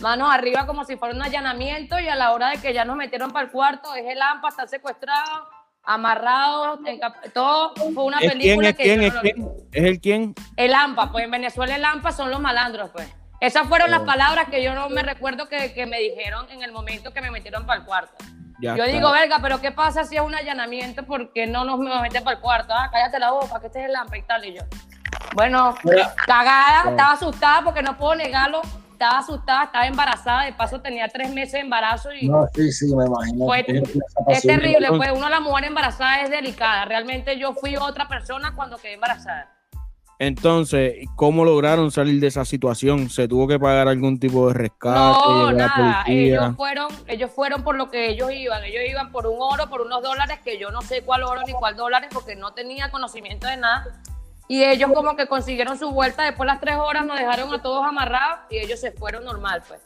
manos 0.00 0.32
arriba 0.32 0.66
como 0.66 0.84
si 0.84 0.96
fuera 0.96 1.14
un 1.14 1.22
allanamiento 1.22 1.98
y 1.98 2.08
a 2.08 2.16
la 2.16 2.32
hora 2.32 2.50
de 2.50 2.58
que 2.58 2.72
ya 2.72 2.84
nos 2.84 2.96
metieron 2.96 3.30
para 3.30 3.46
el 3.46 3.52
cuarto, 3.52 3.94
es 3.94 4.06
el 4.06 4.20
AMPA, 4.20 4.48
está 4.48 4.66
secuestrado, 4.66 5.48
amarrados, 5.84 6.80
todo 7.32 7.74
fue 7.74 8.04
una 8.04 8.18
película 8.18 8.70
es 8.70 8.76
que 8.76 8.82
quién, 8.82 9.02
es, 9.02 9.14
¿Es 9.72 9.84
el 9.84 10.00
quién? 10.00 10.34
El 10.56 10.74
AMPA, 10.74 11.10
pues 11.10 11.24
en 11.24 11.30
Venezuela 11.30 11.76
el 11.76 11.84
AMPA 11.84 12.12
son 12.12 12.30
los 12.30 12.40
malandros, 12.40 12.90
pues. 12.90 13.08
Esas 13.40 13.68
fueron 13.68 13.90
las 13.90 14.00
oh. 14.00 14.04
palabras 14.04 14.48
que 14.48 14.62
yo 14.62 14.74
no 14.74 14.88
me 14.88 15.02
recuerdo 15.02 15.48
que, 15.48 15.72
que, 15.72 15.86
me 15.86 16.00
dijeron 16.00 16.50
en 16.50 16.62
el 16.62 16.72
momento 16.72 17.12
que 17.12 17.20
me 17.20 17.30
metieron 17.30 17.66
para 17.66 17.80
el 17.80 17.86
cuarto. 17.86 18.24
yo 18.60 18.84
digo, 18.84 19.12
verga, 19.12 19.38
pero 19.40 19.60
¿qué 19.60 19.70
pasa 19.70 20.04
si 20.04 20.16
es 20.16 20.22
un 20.22 20.34
allanamiento? 20.34 21.04
¿Por 21.04 21.32
qué 21.32 21.46
no 21.46 21.64
nos 21.64 21.78
meten 21.78 22.24
para 22.24 22.36
el 22.36 22.42
cuarto? 22.42 22.74
Ah, 22.76 22.90
cállate 22.90 23.20
la 23.20 23.30
boca, 23.30 23.60
que 23.60 23.68
este 23.68 23.80
es 23.80 23.88
el 23.88 23.94
AMPA 23.94 24.18
y 24.18 24.22
tal. 24.22 24.44
Y 24.44 24.54
yo, 24.54 24.62
bueno, 25.34 25.74
cagada, 26.26 26.90
estaba 26.90 27.12
asustada 27.12 27.62
porque 27.62 27.80
no 27.80 27.96
puedo 27.96 28.16
negarlo 28.16 28.60
estaba 28.98 29.18
asustada, 29.18 29.64
estaba 29.64 29.86
embarazada, 29.86 30.44
de 30.44 30.52
paso 30.52 30.80
tenía 30.80 31.06
tres 31.06 31.32
meses 31.32 31.52
de 31.52 31.60
embarazo 31.60 32.12
y... 32.12 32.28
No, 32.28 32.48
sí, 32.52 32.72
sí, 32.72 32.86
me 32.96 33.06
imagino. 33.06 33.54
es 34.26 34.42
terrible, 34.42 34.88
pues 34.88 35.12
uno 35.14 35.28
la 35.28 35.38
mujer 35.38 35.66
embarazada 35.66 36.22
es 36.22 36.30
delicada. 36.30 36.84
Realmente 36.84 37.38
yo 37.38 37.54
fui 37.54 37.76
otra 37.76 38.08
persona 38.08 38.56
cuando 38.56 38.76
quedé 38.76 38.94
embarazada. 38.94 39.54
Entonces, 40.18 41.06
¿cómo 41.14 41.44
lograron 41.44 41.92
salir 41.92 42.20
de 42.20 42.26
esa 42.26 42.44
situación? 42.44 43.08
¿Se 43.08 43.28
tuvo 43.28 43.46
que 43.46 43.60
pagar 43.60 43.86
algún 43.86 44.18
tipo 44.18 44.48
de 44.48 44.54
rescate? 44.54 44.98
No, 44.98 45.52
nada. 45.52 46.02
Ellos 46.08 46.56
fueron, 46.56 46.88
ellos 47.06 47.30
fueron 47.30 47.62
por 47.62 47.76
lo 47.76 47.88
que 47.88 48.10
ellos 48.10 48.32
iban. 48.32 48.64
Ellos 48.64 48.82
iban 48.90 49.12
por 49.12 49.28
un 49.28 49.36
oro, 49.38 49.70
por 49.70 49.80
unos 49.80 50.02
dólares, 50.02 50.40
que 50.44 50.58
yo 50.58 50.72
no 50.72 50.82
sé 50.82 51.02
cuál 51.02 51.22
oro 51.22 51.42
ni 51.46 51.52
cuál 51.52 51.76
dólares, 51.76 52.10
porque 52.12 52.34
no 52.34 52.52
tenía 52.52 52.90
conocimiento 52.90 53.46
de 53.46 53.58
nada. 53.58 54.02
Y 54.48 54.64
ellos 54.64 54.90
como 54.94 55.14
que 55.14 55.26
consiguieron 55.26 55.78
su 55.78 55.90
vuelta, 55.90 56.24
después 56.24 56.46
de 56.46 56.52
las 56.54 56.60
tres 56.60 56.76
horas 56.76 57.04
nos 57.04 57.18
dejaron 57.18 57.52
a 57.52 57.60
todos 57.60 57.84
amarrados 57.86 58.40
y 58.50 58.58
ellos 58.58 58.80
se 58.80 58.92
fueron 58.92 59.24
normal, 59.24 59.62
pues. 59.68 59.80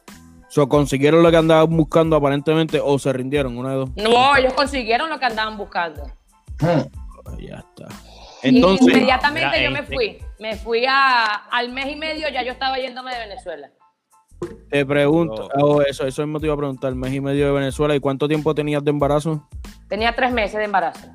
So, 0.48 0.68
¿Consiguieron 0.68 1.22
lo 1.22 1.30
que 1.30 1.38
andaban 1.38 1.76
buscando 1.76 2.14
aparentemente 2.14 2.78
o 2.78 2.98
se 2.98 3.12
rindieron? 3.12 3.56
Una 3.56 3.70
de 3.70 3.76
dos. 3.76 3.90
No, 3.96 4.36
ellos 4.36 4.52
consiguieron 4.52 5.08
lo 5.08 5.18
que 5.18 5.24
andaban 5.24 5.56
buscando. 5.56 6.04
Ah, 6.60 6.84
ya 7.38 7.56
está. 7.56 7.88
Entonces, 8.42 8.88
inmediatamente 8.88 9.62
yo 9.62 9.70
me 9.70 9.82
fui. 9.82 10.18
Me 10.38 10.56
fui 10.56 10.84
a, 10.86 11.24
al 11.50 11.72
mes 11.72 11.86
y 11.86 11.96
medio, 11.96 12.28
ya 12.28 12.42
yo 12.42 12.52
estaba 12.52 12.76
yéndome 12.76 13.14
de 13.14 13.20
Venezuela. 13.20 13.70
Te 14.68 14.84
pregunto, 14.84 15.48
oh. 15.54 15.76
Oh, 15.76 15.82
eso, 15.82 16.06
eso 16.06 16.22
mismo 16.22 16.40
te 16.40 16.46
iba 16.46 16.54
a 16.54 16.58
preguntar, 16.58 16.94
mes 16.94 17.12
y 17.12 17.20
medio 17.20 17.46
de 17.46 17.52
Venezuela, 17.52 17.94
¿y 17.94 18.00
cuánto 18.00 18.28
tiempo 18.28 18.54
tenías 18.54 18.84
de 18.84 18.90
embarazo? 18.90 19.48
Tenía 19.88 20.14
tres 20.14 20.32
meses 20.32 20.58
de 20.58 20.64
embarazo. 20.64 21.08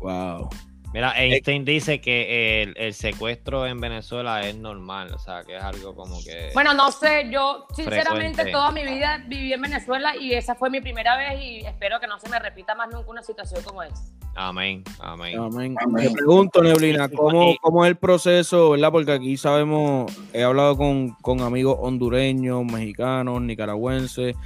Wow. 0.00 0.50
Mira, 0.92 1.12
Einstein 1.16 1.64
dice 1.66 2.00
que 2.00 2.62
el, 2.62 2.94
secuestro 2.94 3.66
en 3.66 3.78
Venezuela 3.78 4.46
es 4.46 4.56
normal, 4.56 5.12
o 5.12 5.18
sea, 5.18 5.44
que 5.44 5.56
es 5.56 5.62
algo 5.62 5.94
como 5.94 6.18
que... 6.24 6.50
Bueno, 6.54 6.72
no 6.72 6.90
sé, 6.90 7.28
yo 7.30 7.66
sinceramente 7.74 8.50
toda 8.50 8.70
mi 8.70 8.84
vida 8.84 9.22
viví 9.26 9.52
en 9.52 9.60
Venezuela 9.60 10.16
y 10.16 10.32
esa 10.32 10.54
fue 10.54 10.70
mi 10.70 10.80
primera 10.80 11.16
vez 11.16 11.40
y 11.42 11.58
espero 11.60 12.00
que 12.00 12.06
no 12.06 12.18
se 12.18 12.28
me 12.30 12.38
repita 12.38 12.74
más 12.74 12.88
nunca 12.90 13.10
una 13.10 13.22
situación 13.22 13.62
como 13.62 13.82
esa. 13.82 14.02
Amén, 14.34 14.82
amén. 15.00 15.38
Amén. 15.38 15.74
Me 15.88 16.10
pregunto, 16.10 16.62
Neblina, 16.62 17.08
¿cómo, 17.08 17.54
¿cómo, 17.60 17.84
es 17.84 17.90
el 17.90 17.96
proceso, 17.96 18.70
verdad? 18.70 18.90
Porque 18.90 19.12
aquí 19.12 19.36
sabemos, 19.36 20.10
he 20.32 20.42
hablado 20.42 20.76
con, 20.76 21.10
con 21.16 21.40
amigos 21.42 21.76
hondureños, 21.80 22.64
mexicanos, 22.64 23.42
nicaragüenses, 23.42 24.36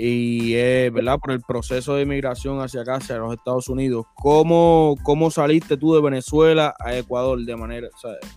y 0.00 0.54
es, 0.54 0.92
¿verdad? 0.92 1.18
Por 1.18 1.32
el 1.32 1.40
proceso 1.40 1.96
de 1.96 2.06
migración 2.06 2.60
hacia 2.60 2.82
acá, 2.82 2.96
hacia 2.96 3.16
los 3.16 3.34
Estados 3.34 3.68
Unidos. 3.68 4.06
¿Cómo, 4.14 4.94
cómo 5.02 5.28
saliste 5.32 5.76
tú 5.76 5.92
de 5.92 6.00
Venezuela 6.00 6.72
a 6.78 6.94
Ecuador 6.94 7.40
de 7.40 7.56
manera, 7.56 7.88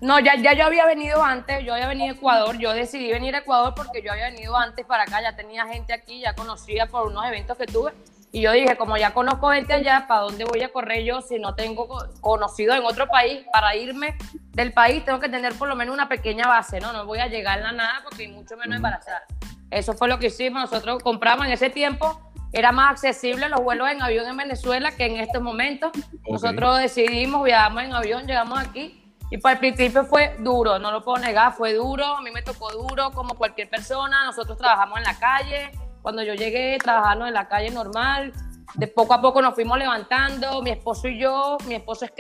No, 0.02 0.20
ya, 0.20 0.36
ya 0.42 0.54
yo 0.54 0.66
había 0.66 0.88
venido 0.88 1.24
antes, 1.24 1.64
yo 1.64 1.76
había 1.76 1.88
venido 1.88 2.14
a 2.14 2.18
Ecuador, 2.18 2.58
yo 2.58 2.74
decidí 2.74 3.12
venir 3.12 3.36
a 3.36 3.40
Ecuador 3.40 3.74
porque 3.76 4.02
yo 4.02 4.12
había 4.12 4.32
venido 4.32 4.58
antes 4.58 4.86
para 4.88 5.04
acá, 5.04 5.22
ya 5.22 5.36
tenía 5.36 5.68
gente 5.68 5.94
aquí, 5.94 6.22
ya 6.22 6.34
conocía 6.34 6.88
por 6.88 7.08
unos 7.08 7.24
eventos 7.28 7.56
que 7.56 7.68
tuve. 7.68 7.92
Y 8.34 8.42
yo 8.42 8.52
dije, 8.54 8.78
como 8.78 8.96
ya 8.96 9.14
conozco 9.14 9.52
gente 9.52 9.74
allá, 9.74 10.06
¿para 10.08 10.22
dónde 10.22 10.46
voy 10.46 10.64
a 10.64 10.72
correr 10.72 11.04
yo 11.04 11.22
si 11.22 11.38
no 11.38 11.54
tengo 11.54 11.88
conocido 12.22 12.74
en 12.74 12.84
otro 12.84 13.08
país? 13.08 13.46
Para 13.52 13.76
irme 13.76 14.18
del 14.52 14.72
país 14.72 15.04
tengo 15.04 15.20
que 15.20 15.28
tener 15.28 15.54
por 15.56 15.68
lo 15.68 15.76
menos 15.76 15.94
una 15.94 16.08
pequeña 16.08 16.48
base, 16.48 16.80
¿no? 16.80 16.94
No 16.94 17.06
voy 17.06 17.20
a 17.20 17.28
llegar 17.28 17.62
a 17.62 17.72
nada 17.74 18.02
porque 18.04 18.30
mucho 18.30 18.56
menos 18.56 18.78
embarazada. 18.78 19.24
Eso 19.70 19.94
fue 19.94 20.08
lo 20.08 20.18
que 20.18 20.28
hicimos. 20.28 20.72
Nosotros 20.72 21.04
compramos 21.04 21.46
en 21.46 21.52
ese 21.52 21.70
tiempo, 21.70 22.32
era 22.54 22.72
más 22.72 22.92
accesible 22.92 23.50
los 23.50 23.62
vuelos 23.62 23.90
en 23.90 24.02
avión 24.02 24.26
en 24.28 24.38
Venezuela 24.38 24.92
que 24.92 25.06
en 25.06 25.18
estos 25.18 25.42
momentos. 25.42 25.92
Nosotros 26.30 26.80
decidimos, 26.80 27.44
viajamos 27.44 27.84
en 27.84 27.94
avión, 27.94 28.28
llegamos 28.28 28.60
aquí 28.60 29.02
y 29.32 29.38
para 29.38 29.54
el 29.54 29.60
principio 29.60 30.04
fue 30.04 30.36
duro, 30.40 30.78
no 30.78 30.92
lo 30.92 31.02
puedo 31.02 31.18
negar, 31.18 31.54
fue 31.54 31.74
duro, 31.74 32.06
a 32.18 32.22
mí 32.22 32.32
me 32.32 32.42
tocó 32.42 32.70
duro 32.72 33.12
como 33.12 33.36
cualquier 33.36 33.70
persona, 33.70 34.26
nosotros 34.26 34.58
trabajamos 34.58 34.98
en 34.98 35.04
la 35.06 35.18
calle, 35.18 35.72
cuando 36.02 36.24
yo 36.24 36.34
llegué 36.34 36.78
trabajando 36.78 37.28
en 37.28 37.34
la 37.34 37.48
calle 37.48 37.70
normal, 37.70 38.34
de 38.76 38.88
poco 38.88 39.14
a 39.14 39.22
poco 39.22 39.42
nos 39.42 39.54
fuimos 39.54 39.78
levantando, 39.78 40.62
mi 40.62 40.72
esposo 40.72 41.08
y 41.08 41.20
yo, 41.20 41.58
mi 41.68 41.76
esposo 41.76 42.06
es 42.06 42.12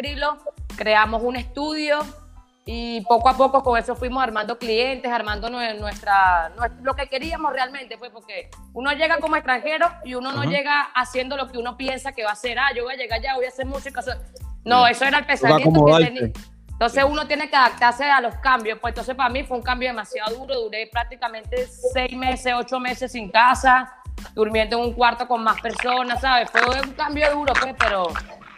creamos 0.75 1.21
un 1.23 1.35
estudio 1.35 1.99
y 2.65 3.01
poco 3.01 3.29
a 3.29 3.35
poco 3.35 3.63
con 3.63 3.77
eso 3.77 3.95
fuimos 3.95 4.21
armando 4.21 4.57
clientes, 4.57 5.11
armando 5.11 5.49
nuestra, 5.49 6.51
lo 6.83 6.93
que 6.95 7.07
queríamos 7.07 7.53
realmente, 7.53 7.97
pues 7.97 8.11
porque 8.11 8.49
uno 8.73 8.91
llega 8.93 9.17
como 9.17 9.35
extranjero 9.35 9.87
y 10.05 10.13
uno 10.13 10.31
no 10.31 10.43
llega 10.43 10.83
haciendo 10.93 11.37
lo 11.37 11.47
que 11.47 11.57
uno 11.57 11.75
piensa 11.75 12.11
que 12.11 12.23
va 12.23 12.29
a 12.29 12.33
hacer, 12.33 12.59
ah, 12.59 12.69
yo 12.75 12.83
voy 12.83 12.93
a 12.93 12.97
llegar 12.97 13.19
allá, 13.19 13.35
voy 13.35 13.45
a 13.45 13.49
hacer 13.49 13.65
música. 13.65 14.01
No, 14.63 14.85
eso 14.85 15.05
era 15.05 15.19
el 15.19 15.25
pensamiento 15.25 15.85
que 15.85 16.05
tenía. 16.05 16.31
Entonces 16.81 17.03
uno 17.07 17.27
tiene 17.27 17.47
que 17.47 17.55
adaptarse 17.55 18.05
a 18.05 18.19
los 18.21 18.33
cambios. 18.37 18.79
Pues 18.79 18.93
entonces 18.93 19.13
para 19.13 19.29
mí 19.29 19.43
fue 19.43 19.55
un 19.55 19.61
cambio 19.61 19.89
demasiado 19.89 20.35
duro. 20.35 20.61
Duré 20.61 20.89
prácticamente 20.91 21.67
seis 21.67 22.17
meses, 22.17 22.55
ocho 22.57 22.79
meses 22.79 23.11
sin 23.11 23.29
casa, 23.29 23.93
durmiendo 24.33 24.79
en 24.79 24.85
un 24.85 24.93
cuarto 24.93 25.27
con 25.27 25.43
más 25.43 25.61
personas, 25.61 26.21
¿sabes? 26.21 26.49
Fue 26.49 26.59
un 26.81 26.93
cambio 26.93 27.31
duro, 27.35 27.53
pues, 27.61 27.75
pero 27.77 28.07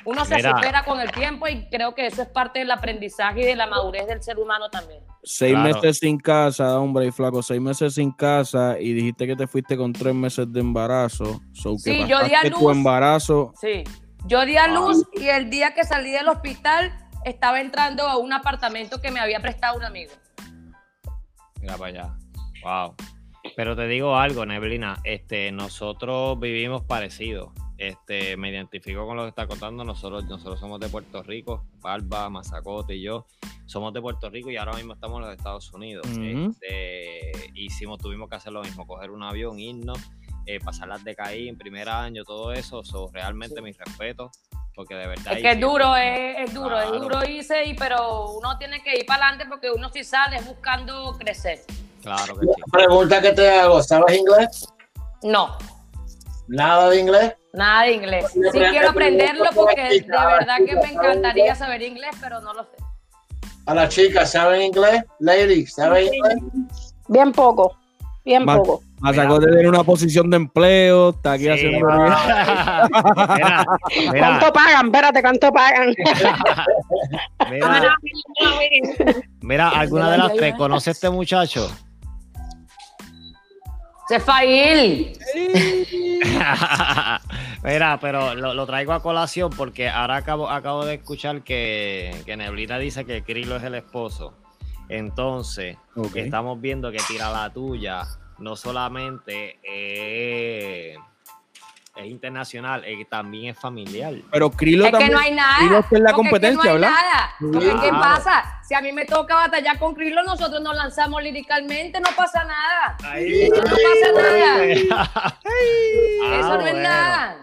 uno 0.05 0.23
se 0.23 0.39
supera 0.41 0.85
con 0.85 1.01
el 1.01 1.11
tiempo 1.11 1.49
y 1.49 1.67
creo 1.67 1.93
que 1.93 2.07
eso 2.07 2.21
es 2.21 2.29
parte 2.29 2.59
del 2.59 2.71
aprendizaje 2.71 3.41
y 3.41 3.43
de 3.43 3.57
la 3.57 3.67
madurez 3.67 4.07
del 4.07 4.23
ser 4.23 4.39
humano 4.39 4.69
también. 4.69 5.03
Seis 5.21 5.57
meses 5.57 5.97
sin 5.97 6.17
casa, 6.17 6.79
hombre 6.79 7.07
y 7.07 7.11
flaco, 7.11 7.43
seis 7.43 7.59
meses 7.59 7.95
sin 7.95 8.13
casa 8.13 8.79
y 8.79 8.93
dijiste 8.93 9.27
que 9.27 9.35
te 9.35 9.47
fuiste 9.47 9.75
con 9.75 9.91
tres 9.91 10.15
meses 10.15 10.49
de 10.49 10.61
embarazo. 10.61 11.41
sí, 11.51 12.07
yo 12.07 12.23
di 12.23 12.33
a 12.33 12.43
luz. 12.43 12.57
Tu 12.57 12.69
embarazo. 12.69 13.53
Sí, 13.59 13.83
yo 14.27 14.45
di 14.45 14.55
a 14.55 14.67
luz 14.67 15.05
y 15.11 15.27
el 15.27 15.49
día 15.49 15.73
que 15.73 15.83
salí 15.83 16.11
del 16.11 16.29
hospital 16.29 17.02
estaba 17.25 17.61
entrando 17.61 18.03
a 18.03 18.17
un 18.17 18.33
apartamento 18.33 19.01
que 19.01 19.11
me 19.11 19.19
había 19.19 19.39
prestado 19.39 19.77
un 19.77 19.83
amigo. 19.83 20.11
Mira 21.61 21.77
para 21.77 21.89
allá. 21.89 22.17
Wow. 22.63 22.95
Pero 23.55 23.75
te 23.75 23.87
digo 23.87 24.15
algo, 24.15 24.45
Neblina, 24.45 24.99
este, 25.03 25.51
nosotros 25.51 26.39
vivimos 26.39 26.83
parecidos. 26.83 27.51
Este, 27.77 28.37
me 28.37 28.49
identifico 28.49 29.05
con 29.05 29.17
lo 29.17 29.23
que 29.23 29.29
está 29.29 29.47
contando. 29.47 29.83
Nosotros, 29.83 30.25
nosotros 30.25 30.59
somos 30.59 30.79
de 30.79 30.87
Puerto 30.87 31.21
Rico, 31.23 31.65
Barba, 31.81 32.29
Mazacote 32.29 32.95
y 32.95 33.01
yo. 33.01 33.25
Somos 33.65 33.93
de 33.93 34.01
Puerto 34.01 34.29
Rico 34.29 34.49
y 34.49 34.57
ahora 34.57 34.73
mismo 34.73 34.93
estamos 34.93 35.17
en 35.17 35.25
los 35.25 35.35
Estados 35.35 35.71
Unidos. 35.73 36.07
Este, 36.07 37.31
hicimos, 37.53 37.97
tuvimos 37.99 38.29
que 38.29 38.35
hacer 38.35 38.53
lo 38.53 38.61
mismo, 38.61 38.87
coger 38.87 39.11
un 39.11 39.23
avión, 39.23 39.59
irnos, 39.59 39.99
eh, 40.45 40.59
pasar 40.59 40.87
las 40.87 41.03
de 41.03 41.15
caí 41.15 41.49
en 41.49 41.57
primer 41.57 41.89
año, 41.89 42.23
todo 42.23 42.53
eso. 42.53 42.83
So, 42.83 43.09
realmente 43.11 43.61
mi 43.61 43.71
respeto 43.73 44.31
porque 44.75 44.95
de 44.95 45.07
verdad. 45.07 45.33
Es 45.33 45.41
que 45.41 45.51
es 45.51 45.59
duro, 45.59 45.95
es, 45.95 46.53
duro, 46.53 46.79
es 46.79 46.91
duro 46.91 47.23
irse, 47.25 47.65
y, 47.65 47.73
pero 47.73 48.31
uno 48.31 48.57
tiene 48.57 48.81
que 48.81 48.97
ir 48.97 49.05
para 49.05 49.27
adelante 49.27 49.45
porque 49.49 49.71
uno 49.71 49.89
sí 49.89 50.03
sale 50.03 50.41
buscando 50.41 51.15
crecer. 51.17 51.61
Claro 52.01 52.37
que 52.37 52.47
sí. 52.47 52.61
Pregunta 52.71 53.21
que 53.21 53.31
te 53.31 53.49
hago, 53.49 53.81
¿sabes 53.81 54.17
inglés? 54.17 54.67
No. 55.21 55.57
¿Nada 56.47 56.89
de 56.89 56.99
inglés? 56.99 57.33
Nada 57.53 57.83
de 57.83 57.93
inglés. 57.93 58.25
Sí 58.31 58.39
quiero 58.51 58.89
aprenderlo 58.89 59.45
porque 59.53 59.81
de 59.81 60.05
verdad 60.07 60.57
que 60.65 60.75
me 60.75 60.91
encantaría 60.91 61.55
saber 61.55 61.81
inglés, 61.81 62.15
pero 62.19 62.41
no 62.41 62.53
lo 62.53 62.63
sé. 62.63 62.77
A 63.65 63.73
las 63.73 63.93
chicas, 63.93 64.31
¿saben 64.31 64.61
inglés? 64.63 65.05
Ladies, 65.19 65.73
¿saben 65.73 66.13
inglés? 66.13 66.35
Bien 67.07 67.31
poco, 67.31 67.77
bien 68.25 68.45
poco. 68.45 68.83
Me 69.03 69.13
sacó 69.13 69.37
de 69.37 69.47
tener 69.47 69.67
una 69.67 69.83
posición 69.83 70.29
de 70.29 70.37
empleo, 70.37 71.09
está 71.09 71.33
aquí 71.33 71.49
haciendo. 71.49 71.85
¿Cuánto 74.17 74.53
pagan? 74.53 74.85
Espérate, 74.85 75.21
¿cuánto 75.21 75.51
pagan? 75.51 75.89
mira, 77.51 77.97
mira, 79.41 79.67
alguna 79.69 80.09
de 80.09 80.17
las 80.17 80.33
tres, 80.35 80.55
¿conoce 80.55 80.91
a 80.91 80.93
este 80.93 81.09
muchacho? 81.09 81.69
Cefail. 84.07 85.17
Mira, 87.63 87.97
pero 88.01 88.35
lo, 88.35 88.65
traigo 88.65 88.91
a 88.91 89.01
colación 89.01 89.49
porque 89.49 89.89
ahora 89.89 90.17
acabo, 90.17 90.49
acabo 90.49 90.85
de 90.85 90.95
escuchar 90.95 91.43
que, 91.43 92.13
que 92.25 92.35
Neblina 92.35 92.77
dice 92.77 93.05
que 93.05 93.23
Krilo 93.23 93.55
es 93.55 93.63
el 93.63 93.75
esposo. 93.75 94.33
Entonces, 94.89 95.77
estamos 96.15 96.59
viendo 96.59 96.91
que 96.91 96.99
tira 97.07 97.31
la 97.31 97.49
tuya 97.51 98.05
no 98.39 98.55
solamente 98.55 99.59
es 99.63 100.97
internacional, 102.05 102.83
también 103.09 103.51
es 103.51 103.59
familiar. 103.59 104.15
Pero 104.31 104.49
Krilo 104.51 104.85
es 104.85 104.91
también. 104.91 105.11
que 105.11 105.15
no 105.15 105.21
hay 105.21 105.31
nada. 105.31 105.85
es 105.91 105.99
la 105.99 106.13
competencia, 106.13 106.73
es 106.73 106.79
no 106.79 106.87
hay 106.87 106.93
Nada. 107.59 107.81
¿Qué 107.81 107.89
pasa? 107.89 108.61
Si 108.63 108.73
a 108.73 108.81
mí 108.81 108.91
me 108.91 109.05
toca 109.05 109.35
batallar 109.35 109.77
con 109.77 109.93
Krilo, 109.93 110.23
nosotros 110.23 110.61
nos 110.61 110.75
lanzamos 110.75 111.21
líricamente, 111.21 111.99
no 111.99 112.09
pasa 112.15 112.43
nada. 112.43 112.97
no 112.99 113.61
pasa 113.61 114.11
nada. 114.15 115.39
Eso 116.39 116.57
no 116.57 116.67
es 116.67 116.75
nada. 116.75 117.37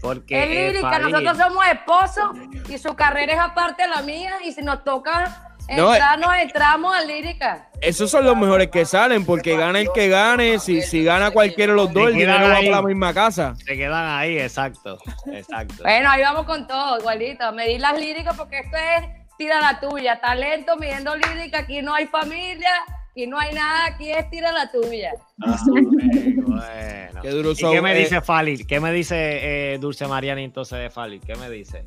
Porque 0.00 0.42
es 0.42 0.72
lírica, 0.74 0.98
nosotros 0.98 1.36
somos 1.36 1.66
esposos 1.66 2.30
y 2.68 2.78
su 2.78 2.94
carrera 2.94 3.32
es 3.32 3.40
aparte 3.40 3.82
de 3.82 3.88
la 3.88 4.02
mía 4.02 4.34
y 4.44 4.52
si 4.52 4.62
nos 4.62 4.84
toca 4.84 5.45
no, 5.74 5.94
eh, 5.94 6.42
entramos 6.42 6.94
a 6.94 7.02
lírica. 7.04 7.68
Esos 7.80 8.10
son 8.10 8.24
los 8.24 8.36
mejores 8.36 8.68
que 8.68 8.84
salen, 8.84 9.24
porque 9.24 9.56
gana 9.56 9.80
el 9.80 9.88
que 9.92 10.08
gane. 10.08 10.58
Si, 10.58 10.82
si 10.82 11.04
gana 11.04 11.30
cualquiera 11.30 11.72
de 11.72 11.76
los 11.76 11.92
dos, 11.92 12.08
el 12.08 12.14
dinero 12.14 12.48
va 12.48 12.54
para 12.54 12.62
la 12.62 12.82
misma 12.82 13.12
casa. 13.12 13.54
Se 13.64 13.76
quedan 13.76 14.18
ahí, 14.18 14.38
exacto. 14.38 14.98
exacto. 15.32 15.82
bueno, 15.82 16.10
ahí 16.10 16.22
vamos 16.22 16.46
con 16.46 16.66
todo, 16.66 16.98
igualito. 16.98 17.50
Medir 17.52 17.80
las 17.80 17.98
líricas, 17.98 18.36
porque 18.36 18.60
esto 18.60 18.76
es 18.76 19.08
tira 19.36 19.60
la 19.60 19.80
tuya. 19.80 20.20
Talento, 20.20 20.76
midiendo 20.76 21.16
lírica. 21.16 21.60
Aquí 21.60 21.82
no 21.82 21.94
hay 21.94 22.06
familia, 22.06 22.70
aquí 23.10 23.26
no 23.26 23.38
hay 23.38 23.54
nada. 23.54 23.86
Aquí 23.86 24.10
es 24.10 24.30
tira 24.30 24.52
la 24.52 24.70
tuya. 24.70 25.12
Ah, 25.42 25.58
bueno. 25.66 27.22
Qué 27.22 27.30
duro 27.30 27.52
¿Y 27.52 27.56
qué 27.56 27.82
me 27.82 27.94
dice 27.94 28.20
Fali? 28.20 28.64
¿Qué 28.64 28.80
me 28.80 28.92
dice 28.92 29.74
eh, 29.74 29.78
Dulce 29.78 30.06
Mariana 30.06 30.40
entonces 30.40 30.78
de 30.78 30.90
Fali? 30.90 31.20
¿Qué 31.20 31.34
me 31.34 31.50
dice? 31.50 31.84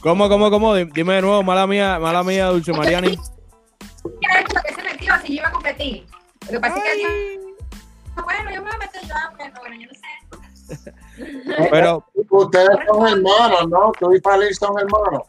¿Cómo, 0.00 0.28
cómo, 0.28 0.50
cómo? 0.50 0.74
Dime 0.74 1.14
de 1.14 1.22
nuevo, 1.22 1.42
mala 1.42 1.66
mía, 1.66 1.98
mala 1.98 2.22
mía, 2.22 2.46
Dulce 2.46 2.72
Mariani. 2.72 3.16
¿Por 4.02 4.12
qué 4.20 4.74
se 4.74 4.82
metió 4.82 5.14
si 5.24 5.28
yo 5.28 5.40
iba 5.40 5.48
a 5.48 5.52
competir? 5.52 6.06
Lo 6.46 6.52
que 6.52 6.60
pasa 6.60 6.76
es 6.76 6.82
que 6.82 7.48
bueno, 8.22 8.50
yo 8.50 8.62
me 8.62 8.68
voy 8.68 8.70
a 8.74 8.78
meter 8.78 9.02
yo, 9.06 9.14
bueno, 9.60 9.76
yo 9.76 9.86
no 9.86 9.94
sé. 9.94 10.92
Pero 11.70 12.04
ustedes 12.30 12.78
son 12.86 13.08
hermanos, 13.08 13.68
¿no? 13.68 13.92
Tú 13.98 14.14
y 14.14 14.20
Palil 14.20 14.54
son 14.54 14.78
hermanos. 14.78 15.22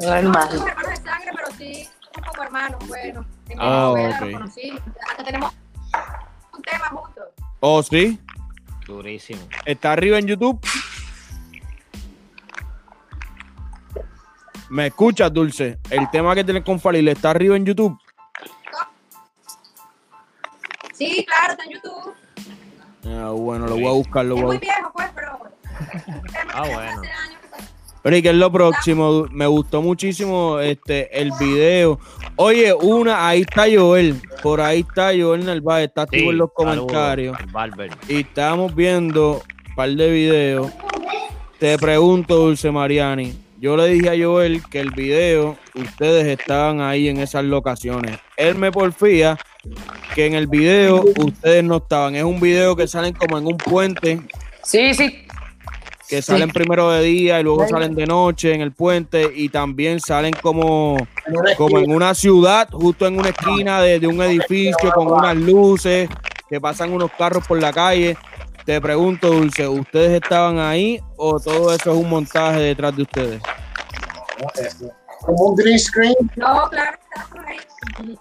No, 0.00 0.14
hermanos. 0.14 0.54
No 0.54 0.66
hermanos 0.66 0.90
de 0.90 0.96
sangre, 0.96 1.30
pero 1.36 1.48
sí, 1.56 1.88
como 2.26 2.42
hermanos, 2.42 2.88
bueno. 2.88 3.24
Ah, 3.58 3.90
ok. 3.90 3.98
Hasta 5.08 5.24
tenemos 5.24 5.52
un 6.54 6.62
tema 6.62 6.88
juntos. 6.88 7.24
¿Oh, 7.60 7.82
sí? 7.82 8.18
Durísimo. 8.86 9.40
¿Está 9.64 9.92
arriba 9.92 10.18
en 10.18 10.26
YouTube? 10.26 10.60
¿Me 14.70 14.86
escuchas, 14.86 15.32
Dulce? 15.32 15.78
El 15.90 16.10
tema 16.10 16.34
que 16.34 16.44
tienes 16.44 16.64
con 16.64 16.80
Falil 16.80 17.06
está 17.08 17.30
arriba 17.30 17.56
en 17.56 17.66
YouTube. 17.66 17.98
Sí, 20.94 21.26
claro, 21.26 21.52
está 21.52 21.64
en 21.64 21.70
YouTube. 21.72 22.14
Ah, 23.04 23.30
bueno, 23.30 23.66
lo 23.66 23.74
voy 23.74 23.86
a 23.86 23.90
buscar, 23.90 24.24
lo 24.24 24.36
voy 24.36 24.42
a 24.44 24.46
buscar. 24.46 24.60
muy 24.60 24.68
viejo, 24.68 24.92
pues, 24.94 25.10
pero. 25.14 25.38
ah, 26.54 26.62
bueno. 26.72 27.02
Pero 28.02 28.16
y 28.16 28.22
que 28.22 28.30
es 28.30 28.34
lo 28.34 28.50
próximo, 28.50 29.26
me 29.30 29.46
gustó 29.46 29.80
muchísimo 29.80 30.58
este 30.58 31.20
el 31.20 31.30
video. 31.38 32.00
Oye, 32.36 32.72
una, 32.74 33.28
ahí 33.28 33.42
está 33.42 33.66
Joel, 33.72 34.20
por 34.42 34.60
ahí 34.60 34.80
está 34.80 35.12
Joel 35.16 35.44
Narváez, 35.44 35.88
está 35.88 36.02
activo 36.02 36.32
en 36.32 36.38
los 36.38 36.52
comentarios. 36.52 37.36
y 38.08 38.20
estamos 38.20 38.74
viendo 38.74 39.42
un 39.68 39.74
par 39.76 39.90
de 39.90 40.10
videos. 40.10 40.72
Te 41.60 41.78
pregunto, 41.78 42.36
Dulce 42.36 42.72
Mariani, 42.72 43.34
yo 43.60 43.76
le 43.76 43.86
dije 43.86 44.10
a 44.10 44.26
Joel 44.26 44.60
que 44.68 44.80
el 44.80 44.90
video, 44.90 45.56
ustedes 45.76 46.26
estaban 46.26 46.80
ahí 46.80 47.08
en 47.08 47.18
esas 47.18 47.44
locaciones. 47.44 48.18
Él 48.36 48.56
me 48.56 48.72
porfía 48.72 49.38
que 50.16 50.26
en 50.26 50.34
el 50.34 50.48
video 50.48 51.04
ustedes 51.16 51.62
no 51.62 51.76
estaban. 51.76 52.16
Es 52.16 52.24
un 52.24 52.40
video 52.40 52.74
que 52.74 52.88
salen 52.88 53.14
como 53.14 53.38
en 53.38 53.46
un 53.46 53.56
puente. 53.56 54.20
Sí, 54.64 54.92
sí, 54.94 55.24
que 56.12 56.20
salen 56.20 56.50
primero 56.50 56.90
de 56.90 57.02
día 57.04 57.40
y 57.40 57.42
luego 57.42 57.66
salen 57.66 57.94
de 57.94 58.04
noche 58.04 58.52
en 58.52 58.60
el 58.60 58.72
puente 58.72 59.32
y 59.34 59.48
también 59.48 59.98
salen 59.98 60.34
como, 60.42 60.98
como 61.56 61.78
en 61.78 61.90
una 61.90 62.14
ciudad, 62.14 62.68
justo 62.70 63.06
en 63.06 63.18
una 63.18 63.30
esquina 63.30 63.80
de, 63.80 64.06
un 64.06 64.20
edificio 64.20 64.92
con 64.92 65.06
unas 65.06 65.34
luces, 65.34 66.10
que 66.50 66.60
pasan 66.60 66.92
unos 66.92 67.10
carros 67.16 67.46
por 67.46 67.58
la 67.62 67.72
calle. 67.72 68.14
Te 68.66 68.78
pregunto, 68.78 69.30
Dulce, 69.30 69.66
¿ustedes 69.66 70.22
estaban 70.22 70.58
ahí 70.58 71.00
o 71.16 71.40
todo 71.40 71.72
eso 71.74 71.92
es 71.92 71.96
un 71.96 72.10
montaje 72.10 72.60
detrás 72.60 72.94
de 72.94 73.02
ustedes? 73.04 73.42
como 75.22 75.44
un 75.46 75.56
green 75.56 75.78
screen. 75.78 76.14
No, 76.36 76.68
claro, 76.68 76.98
estamos 77.16 77.46
ahí. 77.46 78.18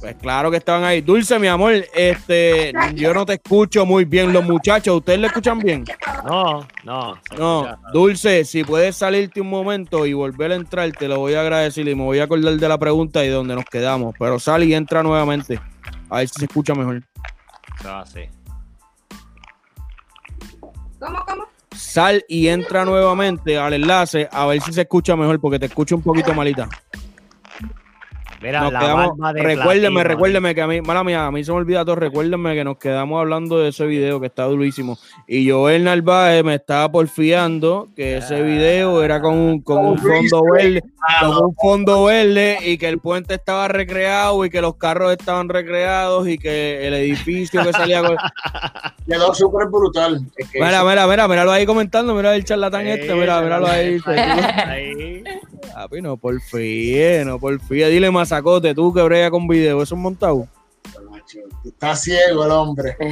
Pues 0.00 0.16
claro 0.16 0.50
que 0.50 0.56
estaban 0.56 0.82
ahí. 0.82 1.02
Dulce, 1.02 1.38
mi 1.38 1.46
amor, 1.46 1.74
este, 1.94 2.72
yo 2.94 3.12
no 3.12 3.26
te 3.26 3.34
escucho 3.34 3.84
muy 3.84 4.06
bien. 4.06 4.32
Los 4.32 4.44
muchachos, 4.44 4.96
¿ustedes 4.96 5.18
le 5.18 5.26
escuchan 5.26 5.58
bien? 5.58 5.84
No, 6.24 6.66
no. 6.84 7.18
No. 7.36 7.78
Dulce, 7.92 8.44
si 8.46 8.64
puedes 8.64 8.96
salirte 8.96 9.42
un 9.42 9.50
momento 9.50 10.06
y 10.06 10.14
volver 10.14 10.52
a 10.52 10.54
entrar, 10.54 10.90
te 10.92 11.06
lo 11.06 11.18
voy 11.18 11.34
a 11.34 11.42
agradecer 11.42 11.86
y 11.86 11.94
me 11.94 12.02
voy 12.02 12.18
a 12.18 12.24
acordar 12.24 12.54
de 12.54 12.68
la 12.68 12.78
pregunta 12.78 13.22
y 13.22 13.28
de 13.28 13.34
donde 13.34 13.54
nos 13.54 13.66
quedamos. 13.66 14.14
Pero 14.18 14.38
sal 14.38 14.64
y 14.64 14.72
entra 14.72 15.02
nuevamente. 15.02 15.60
A 16.08 16.18
ver 16.18 16.28
si 16.28 16.38
se 16.38 16.46
escucha 16.46 16.74
mejor. 16.74 17.02
Va 17.84 18.00
así. 18.00 18.20
¿Cómo, 20.98 21.24
cómo? 21.26 21.44
Sal 21.76 22.24
y 22.26 22.48
entra 22.48 22.86
nuevamente 22.86 23.58
al 23.58 23.74
enlace 23.74 24.28
a 24.32 24.46
ver 24.46 24.60
si 24.62 24.72
se 24.72 24.82
escucha 24.82 25.14
mejor 25.14 25.40
porque 25.40 25.58
te 25.58 25.66
escucho 25.66 25.96
un 25.96 26.02
poquito 26.02 26.32
malita. 26.34 26.68
Mira, 28.42 28.60
Nos 28.62 28.72
la 28.72 28.80
quedamos, 28.80 29.18
barba 29.18 29.32
de 29.34 29.42
recuérdeme, 29.42 29.94
platino, 29.94 30.08
recuérdeme 30.08 30.54
que 30.54 30.62
a 30.62 30.66
mí, 30.66 30.80
mala 30.80 31.04
mía, 31.04 31.26
a 31.26 31.30
mí 31.30 31.44
se 31.44 31.50
me 31.52 31.58
olvida 31.58 31.84
todo, 31.84 31.96
recuérdeme 31.96 32.54
que 32.54 32.64
nos 32.64 32.78
quedamos 32.78 33.20
hablando 33.20 33.58
de 33.58 33.68
ese 33.68 33.84
video 33.86 34.18
que 34.18 34.26
está 34.28 34.44
durísimo. 34.44 34.98
Y 35.26 35.50
Joel 35.50 35.84
Narváez 35.84 36.42
me 36.42 36.54
estaba 36.54 36.90
porfiando 36.90 37.88
que 37.94 38.16
ese 38.16 38.42
video 38.42 39.02
era 39.02 39.20
con 39.20 39.34
un, 39.34 39.60
con 39.60 39.84
un 39.84 39.98
fondo 39.98 40.42
verde, 40.54 40.82
con 41.20 41.44
un 41.44 41.54
fondo 41.54 42.04
verde 42.04 42.58
y 42.64 42.78
que 42.78 42.88
el 42.88 42.98
puente 42.98 43.34
estaba 43.34 43.68
recreado 43.68 44.42
y 44.44 44.48
que 44.50 44.62
los 44.62 44.76
carros 44.76 45.12
estaban 45.12 45.50
recreados 45.50 46.26
y 46.26 46.38
que 46.38 46.86
el 46.86 46.94
edificio 46.94 47.62
que 47.62 47.72
salía 47.72 48.02
con... 48.02 48.16
Quedó 49.06 49.34
súper 49.34 49.66
brutal. 49.68 50.20
Es 50.36 50.48
que 50.48 50.60
Mira, 50.60 50.78
eso- 50.78 50.88
mira, 50.88 51.06
mira, 51.06 51.28
míralo 51.28 51.52
ahí 51.52 51.66
comentando, 51.66 52.14
mira 52.14 52.34
el 52.34 52.44
charlatán 52.44 52.84
Sí, 52.84 52.90
este, 52.90 53.14
mira, 53.14 53.42
míralo 53.42 53.66
ahí. 53.66 53.98
Ahí. 54.06 55.24
Papi, 55.74 56.00
no 56.00 56.16
porfíe, 56.16 57.24
no 57.24 57.38
porfíe. 57.38 57.88
Dile, 57.88 58.10
mazacote, 58.30 58.74
tú 58.74 58.92
que 58.92 59.02
brega 59.02 59.30
con 59.30 59.46
video, 59.48 59.82
eso 59.82 59.94
es 59.94 60.00
montado. 60.00 60.46
Está 61.64 61.94
ciego 61.96 62.44
el 62.44 62.50
hombre. 62.52 62.96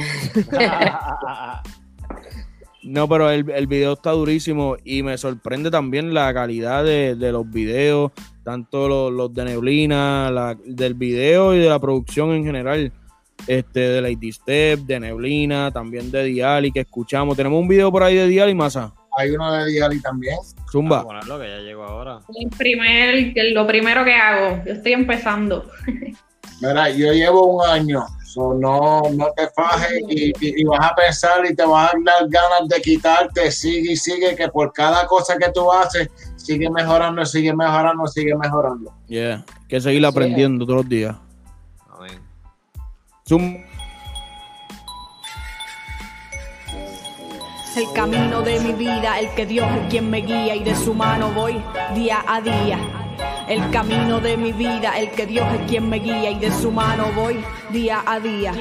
No, 2.81 3.09
pero 3.09 3.29
el, 3.29 3.47
el 3.51 3.67
video 3.67 3.93
está 3.93 4.11
durísimo 4.11 4.77
y 4.85 5.03
me 5.03 5.17
sorprende 5.17 5.69
también 5.69 6.13
la 6.13 6.33
calidad 6.33 6.83
de, 6.83 7.13
de 7.15 7.31
los 7.33 7.47
videos, 7.47 8.13
tanto 8.41 8.87
los, 8.87 9.11
los 9.11 9.33
de 9.33 9.43
Neblina, 9.45 10.31
la- 10.31 10.57
del 10.65 10.93
video 10.93 11.53
y 11.53 11.59
de 11.59 11.67
la 11.67 11.77
producción 11.77 12.31
en 12.31 12.45
general. 12.45 12.91
Este, 13.47 13.79
de 13.81 14.01
Lady 14.01 14.31
Step, 14.31 14.79
de 14.79 14.99
Neblina, 14.99 15.71
también 15.71 16.09
de 16.09 16.23
Diali 16.23 16.71
que 16.71 16.79
escuchamos. 16.79 17.35
Tenemos 17.35 17.59
un 17.61 17.67
video 17.67 17.91
por 17.91 18.01
ahí 18.01 18.15
de 18.15 18.27
Diali, 18.27 18.55
Masa. 18.55 18.93
Hay 19.19 19.31
uno 19.31 19.51
de 19.51 19.65
Diali 19.69 19.99
también. 20.01 20.37
Zumba. 20.71 21.03
Vamos 21.03 21.11
a 21.15 21.19
ponerlo 21.27 21.39
que 21.39 21.49
ya 21.49 21.57
llegó 21.63 21.83
ahora. 21.83 22.19
El 22.41 22.49
primer, 22.51 23.33
que 23.33 23.51
lo 23.51 23.67
primero 23.67 24.05
que 24.05 24.13
hago, 24.13 24.61
yo 24.65 24.71
estoy 24.73 24.93
empezando. 24.93 25.69
Mira, 26.61 26.89
yo 26.89 27.11
llevo 27.13 27.57
un 27.57 27.65
año. 27.69 28.05
so 28.25 28.53
no, 28.53 29.01
no 29.13 29.27
te 29.35 29.49
fajes 29.49 29.91
y, 30.07 30.29
y- 30.29 30.61
y 30.61 30.63
vas 30.63 30.91
a 30.91 30.95
pensar 30.95 31.43
y 31.49 31.55
te 31.55 31.65
vas 31.65 31.91
a 31.93 31.97
dar 32.05 32.27
ganas 32.29 32.67
de 32.69 32.79
quitarte. 32.81 33.51
Sigue 33.51 33.93
y 33.93 33.95
sigue, 33.97 34.35
que 34.35 34.47
por 34.49 34.71
cada 34.71 35.05
cosa 35.07 35.35
que 35.37 35.51
tú 35.51 35.71
haces, 35.71 36.09
sigue 36.37 36.69
mejorando, 36.69 37.25
sigue 37.25 37.53
mejorando, 37.53 38.05
sigue 38.07 38.35
mejorando. 38.35 38.93
Yeah, 39.07 39.43
hay 39.47 39.67
que 39.67 39.81
seguir 39.81 40.05
aprendiendo 40.05 40.63
todos 40.65 40.77
los 40.83 40.89
días. 40.89 41.15
Amén. 41.89 42.19
Zum- 43.27 43.63
El 47.79 47.93
camino 47.93 48.41
de 48.41 48.59
mi 48.59 48.73
vida, 48.73 49.19
el 49.19 49.29
que 49.35 49.45
Dios 49.45 49.65
es 49.77 49.89
quien 49.89 50.09
me 50.09 50.17
guía 50.17 50.53
y 50.53 50.63
de 50.65 50.75
su 50.75 50.93
mano 50.93 51.31
voy 51.31 51.63
día 51.95 52.25
a 52.27 52.41
día. 52.41 52.77
El 53.47 53.69
camino 53.71 54.19
de 54.19 54.35
mi 54.35 54.51
vida, 54.51 54.99
el 54.99 55.09
que 55.11 55.25
Dios 55.25 55.47
es 55.53 55.61
quien 55.69 55.87
me 55.87 55.99
guía 55.99 56.29
y 56.29 56.39
de 56.39 56.51
su 56.51 56.71
mano 56.73 57.05
voy 57.15 57.37
día 57.71 58.03
a 58.05 58.19
día. 58.19 58.51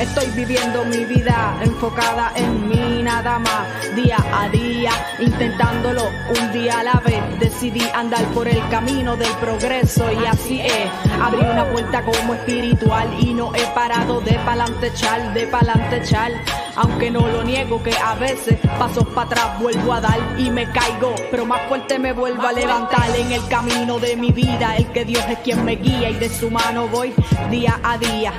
Estoy 0.00 0.26
viviendo 0.34 0.84
mi 0.84 1.04
vida 1.04 1.56
enfocada 1.62 2.32
en 2.34 2.68
mí 2.68 3.02
nada 3.02 3.38
más, 3.38 3.94
día 3.94 4.16
a 4.32 4.48
día, 4.48 4.90
intentándolo 5.20 6.02
un 6.28 6.52
día 6.52 6.80
a 6.80 6.82
la 6.82 7.00
vez. 7.04 7.22
Decidí 7.38 7.82
andar 7.94 8.24
por 8.34 8.48
el 8.48 8.60
camino 8.68 9.16
del 9.16 9.30
progreso 9.34 10.10
y 10.12 10.26
así 10.26 10.60
es. 10.60 10.90
Abrí 11.22 11.44
una 11.44 11.70
puerta 11.70 12.02
como 12.02 12.34
espiritual 12.34 13.08
y 13.20 13.34
no 13.34 13.54
he 13.54 13.64
parado 13.68 14.20
de 14.20 14.32
pa'lante 14.44 14.88
echar, 14.88 15.32
de 15.32 15.46
pa'lante 15.46 15.98
echar. 15.98 16.32
Aunque 16.76 17.08
no 17.08 17.28
lo 17.28 17.44
niego 17.44 17.80
que 17.80 17.92
a 17.96 18.16
veces 18.16 18.58
pasos 18.78 19.06
para 19.14 19.26
atrás 19.28 19.60
vuelvo 19.60 19.92
a 19.92 20.00
dar 20.00 20.18
y 20.36 20.50
me 20.50 20.68
caigo, 20.72 21.14
pero 21.30 21.46
más 21.46 21.60
fuerte 21.68 22.00
me 22.00 22.12
vuelvo 22.12 22.42
a 22.42 22.52
levantar 22.52 23.14
en 23.16 23.30
el 23.30 23.46
camino 23.46 24.00
de 24.00 24.16
mi 24.16 24.32
vida. 24.32 24.76
El 24.76 24.86
que 24.88 25.04
Dios 25.04 25.24
es 25.28 25.38
quien 25.38 25.64
me 25.64 25.76
guía 25.76 26.10
y 26.10 26.14
de 26.14 26.28
su 26.28 26.50
mano 26.50 26.88
voy 26.88 27.14
día 27.48 27.78
a 27.84 27.96
día. 27.96 28.32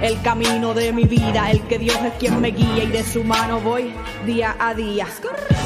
El 0.00 0.20
camino 0.22 0.72
de 0.72 0.92
mi 0.92 1.04
vida, 1.04 1.50
el 1.50 1.60
que 1.62 1.78
Dios 1.78 1.98
es 2.02 2.14
quien 2.14 2.40
me 2.40 2.48
guía 2.48 2.84
y 2.84 2.90
de 2.90 3.02
su 3.02 3.22
mano 3.22 3.60
voy 3.60 3.92
día 4.24 4.56
a 4.58 4.72
día. 4.72 5.06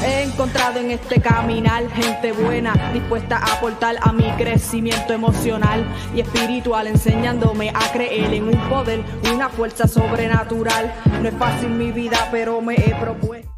He 0.03 0.23
encontrado 0.23 0.79
en 0.79 0.91
este 0.91 1.21
caminar 1.21 1.89
gente 1.91 2.33
buena, 2.33 2.73
dispuesta 2.93 3.37
a 3.37 3.53
aportar 3.53 3.95
a 4.01 4.11
mi 4.11 4.29
crecimiento 4.31 5.13
emocional 5.13 5.85
y 6.13 6.19
espiritual, 6.19 6.87
enseñándome 6.87 7.69
a 7.69 7.91
creer 7.93 8.33
en 8.33 8.49
un 8.49 8.69
poder, 8.69 9.01
una 9.33 9.47
fuerza 9.47 9.87
sobrenatural. 9.87 10.93
No 11.21 11.29
es 11.29 11.35
fácil 11.35 11.69
mi 11.69 11.93
vida, 11.93 12.27
pero 12.29 12.61
me 12.61 12.75
he 12.75 12.93
propuesto. 12.95 13.54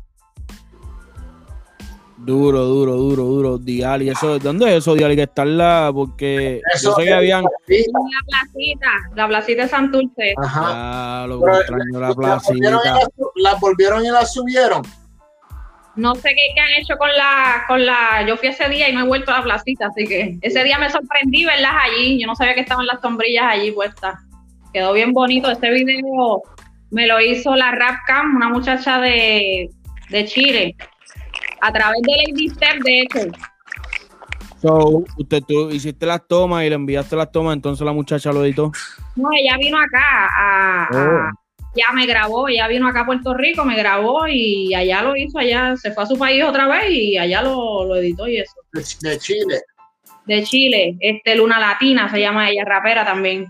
Duro, 2.27 2.65
duro, 2.65 2.93
duro, 2.97 3.23
duro. 3.23 3.57
Diali, 3.57 4.09
eso, 4.09 4.37
¿dónde 4.37 4.65
es 4.67 4.73
eso, 4.79 4.95
Diali? 4.95 5.15
Que 5.15 5.21
está 5.23 5.43
en 5.43 5.57
la. 5.57 5.91
Porque 5.93 6.59
yo 6.61 6.89
Eso 6.89 6.95
sé 6.95 7.05
que 7.05 7.13
habían. 7.13 7.43
la 7.45 7.49
placita, 8.27 8.91
la 9.15 9.27
placita 9.29 9.61
de 9.61 9.67
Santurce. 9.69 10.33
Ajá. 10.43 10.61
Ah, 10.65 11.25
lo 11.29 11.39
Pero, 11.39 11.55
extraño 11.57 11.83
la 11.93 11.99
¿las 12.07 12.15
volvieron, 12.17 12.39
y 12.57 12.59
placita. 12.59 12.93
las, 12.95 13.09
las 13.35 13.59
volvieron 13.61 14.05
y 14.05 14.09
las 14.09 14.33
subieron. 14.33 14.81
No 15.95 16.15
sé 16.15 16.29
qué, 16.31 16.41
qué 16.53 16.59
han 16.59 16.81
hecho 16.81 16.97
con 16.97 17.07
la, 17.15 17.63
con 17.65 17.85
la. 17.85 18.25
Yo 18.27 18.35
fui 18.35 18.49
ese 18.49 18.67
día 18.67 18.89
y 18.89 18.93
no 18.93 19.05
he 19.05 19.07
vuelto 19.07 19.31
a 19.31 19.37
la 19.37 19.43
placita, 19.43 19.87
así 19.87 20.05
que 20.05 20.37
ese 20.41 20.63
día 20.65 20.77
me 20.79 20.89
sorprendí 20.89 21.45
verlas 21.45 21.73
allí. 21.81 22.19
Yo 22.19 22.27
no 22.27 22.35
sabía 22.35 22.55
que 22.55 22.59
estaban 22.61 22.85
las 22.85 22.99
sombrillas 22.99 23.45
allí 23.47 23.71
puestas. 23.71 24.15
Quedó 24.73 24.91
bien 24.91 25.13
bonito. 25.13 25.49
Este 25.49 25.71
video 25.71 26.41
me 26.91 27.07
lo 27.07 27.21
hizo 27.21 27.55
la 27.55 27.71
Rapcam, 27.71 28.35
una 28.35 28.49
muchacha 28.49 28.99
de, 28.99 29.69
de 30.09 30.25
Chile, 30.25 30.75
a 31.61 31.71
través 31.71 32.01
de 32.03 32.11
Lady 32.31 32.49
Step, 32.49 32.77
de 32.83 32.99
hecho. 33.01 33.19
So, 34.61 35.03
usted 35.17 35.43
tú 35.47 35.69
hiciste 35.69 36.05
las 36.05 36.27
tomas 36.27 36.63
y 36.65 36.69
le 36.69 36.75
enviaste 36.75 37.15
las 37.15 37.31
tomas, 37.31 37.53
entonces 37.55 37.85
la 37.85 37.93
muchacha 37.93 38.31
lo 38.31 38.43
editó. 38.43 38.71
No, 39.15 39.29
ella 39.37 39.55
vino 39.57 39.77
acá 39.77 40.27
a, 40.35 40.83
a- 40.85 41.31
ya 41.75 41.93
me 41.93 42.07
grabó, 42.07 42.47
ella 42.47 42.67
vino 42.67 42.87
acá 42.87 43.01
a 43.01 43.05
Puerto 43.05 43.35
Rico, 43.35 43.63
me 43.63 43.77
grabó 43.77 44.27
y 44.27 44.73
allá 44.73 45.03
lo 45.03 45.15
hizo, 45.15 45.37
allá 45.37 45.75
se 45.77 45.91
fue 45.91 46.03
a 46.03 46.07
su 46.07 46.17
país 46.17 46.43
otra 46.43 46.67
vez 46.67 46.89
y 46.89 47.17
allá 47.19 47.43
lo, 47.43 47.85
lo 47.85 47.95
editó 47.97 48.27
y 48.27 48.37
eso. 48.39 48.53
De, 48.73 48.81
de 49.09 49.19
Chile. 49.19 49.61
De 50.25 50.43
Chile, 50.43 50.97
este 50.99 51.35
Luna 51.35 51.59
Latina 51.59 52.09
se 52.09 52.19
llama 52.19 52.49
ella, 52.49 52.65
rapera 52.65 53.05
también. 53.05 53.45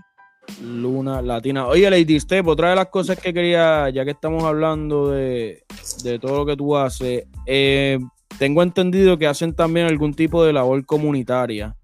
Luna 0.62 1.22
Latina. 1.22 1.66
Oye, 1.66 1.90
Lady 1.90 2.18
Step, 2.20 2.46
otra 2.46 2.70
de 2.70 2.76
las 2.76 2.86
cosas 2.86 3.18
que 3.18 3.32
quería, 3.32 3.88
ya 3.90 4.04
que 4.04 4.12
estamos 4.12 4.44
hablando 4.44 5.10
de, 5.10 5.62
de 6.02 6.18
todo 6.18 6.38
lo 6.38 6.46
que 6.46 6.56
tú 6.56 6.76
haces, 6.76 7.26
eh, 7.46 7.98
tengo 8.38 8.62
entendido 8.62 9.18
que 9.18 9.26
hacen 9.26 9.54
también 9.54 9.86
algún 9.86 10.14
tipo 10.14 10.44
de 10.44 10.52
labor 10.52 10.84
comunitaria. 10.86 11.74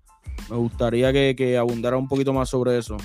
Me 0.50 0.56
gustaría 0.56 1.12
que, 1.12 1.34
que 1.36 1.56
abundara 1.56 1.96
un 1.96 2.08
poquito 2.08 2.32
más 2.32 2.48
sobre 2.48 2.78
eso. 2.78 2.96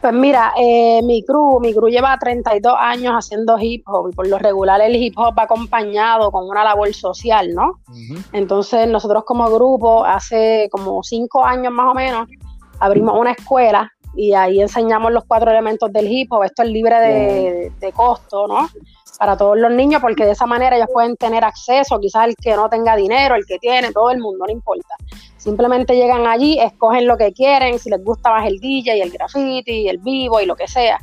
Pues 0.00 0.12
mira, 0.12 0.52
eh, 0.56 1.00
mi 1.02 1.24
crew, 1.24 1.58
mi 1.60 1.74
crew 1.74 1.88
lleva 1.88 2.16
32 2.18 2.72
años 2.78 3.14
haciendo 3.14 3.58
hip 3.58 3.82
hop 3.88 4.10
y 4.10 4.14
por 4.14 4.28
lo 4.28 4.38
regular 4.38 4.80
el 4.80 4.94
hip 4.94 5.14
hop 5.18 5.36
va 5.36 5.42
acompañado 5.42 6.30
con 6.30 6.48
una 6.48 6.62
labor 6.62 6.92
social, 6.94 7.52
¿no? 7.52 7.80
Entonces 8.32 8.86
nosotros 8.88 9.24
como 9.24 9.50
grupo 9.50 10.04
hace 10.04 10.68
como 10.70 11.02
cinco 11.02 11.44
años 11.44 11.72
más 11.72 11.90
o 11.90 11.94
menos 11.94 12.28
abrimos 12.78 13.18
una 13.18 13.32
escuela 13.32 13.92
y 14.16 14.32
ahí 14.34 14.60
enseñamos 14.60 15.12
los 15.12 15.24
cuatro 15.24 15.50
elementos 15.50 15.92
del 15.92 16.10
hip 16.10 16.32
hop. 16.32 16.44
Esto 16.44 16.62
es 16.62 16.70
libre 16.70 16.98
de, 17.00 17.72
de 17.78 17.92
costo, 17.92 18.46
¿no? 18.46 18.68
Para 19.18 19.36
todos 19.36 19.58
los 19.58 19.72
niños 19.72 20.00
porque 20.00 20.24
de 20.24 20.32
esa 20.32 20.46
manera 20.46 20.76
ellos 20.76 20.88
pueden 20.92 21.16
tener 21.16 21.44
acceso, 21.44 21.98
quizás 21.98 22.26
el 22.28 22.36
que 22.36 22.54
no 22.54 22.68
tenga 22.68 22.96
dinero, 22.96 23.34
el 23.34 23.46
que 23.46 23.58
tiene, 23.58 23.92
todo 23.92 24.10
el 24.10 24.18
mundo, 24.18 24.44
no 24.46 24.52
importa. 24.52 24.94
Simplemente 25.36 25.96
llegan 25.96 26.26
allí, 26.26 26.58
escogen 26.58 27.06
lo 27.06 27.16
que 27.16 27.32
quieren, 27.32 27.78
si 27.78 27.90
les 27.90 28.02
gusta 28.02 28.30
más 28.30 28.46
el 28.46 28.58
DJ, 28.58 29.02
el 29.02 29.10
graffiti, 29.10 29.88
el 29.88 29.98
vivo 29.98 30.40
y 30.40 30.46
lo 30.46 30.56
que 30.56 30.68
sea. 30.68 30.98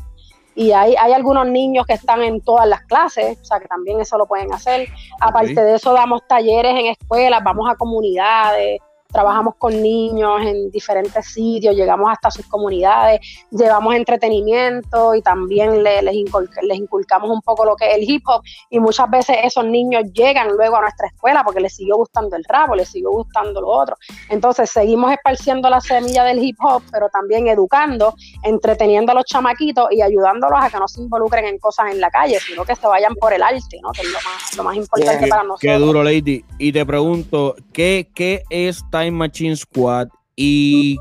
Y 0.55 0.71
hay, 0.71 0.95
hay 0.97 1.11
algunos 1.11 1.47
niños 1.47 1.85
que 1.85 1.93
están 1.93 2.21
en 2.21 2.39
todas 2.41 2.67
las 2.67 2.81
clases, 2.83 3.37
o 3.41 3.45
sea 3.45 3.59
que 3.59 3.67
también 3.67 3.99
eso 3.99 4.17
lo 4.17 4.25
pueden 4.25 4.53
hacer. 4.53 4.87
Aparte 5.19 5.61
de 5.61 5.75
eso, 5.75 5.91
damos 5.91 6.25
talleres 6.27 6.71
en 6.71 6.85
escuelas, 6.85 7.43
vamos 7.43 7.69
a 7.69 7.75
comunidades, 7.75 8.79
trabajamos 9.15 9.55
con 9.57 9.81
niños 9.81 10.41
en 10.41 10.69
diferentes 10.71 11.25
sitios, 11.25 11.73
llegamos 11.73 12.11
hasta 12.11 12.29
sus 12.29 12.45
comunidades, 12.47 13.21
llevamos 13.49 13.95
entretenimiento 13.95 15.15
y 15.15 15.21
también 15.21 15.83
les, 15.83 16.03
les 16.03 16.77
inculcamos 16.77 17.29
un 17.29 17.41
poco 17.41 17.63
lo 17.63 17.77
que 17.77 17.91
es 17.91 17.97
el 17.97 18.09
hip 18.09 18.23
hop 18.27 18.41
y 18.69 18.79
muchas 18.79 19.09
veces 19.09 19.37
esos 19.43 19.63
niños 19.65 20.03
llegan 20.13 20.49
luego 20.49 20.75
a 20.75 20.81
nuestra 20.81 21.07
escuela 21.07 21.43
porque 21.45 21.61
les 21.61 21.73
siguió 21.73 21.95
gustando 21.95 22.35
el 22.35 22.43
rap 22.43 22.71
o 22.71 22.75
les 22.75 22.89
siguió 22.89 23.11
gustando 23.11 23.61
lo 23.61 23.69
otro. 23.69 23.95
Entonces 24.29 24.69
seguimos 24.69 25.13
esparciendo 25.13 25.69
la 25.69 25.79
semilla 25.79 26.25
del 26.25 26.43
hip 26.43 26.57
hop, 26.61 26.83
pero 26.91 27.07
también 27.07 27.47
educando, 27.47 28.15
entreteniendo 28.43 29.13
a 29.13 29.15
los 29.15 29.25
chamaquitos 29.25 29.87
y 29.91 30.01
ayudándolos 30.01 30.59
a 30.61 30.69
que 30.69 30.77
no 30.77 30.89
se 30.89 31.01
involucren 31.01 31.45
en 31.45 31.57
cosas 31.57 31.93
en 31.93 32.01
la 32.01 32.09
calle, 32.09 32.37
sino 32.41 32.65
que 32.65 32.75
se 32.75 32.85
vayan 32.85 33.15
por 33.15 33.31
el 33.31 33.41
arte, 33.41 33.79
¿no? 33.81 33.91
que 33.93 34.01
es 34.01 34.11
lo 34.11 34.19
más, 34.19 34.57
lo 34.57 34.63
más 34.63 34.75
importante 34.75 35.27
para 35.27 35.43
nosotros. 35.43 35.61
Qué 35.61 35.73
duro, 35.73 36.03
Lady. 36.03 36.43
Y 36.59 36.73
te 36.73 36.85
pregunto, 36.85 37.55
¿qué, 37.71 38.09
qué 38.13 38.43
es 38.49 38.83
Time 39.05 39.17
Machine 39.17 39.55
Squad 39.55 40.07
y 40.35 40.97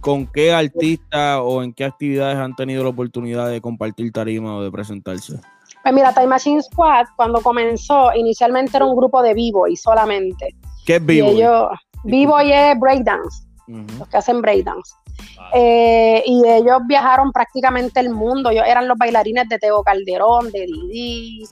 con 0.00 0.26
qué 0.26 0.52
artistas 0.52 1.38
o 1.40 1.62
en 1.62 1.72
qué 1.72 1.84
actividades 1.84 2.36
han 2.36 2.54
tenido 2.56 2.82
la 2.82 2.90
oportunidad 2.90 3.48
de 3.48 3.60
compartir 3.60 4.10
tarima 4.12 4.56
o 4.56 4.62
de 4.62 4.72
presentarse? 4.72 5.38
Pues 5.82 5.94
mira, 5.94 6.12
Time 6.12 6.26
Machine 6.26 6.62
Squad, 6.62 7.06
cuando 7.16 7.40
comenzó, 7.40 8.12
inicialmente 8.14 8.76
era 8.76 8.86
un 8.86 8.96
grupo 8.96 9.22
de 9.22 9.34
vivo 9.34 9.68
y 9.68 9.76
solamente. 9.76 10.56
¿Qué 10.84 10.96
es 10.96 11.06
vivo? 11.06 11.30
Vivo 12.02 12.42
y 12.42 12.52
es 12.52 12.78
breakdance, 12.78 13.46
los 13.68 14.08
que 14.08 14.16
hacen 14.16 14.42
breakdance. 14.42 14.92
Eh, 15.54 16.22
y 16.26 16.42
ellos 16.46 16.80
viajaron 16.88 17.30
prácticamente 17.30 18.00
el 18.00 18.10
mundo. 18.10 18.50
Ellos 18.50 18.64
eran 18.66 18.88
los 18.88 18.98
bailarines 18.98 19.48
de 19.48 19.58
Teo 19.58 19.82
Calderón, 19.82 20.50
de 20.50 20.66
Didi, 20.66 21.44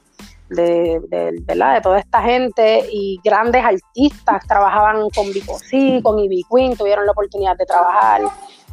de, 0.54 1.00
de, 1.08 1.32
de 1.46 1.80
toda 1.82 1.98
esta 1.98 2.22
gente 2.22 2.86
y 2.90 3.20
grandes 3.24 3.64
artistas 3.64 4.46
trabajaban 4.46 5.08
con 5.10 5.32
Vico 5.32 5.58
con 6.02 6.18
Ivy 6.18 6.44
Queen, 6.50 6.76
tuvieron 6.76 7.06
la 7.06 7.12
oportunidad 7.12 7.56
de 7.56 7.66
trabajar 7.66 8.22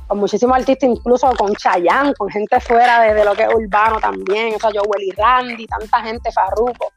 con 0.07 0.17
muchísimos 0.17 0.57
artistas, 0.57 0.89
incluso 0.89 1.31
con 1.37 1.53
Chayanne, 1.53 2.13
con 2.15 2.29
gente 2.29 2.59
fuera 2.59 3.01
de, 3.01 3.23
lo 3.23 3.35
que 3.35 3.43
es 3.43 3.53
urbano 3.53 3.99
también, 3.99 4.55
o 4.55 4.59
sea, 4.59 4.71
Joel 4.71 5.03
y 5.03 5.11
Randy, 5.11 5.67
tanta 5.67 6.01
gente, 6.01 6.31
Farruko. 6.31 6.91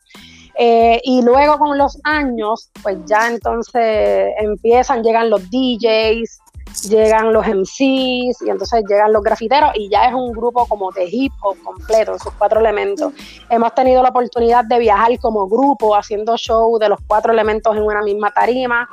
Eh, 0.54 1.00
y 1.04 1.22
luego 1.22 1.58
con 1.58 1.76
los 1.76 1.98
años, 2.04 2.70
pues 2.82 2.98
ya 3.06 3.28
entonces 3.28 4.32
empiezan, 4.38 5.02
llegan 5.02 5.30
los 5.30 5.42
DJs, 5.50 6.40
llegan 6.88 7.32
los 7.32 7.46
MCs 7.46 8.42
y 8.42 8.50
entonces 8.50 8.84
llegan 8.88 9.12
los 9.12 9.22
grafiteros 9.22 9.72
y 9.74 9.88
ya 9.88 10.06
es 10.08 10.14
un 10.14 10.32
grupo 10.32 10.66
como 10.66 10.90
de 10.92 11.04
hip 11.10 11.32
hop 11.42 11.56
completo, 11.62 12.12
en 12.12 12.18
sus 12.18 12.32
cuatro 12.34 12.60
elementos. 12.60 13.12
Hemos 13.48 13.74
tenido 13.74 14.02
la 14.02 14.10
oportunidad 14.10 14.64
de 14.64 14.78
viajar 14.78 15.18
como 15.20 15.48
grupo 15.48 15.94
haciendo 15.94 16.36
show 16.36 16.78
de 16.78 16.88
los 16.88 16.98
cuatro 17.06 17.32
elementos 17.32 17.76
en 17.76 17.82
una 17.82 18.02
misma 18.02 18.30
tarima. 18.32 18.88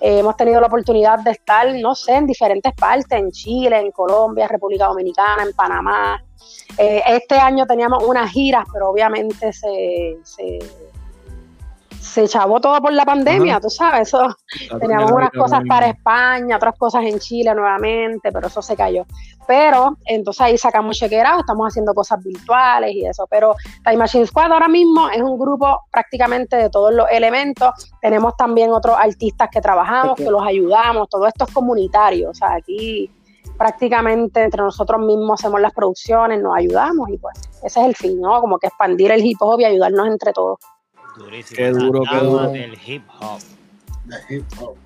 Eh, 0.00 0.20
hemos 0.20 0.36
tenido 0.36 0.60
la 0.60 0.68
oportunidad 0.68 1.18
de 1.18 1.32
estar, 1.32 1.66
no 1.74 1.94
sé, 1.94 2.14
en 2.14 2.26
diferentes 2.26 2.72
partes, 2.74 3.18
en 3.18 3.32
Chile, 3.32 3.80
en 3.80 3.90
Colombia, 3.90 4.46
República 4.46 4.86
Dominicana, 4.86 5.42
en 5.42 5.52
Panamá. 5.52 6.22
Eh, 6.76 7.02
este 7.08 7.34
año 7.34 7.66
teníamos 7.66 8.04
unas 8.04 8.30
giras, 8.30 8.64
pero 8.72 8.90
obviamente 8.90 9.52
se 9.52 10.18
se 10.22 10.58
chavó 12.26 12.60
todo 12.60 12.80
por 12.80 12.92
la 12.92 13.04
pandemia, 13.04 13.60
tú 13.60 13.70
sabes, 13.70 14.08
eso. 14.08 14.34
Teníamos 14.80 15.12
unas 15.12 15.30
cosas 15.30 15.62
para 15.68 15.88
España, 15.88 16.56
otras 16.56 16.76
cosas 16.76 17.04
en 17.04 17.18
Chile 17.18 17.54
nuevamente, 17.54 18.32
pero 18.32 18.48
eso 18.48 18.62
se 18.62 18.76
cayó. 18.76 19.04
Pero 19.46 19.96
entonces 20.04 20.40
ahí 20.40 20.58
sacamos 20.58 20.98
chequera, 20.98 21.36
estamos 21.38 21.68
haciendo 21.68 21.94
cosas 21.94 22.22
virtuales 22.22 22.92
y 22.94 23.06
eso. 23.06 23.26
Pero 23.30 23.54
Time 23.84 23.98
Machine 23.98 24.26
Squad 24.26 24.52
ahora 24.52 24.68
mismo 24.68 25.08
es 25.08 25.22
un 25.22 25.38
grupo 25.38 25.82
prácticamente 25.90 26.56
de 26.56 26.70
todos 26.70 26.92
los 26.92 27.06
elementos. 27.10 27.70
Tenemos 28.00 28.36
también 28.36 28.72
otros 28.72 28.96
artistas 28.98 29.48
que 29.50 29.60
trabajamos, 29.60 30.16
que 30.16 30.30
los 30.30 30.44
ayudamos, 30.44 31.08
todo 31.08 31.26
esto 31.26 31.44
es 31.44 31.52
comunitario, 31.52 32.30
o 32.30 32.34
sea, 32.34 32.54
aquí 32.54 33.10
prácticamente 33.56 34.44
entre 34.44 34.62
nosotros 34.62 35.00
mismos 35.00 35.40
hacemos 35.40 35.60
las 35.60 35.72
producciones, 35.72 36.40
nos 36.40 36.56
ayudamos 36.56 37.08
y 37.10 37.18
pues 37.18 37.36
ese 37.64 37.80
es 37.80 37.86
el 37.86 37.96
fin, 37.96 38.20
¿no? 38.20 38.40
Como 38.40 38.58
que 38.58 38.68
expandir 38.68 39.10
el 39.10 39.24
hip 39.24 39.38
hop 39.40 39.60
y 39.60 39.64
ayudarnos 39.64 40.06
entre 40.06 40.32
todos. 40.32 40.58
Qué 41.54 41.70
duro, 41.70 42.02
qué 42.10 42.16
duro. 42.18 42.50
Del 42.50 42.78
hip 42.86 43.02
hop. 43.20 43.40
hip 44.28 44.44
hop. 44.60 44.76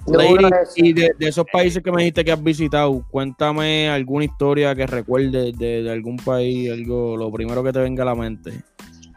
y 0.76 0.92
de, 0.92 1.14
esos 1.20 1.46
países 1.52 1.82
que 1.82 1.92
me 1.92 2.02
dijiste 2.02 2.24
que 2.24 2.32
has 2.32 2.42
visitado, 2.42 3.04
cuéntame 3.10 3.88
alguna 3.88 4.24
historia 4.24 4.74
que 4.74 4.86
recuerdes 4.86 5.56
de, 5.56 5.90
algún 5.90 6.16
país, 6.16 6.70
algo, 6.70 7.16
lo 7.16 7.30
primero 7.30 7.62
que 7.62 7.72
te 7.72 7.80
venga 7.80 8.02
a 8.02 8.06
la 8.06 8.14
mente. 8.14 8.52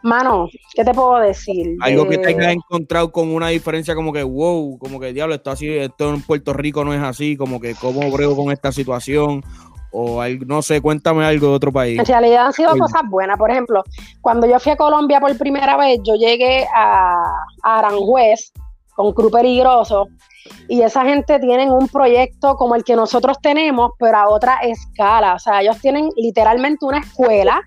Mano, 0.02 0.48
¿qué 0.74 0.84
te 0.84 0.94
puedo 0.94 1.18
decir? 1.18 1.76
Algo 1.80 2.08
que 2.08 2.18
te 2.18 2.28
hayas 2.28 2.52
encontrado 2.52 3.10
con 3.10 3.28
una 3.28 3.48
diferencia 3.48 3.94
como 3.94 4.12
que, 4.12 4.22
wow, 4.22 4.78
como 4.78 5.00
que 5.00 5.12
diablo, 5.12 5.34
esto 5.34 5.50
así, 5.50 5.68
esto 5.68 6.14
en 6.14 6.22
Puerto 6.22 6.52
Rico 6.52 6.84
no 6.84 6.94
es 6.94 7.02
así, 7.02 7.36
como 7.36 7.60
que 7.60 7.74
cómo 7.74 8.08
brego 8.12 8.36
con 8.36 8.52
esta 8.52 8.70
situación, 8.70 9.42
o 9.92 10.22
no 10.46 10.62
sé, 10.62 10.80
cuéntame 10.80 11.24
algo 11.24 11.48
de 11.48 11.54
otro 11.54 11.72
país. 11.72 11.98
En 11.98 12.06
realidad 12.06 12.46
han 12.46 12.52
sido 12.52 12.76
cosas 12.76 13.02
buenas. 13.08 13.38
Por 13.38 13.50
ejemplo, 13.50 13.82
cuando 14.20 14.46
yo 14.46 14.58
fui 14.58 14.72
a 14.72 14.76
Colombia 14.76 15.20
por 15.20 15.36
primera 15.38 15.76
vez, 15.76 16.00
yo 16.04 16.14
llegué 16.14 16.66
a, 16.74 17.32
Aranjuez 17.62 18.52
con 18.94 19.12
Cruz 19.12 19.32
Peligroso 19.32 20.08
y 20.68 20.82
esa 20.82 21.04
gente 21.04 21.38
tienen 21.38 21.70
un 21.70 21.88
proyecto 21.88 22.56
como 22.56 22.74
el 22.74 22.84
que 22.84 22.96
nosotros 22.96 23.38
tenemos, 23.40 23.92
pero 23.98 24.16
a 24.18 24.28
otra 24.28 24.58
escala. 24.58 25.34
O 25.34 25.38
sea, 25.38 25.60
ellos 25.60 25.80
tienen 25.80 26.08
literalmente 26.16 26.84
una 26.84 26.98
escuela 26.98 27.62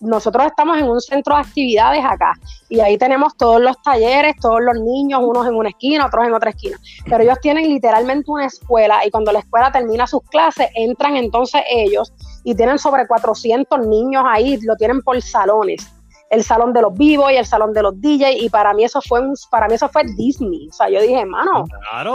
nosotros 0.00 0.46
estamos 0.46 0.78
en 0.78 0.88
un 0.88 1.00
centro 1.00 1.34
de 1.34 1.42
actividades 1.42 2.04
acá 2.04 2.32
y 2.68 2.80
ahí 2.80 2.98
tenemos 2.98 3.36
todos 3.36 3.60
los 3.60 3.80
talleres, 3.82 4.36
todos 4.40 4.60
los 4.60 4.78
niños, 4.80 5.20
unos 5.22 5.46
en 5.46 5.54
una 5.54 5.70
esquina, 5.70 6.06
otros 6.06 6.26
en 6.26 6.34
otra 6.34 6.50
esquina. 6.50 6.78
Pero 7.04 7.22
ellos 7.22 7.38
tienen 7.40 7.68
literalmente 7.68 8.30
una 8.30 8.46
escuela 8.46 9.06
y 9.06 9.10
cuando 9.10 9.32
la 9.32 9.38
escuela 9.38 9.72
termina 9.72 10.06
sus 10.06 10.22
clases, 10.22 10.68
entran 10.74 11.16
entonces 11.16 11.62
ellos 11.70 12.12
y 12.44 12.54
tienen 12.54 12.78
sobre 12.78 13.06
400 13.06 13.86
niños 13.86 14.24
ahí, 14.26 14.58
lo 14.62 14.76
tienen 14.76 15.02
por 15.02 15.20
salones. 15.22 15.92
El 16.28 16.42
salón 16.42 16.72
de 16.72 16.82
los 16.82 16.92
vivos 16.92 17.30
y 17.30 17.36
el 17.36 17.46
salón 17.46 17.72
de 17.72 17.82
los 17.82 18.00
DJs 18.00 18.42
y 18.42 18.50
para 18.50 18.74
mí 18.74 18.82
eso 18.82 19.00
fue 19.00 19.20
un, 19.20 19.34
para 19.48 19.68
mí 19.68 19.74
eso 19.74 19.88
fue 19.88 20.02
Disney. 20.16 20.68
O 20.68 20.72
sea, 20.72 20.88
yo 20.88 21.00
dije, 21.00 21.20
hermano, 21.20 21.64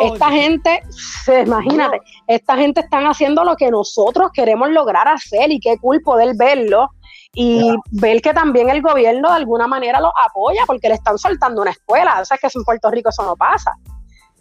esta 0.02 0.30
gente, 0.30 0.84
imagínate, 1.46 2.02
esta 2.28 2.58
gente 2.58 2.82
están 2.82 3.06
haciendo 3.06 3.46
lo 3.46 3.56
que 3.56 3.72
nosotros 3.72 4.32
queremos 4.34 4.70
lograr 4.70 5.08
hacer 5.08 5.50
y 5.50 5.62
qué 5.62 5.78
cool 5.78 6.02
poder 6.02 6.36
verlo 6.36 6.90
y 7.34 7.74
ver 7.92 8.22
que 8.22 8.34
también 8.34 8.70
el 8.70 8.82
gobierno 8.82 9.30
de 9.30 9.36
alguna 9.36 9.68
manera 9.68 10.02
los 10.02 10.12
apoya 10.28 10.64
porque 10.68 10.90
le 10.90 10.96
están 10.96 11.18
soltando 11.18 11.62
una 11.62 11.72
escuela. 11.72 12.20
O 12.22 12.26
sea, 12.26 12.38
que 12.38 12.48
en 12.54 12.64
Puerto 12.64 12.92
Rico 12.92 13.10
eso 13.10 13.24
no 13.24 13.36
pasa. 13.36 13.72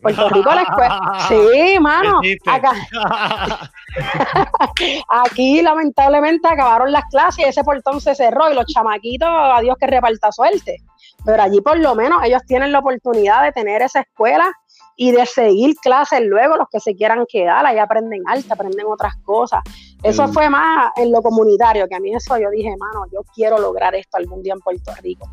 Puerto 0.03 0.29
Rico 0.31 0.51
la 0.53 0.63
escuela. 0.63 1.01
Sí, 1.29 1.79
mano. 1.79 2.21
Acá. 2.47 2.73
Aquí 5.09 5.63
lamentablemente 5.63 6.49
acabaron 6.49 6.91
las 6.91 7.05
clases 7.11 7.45
y 7.45 7.49
ese 7.49 7.63
portón 7.63 8.01
se 8.01 8.15
cerró 8.15 8.51
y 8.51 8.55
los 8.55 8.67
chamaquitos, 8.67 9.29
a 9.29 9.61
Dios 9.61 9.77
que 9.79 9.87
reparta 9.87 10.33
suerte. 10.33 10.79
Pero 11.25 11.43
allí 11.43 11.61
por 11.61 11.79
lo 11.79 11.95
menos 11.95 12.23
ellos 12.25 12.43
tienen 12.47 12.73
la 12.73 12.79
oportunidad 12.81 13.43
de 13.43 13.53
tener 13.53 13.83
esa 13.83 14.01
escuela 14.01 14.51
y 15.01 15.13
de 15.13 15.25
seguir 15.25 15.77
clases 15.77 16.21
luego 16.21 16.59
los 16.59 16.69
que 16.69 16.79
se 16.79 16.95
quieran 16.95 17.25
quedar, 17.27 17.65
ahí 17.65 17.79
aprenden 17.79 18.23
arte, 18.27 18.53
aprenden 18.53 18.85
otras 18.87 19.17
cosas. 19.25 19.63
Eso 20.03 20.29
fue 20.29 20.51
más 20.51 20.93
en 20.95 21.11
lo 21.11 21.23
comunitario, 21.23 21.89
que 21.89 21.95
a 21.95 22.01
mí 22.01 22.15
eso 22.15 22.37
yo 22.37 22.51
dije, 22.51 22.69
mano, 22.77 23.07
yo 23.11 23.21
quiero 23.35 23.59
lograr 23.59 23.95
esto 23.95 24.19
algún 24.19 24.43
día 24.43 24.53
en 24.53 24.61
Puerto 24.61 24.93
Rico. 25.01 25.27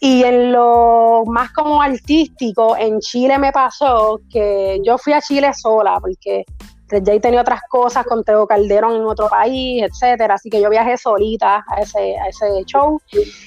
Y 0.00 0.24
en 0.24 0.50
lo 0.50 1.22
más 1.26 1.52
como 1.52 1.80
artístico, 1.80 2.76
en 2.76 2.98
Chile 2.98 3.38
me 3.38 3.52
pasó 3.52 4.22
que 4.28 4.80
yo 4.84 4.98
fui 4.98 5.12
a 5.12 5.20
Chile 5.20 5.52
sola, 5.54 6.00
porque 6.00 6.44
ya 6.90 7.20
tenía 7.20 7.42
otras 7.42 7.60
cosas 7.68 8.04
con 8.04 8.24
Teo 8.24 8.44
Calderón 8.44 8.96
en 8.96 9.04
otro 9.04 9.28
país, 9.28 9.84
etcétera. 9.84 10.34
Así 10.34 10.50
que 10.50 10.60
yo 10.60 10.68
viajé 10.68 10.96
solita 10.96 11.64
a 11.68 11.80
ese, 11.80 12.18
a 12.18 12.26
ese 12.26 12.64
show. 12.64 13.00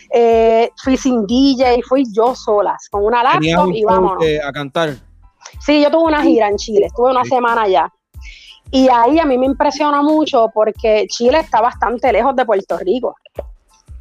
Eh, 0.09 0.69
fui 0.81 0.95
sin 0.95 1.27
DJ, 1.27 1.81
fui 1.81 2.05
yo 2.15 2.33
sola, 2.33 2.77
con 2.89 3.03
una 3.03 3.21
laptop 3.23 3.73
y 3.73 3.83
vámonos. 3.83 4.23
a 4.41 4.51
cantar. 4.53 4.95
Sí, 5.59 5.81
yo 5.81 5.91
tuve 5.91 6.03
una 6.03 6.21
gira 6.21 6.47
en 6.47 6.57
Chile, 6.57 6.87
estuve 6.87 7.11
una 7.11 7.23
semana 7.23 7.63
allá. 7.63 7.91
Y 8.71 8.89
ahí 8.89 9.19
a 9.19 9.25
mí 9.25 9.37
me 9.37 9.45
impresiona 9.45 10.01
mucho 10.01 10.49
porque 10.53 11.05
Chile 11.07 11.39
está 11.39 11.61
bastante 11.61 12.11
lejos 12.11 12.35
de 12.35 12.45
Puerto 12.45 12.77
Rico. 12.79 13.15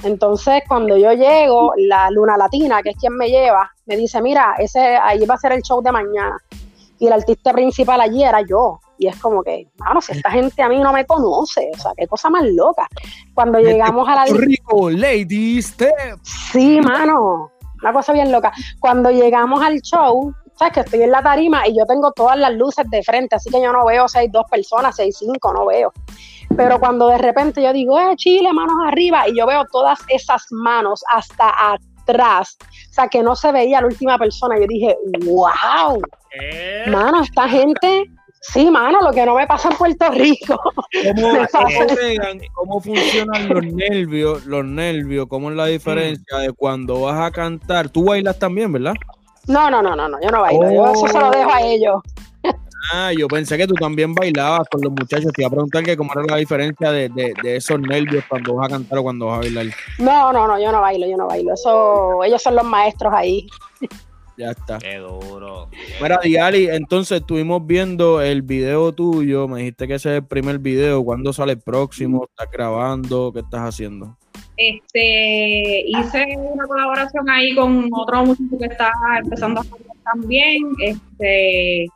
Entonces, 0.02 0.62
cuando 0.66 0.96
yo 0.96 1.12
llego, 1.12 1.74
la 1.76 2.10
Luna 2.10 2.36
Latina, 2.36 2.82
que 2.82 2.90
es 2.90 2.96
quien 2.96 3.14
me 3.14 3.28
lleva, 3.28 3.70
me 3.86 3.96
dice, 3.96 4.20
mira, 4.20 4.54
ese 4.58 4.96
ahí 4.96 5.24
va 5.26 5.34
a 5.34 5.38
ser 5.38 5.52
el 5.52 5.62
show 5.62 5.82
de 5.82 5.92
mañana. 5.92 6.36
Y 6.98 7.06
el 7.06 7.12
artista 7.12 7.52
principal 7.52 8.00
allí 8.00 8.24
era 8.24 8.40
yo. 8.42 8.80
Y 8.98 9.08
es 9.08 9.16
como 9.20 9.42
que, 9.42 9.68
mano, 9.78 10.00
si 10.00 10.12
esta 10.12 10.30
gente 10.30 10.62
a 10.62 10.68
mí 10.68 10.78
no 10.78 10.92
me 10.92 11.04
conoce, 11.04 11.70
o 11.74 11.78
sea, 11.78 11.92
qué 11.96 12.06
cosa 12.06 12.30
más 12.30 12.44
loca. 12.44 12.88
Cuando 13.34 13.58
llegamos 13.58 14.08
a 14.08 14.14
la... 14.14 14.24
Rico, 14.24 14.90
Lady 14.90 15.60
Step. 15.60 16.18
Sí, 16.22 16.80
mano, 16.80 17.50
una 17.82 17.92
cosa 17.92 18.12
bien 18.12 18.30
loca. 18.30 18.52
Cuando 18.80 19.10
llegamos 19.10 19.60
al 19.62 19.80
show, 19.80 20.32
sabes 20.56 20.74
que 20.74 20.80
estoy 20.80 21.02
en 21.02 21.10
la 21.10 21.22
tarima 21.22 21.66
y 21.66 21.76
yo 21.76 21.86
tengo 21.86 22.12
todas 22.12 22.38
las 22.38 22.52
luces 22.54 22.84
de 22.90 23.02
frente, 23.02 23.36
así 23.36 23.50
que 23.50 23.60
yo 23.60 23.72
no 23.72 23.84
veo 23.84 24.08
seis, 24.08 24.30
dos 24.32 24.44
personas, 24.50 24.96
seis, 24.96 25.16
cinco, 25.18 25.52
no 25.52 25.66
veo. 25.66 25.92
Pero 26.56 26.78
cuando 26.78 27.08
de 27.08 27.18
repente 27.18 27.62
yo 27.62 27.72
digo, 27.72 27.98
eh, 27.98 28.14
Chile, 28.16 28.52
manos 28.52 28.76
arriba, 28.86 29.28
y 29.28 29.36
yo 29.36 29.46
veo 29.46 29.64
todas 29.70 30.00
esas 30.08 30.44
manos 30.50 31.02
hasta 31.10 31.52
atrás, 31.72 32.56
o 32.90 32.92
sea, 32.92 33.08
que 33.08 33.22
no 33.22 33.34
se 33.34 33.52
veía 33.52 33.80
la 33.80 33.86
última 33.86 34.18
persona, 34.18 34.58
yo 34.58 34.66
dije, 34.66 34.96
wow, 35.24 36.00
mano, 36.88 37.22
esta 37.22 37.48
gente 37.48 38.10
Sí, 38.44 38.68
mano, 38.72 39.00
lo 39.02 39.12
que 39.12 39.24
no 39.24 39.36
me 39.36 39.46
pasa 39.46 39.70
en 39.70 39.76
Puerto 39.76 40.10
Rico. 40.10 40.60
¿Cómo? 41.14 41.32
¿Cómo 42.54 42.80
funcionan 42.80 43.48
los 43.48 43.64
nervios? 43.64 44.46
Los 44.46 44.64
nervios, 44.64 45.28
¿cómo 45.28 45.50
es 45.50 45.56
la 45.56 45.66
diferencia 45.66 46.38
de 46.38 46.52
cuando 46.52 47.02
vas 47.02 47.20
a 47.20 47.30
cantar? 47.30 47.88
Tú 47.88 48.06
bailas 48.06 48.40
también, 48.40 48.72
¿verdad? 48.72 48.94
No, 49.48 49.70
no, 49.70 49.82
no, 49.82 49.96
no, 49.96 50.08
no, 50.08 50.20
yo 50.22 50.30
no 50.30 50.40
bailo. 50.40 50.70
Yo 50.72 50.86
eso 50.92 51.08
se 51.08 51.18
lo 51.18 51.30
dejo 51.30 51.52
a 51.52 51.62
ellos. 51.62 52.00
Ah, 52.92 53.12
yo 53.16 53.28
pensé 53.28 53.56
que 53.56 53.66
tú 53.66 53.74
también 53.74 54.12
bailabas 54.14 54.68
con 54.70 54.80
los 54.82 54.90
muchachos. 54.92 55.32
Te 55.32 55.42
iba 55.42 55.46
a 55.48 55.50
preguntar 55.50 55.82
que 55.84 55.96
cómo 55.96 56.10
era 56.14 56.24
la 56.34 56.36
diferencia 56.36 56.90
de, 56.90 57.08
de- 57.08 57.32
de 57.42 57.56
esos 57.56 57.80
nervios 57.80 58.24
cuando 58.28 58.54
vas 58.54 58.66
a 58.66 58.70
cantar 58.76 58.98
o 58.98 59.02
cuando 59.04 59.26
vas 59.26 59.36
a 59.36 59.40
bailar. 59.40 59.66
No, 59.98 60.32
no, 60.32 60.46
no, 60.48 60.60
yo 60.60 60.72
no 60.72 60.80
bailo, 60.80 61.06
yo 61.06 61.16
no 61.16 61.26
bailo. 61.28 61.54
Eso, 61.54 62.24
ellos 62.24 62.42
son 62.42 62.56
los 62.56 62.64
maestros 62.64 63.12
ahí. 63.14 63.46
Ya 64.36 64.50
está. 64.50 64.78
Qué 64.78 64.96
duro. 64.98 65.68
Mira, 66.00 66.18
Diali, 66.22 66.66
entonces 66.68 67.20
estuvimos 67.20 67.64
viendo 67.66 68.20
el 68.20 68.42
video 68.42 68.92
tuyo. 68.92 69.46
Me 69.46 69.58
dijiste 69.60 69.86
que 69.86 69.94
ese 69.94 70.10
es 70.16 70.22
el 70.22 70.26
primer 70.26 70.58
video. 70.58 71.04
¿Cuándo 71.04 71.32
sale 71.32 71.52
el 71.52 71.60
próximo? 71.60 72.24
¿Estás 72.28 72.50
grabando? 72.50 73.30
¿Qué 73.32 73.40
estás 73.40 73.60
haciendo? 73.60 74.16
Este, 74.70 75.84
hice 75.86 76.24
una 76.38 76.66
colaboración 76.66 77.28
ahí 77.30 77.54
con 77.54 77.88
otro 77.92 78.24
músico 78.26 78.58
que 78.58 78.66
está 78.66 78.90
empezando 79.22 79.60
a 79.60 79.62
hacer 79.62 79.78
también. 80.04 80.58
Este, 80.80 81.86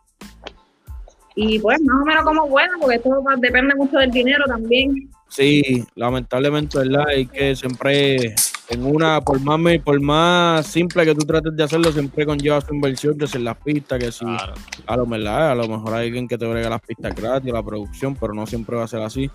y 1.35 1.59
pues 1.59 1.81
más 1.83 2.03
o 2.03 2.05
menos 2.07 2.25
como 2.25 2.49
bueno, 2.49 2.73
porque 2.81 2.97
esto 2.97 3.11
depende 3.39 3.75
mucho 3.75 3.99
del 3.99 4.11
dinero 4.11 4.45
también. 4.47 5.11
Sí, 5.29 5.85
lamentablemente, 5.97 6.79
¿verdad? 6.79 7.05
Hay 7.09 7.27
que 7.27 7.55
siempre, 7.57 8.35
en 8.71 8.85
una, 8.87 9.21
por 9.21 9.39
más, 9.41 9.59
me- 9.59 9.81
por 9.81 10.01
más 10.01 10.67
simple 10.67 11.05
que 11.05 11.15
tú 11.15 11.27
trates 11.27 11.55
de 11.55 11.63
hacerlo, 11.65 11.93
siempre 11.93 12.25
conlleva 12.25 12.61
su 12.61 12.73
inversión, 12.73 13.19
que 13.19 13.27
si 13.27 13.37
en 13.37 13.45
las 13.45 13.57
pistas, 13.59 13.99
que 13.99 14.13
si 14.13 14.25
Claro. 14.25 14.55
a 14.87 14.97
lo, 14.97 15.05
¿verdad? 15.07 15.51
a 15.51 15.55
lo 15.55 15.69
mejor 15.69 15.95
hay 15.95 16.07
alguien 16.07 16.27
que 16.29 16.39
te 16.39 16.47
brega 16.47 16.71
las 16.71 16.81
pistas 16.81 17.15
gratis, 17.15 17.53
la 17.53 17.63
producción, 17.63 18.15
pero 18.15 18.33
no 18.33 18.47
siempre 18.47 18.77
va 18.77 18.85
a 18.85 18.89
ser 18.89 19.03
así. 19.03 19.29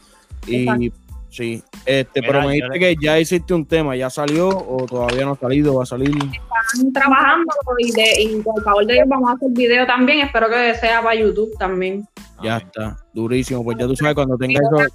Y 0.47 0.61
Exacto. 0.63 1.10
Sí, 1.31 1.63
este, 1.85 2.21
Mira, 2.21 2.33
pero 2.33 2.47
me 2.47 2.53
dijiste 2.53 2.77
le- 2.77 2.79
que 2.79 2.95
ya 3.01 3.19
hiciste 3.19 3.53
un 3.55 3.65
tema, 3.65 3.95
¿ya 3.95 4.09
salió 4.11 4.49
o 4.49 4.85
todavía 4.85 5.25
no 5.25 5.31
ha 5.31 5.37
salido? 5.37 5.73
¿Va 5.75 5.83
a 5.83 5.85
salir? 5.87 6.09
Están 6.09 6.93
trabajando 6.93 7.51
y, 7.79 7.91
de, 7.91 8.21
y 8.21 8.41
por 8.41 8.63
favor 8.63 8.85
de 8.85 8.93
ellos 8.93 9.07
vamos 9.07 9.29
a 9.29 9.33
hacer 9.33 9.49
video 9.51 9.85
también. 9.87 10.19
Espero 10.19 10.47
que 10.49 10.75
sea 10.75 11.01
para 11.01 11.15
YouTube 11.15 11.57
también. 11.57 12.05
Ya 12.43 12.55
Amén. 12.57 12.67
está, 12.67 12.97
durísimo. 13.13 13.63
Pues 13.63 13.77
ya 13.79 13.87
tú 13.87 13.95
sabes, 13.95 14.13
cuando 14.15 14.37
tengas 14.37 14.61
eso, 14.63 14.87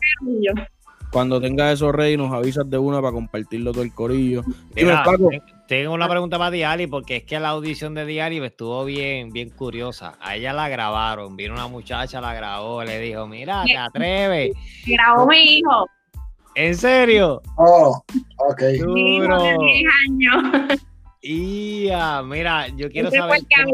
cuando 1.10 1.40
tengas 1.40 1.74
esos 1.74 1.94
rey, 1.94 2.16
nos 2.16 2.32
avisas 2.32 2.68
de 2.68 2.76
una 2.78 3.00
para 3.00 3.12
compartirlo 3.12 3.72
todo 3.72 3.82
el 3.82 3.94
corillo. 3.94 4.42
Dime, 4.74 4.90
Mira, 4.90 5.02
Paco. 5.04 5.28
ten- 5.28 5.42
tengo 5.68 5.92
una 5.94 6.08
pregunta 6.08 6.38
para 6.38 6.50
Diari, 6.50 6.86
porque 6.86 7.16
es 7.16 7.22
que 7.24 7.40
la 7.40 7.50
audición 7.50 7.94
de 7.94 8.04
Diari 8.04 8.38
estuvo 8.44 8.84
bien, 8.84 9.30
bien 9.32 9.50
curiosa. 9.50 10.14
A 10.20 10.36
ella 10.36 10.52
la 10.52 10.68
grabaron, 10.68 11.36
vino 11.36 11.54
una 11.54 11.68
muchacha, 11.68 12.20
la 12.20 12.34
grabó, 12.34 12.84
le 12.84 12.98
dijo, 13.00 13.26
mira, 13.26 13.64
te 13.64 13.76
atreves. 13.76 14.52
grabó 14.86 15.26
mi 15.26 15.38
hijo, 15.58 15.86
¿En 16.56 16.74
serio? 16.74 17.42
Oh, 17.58 18.02
ok. 18.38 18.62
mi 18.86 19.16
hijo 19.16 19.42
de 19.42 19.52
Duro. 19.52 19.58
10 19.58 19.84
años. 20.08 20.80
Ia, 21.20 22.22
mira, 22.22 22.68
yo 22.68 22.90
quiero 22.90 23.08
Ese 23.08 23.18
fue 23.18 23.28
saber 23.28 23.40
el 23.40 23.46
que 23.46 23.72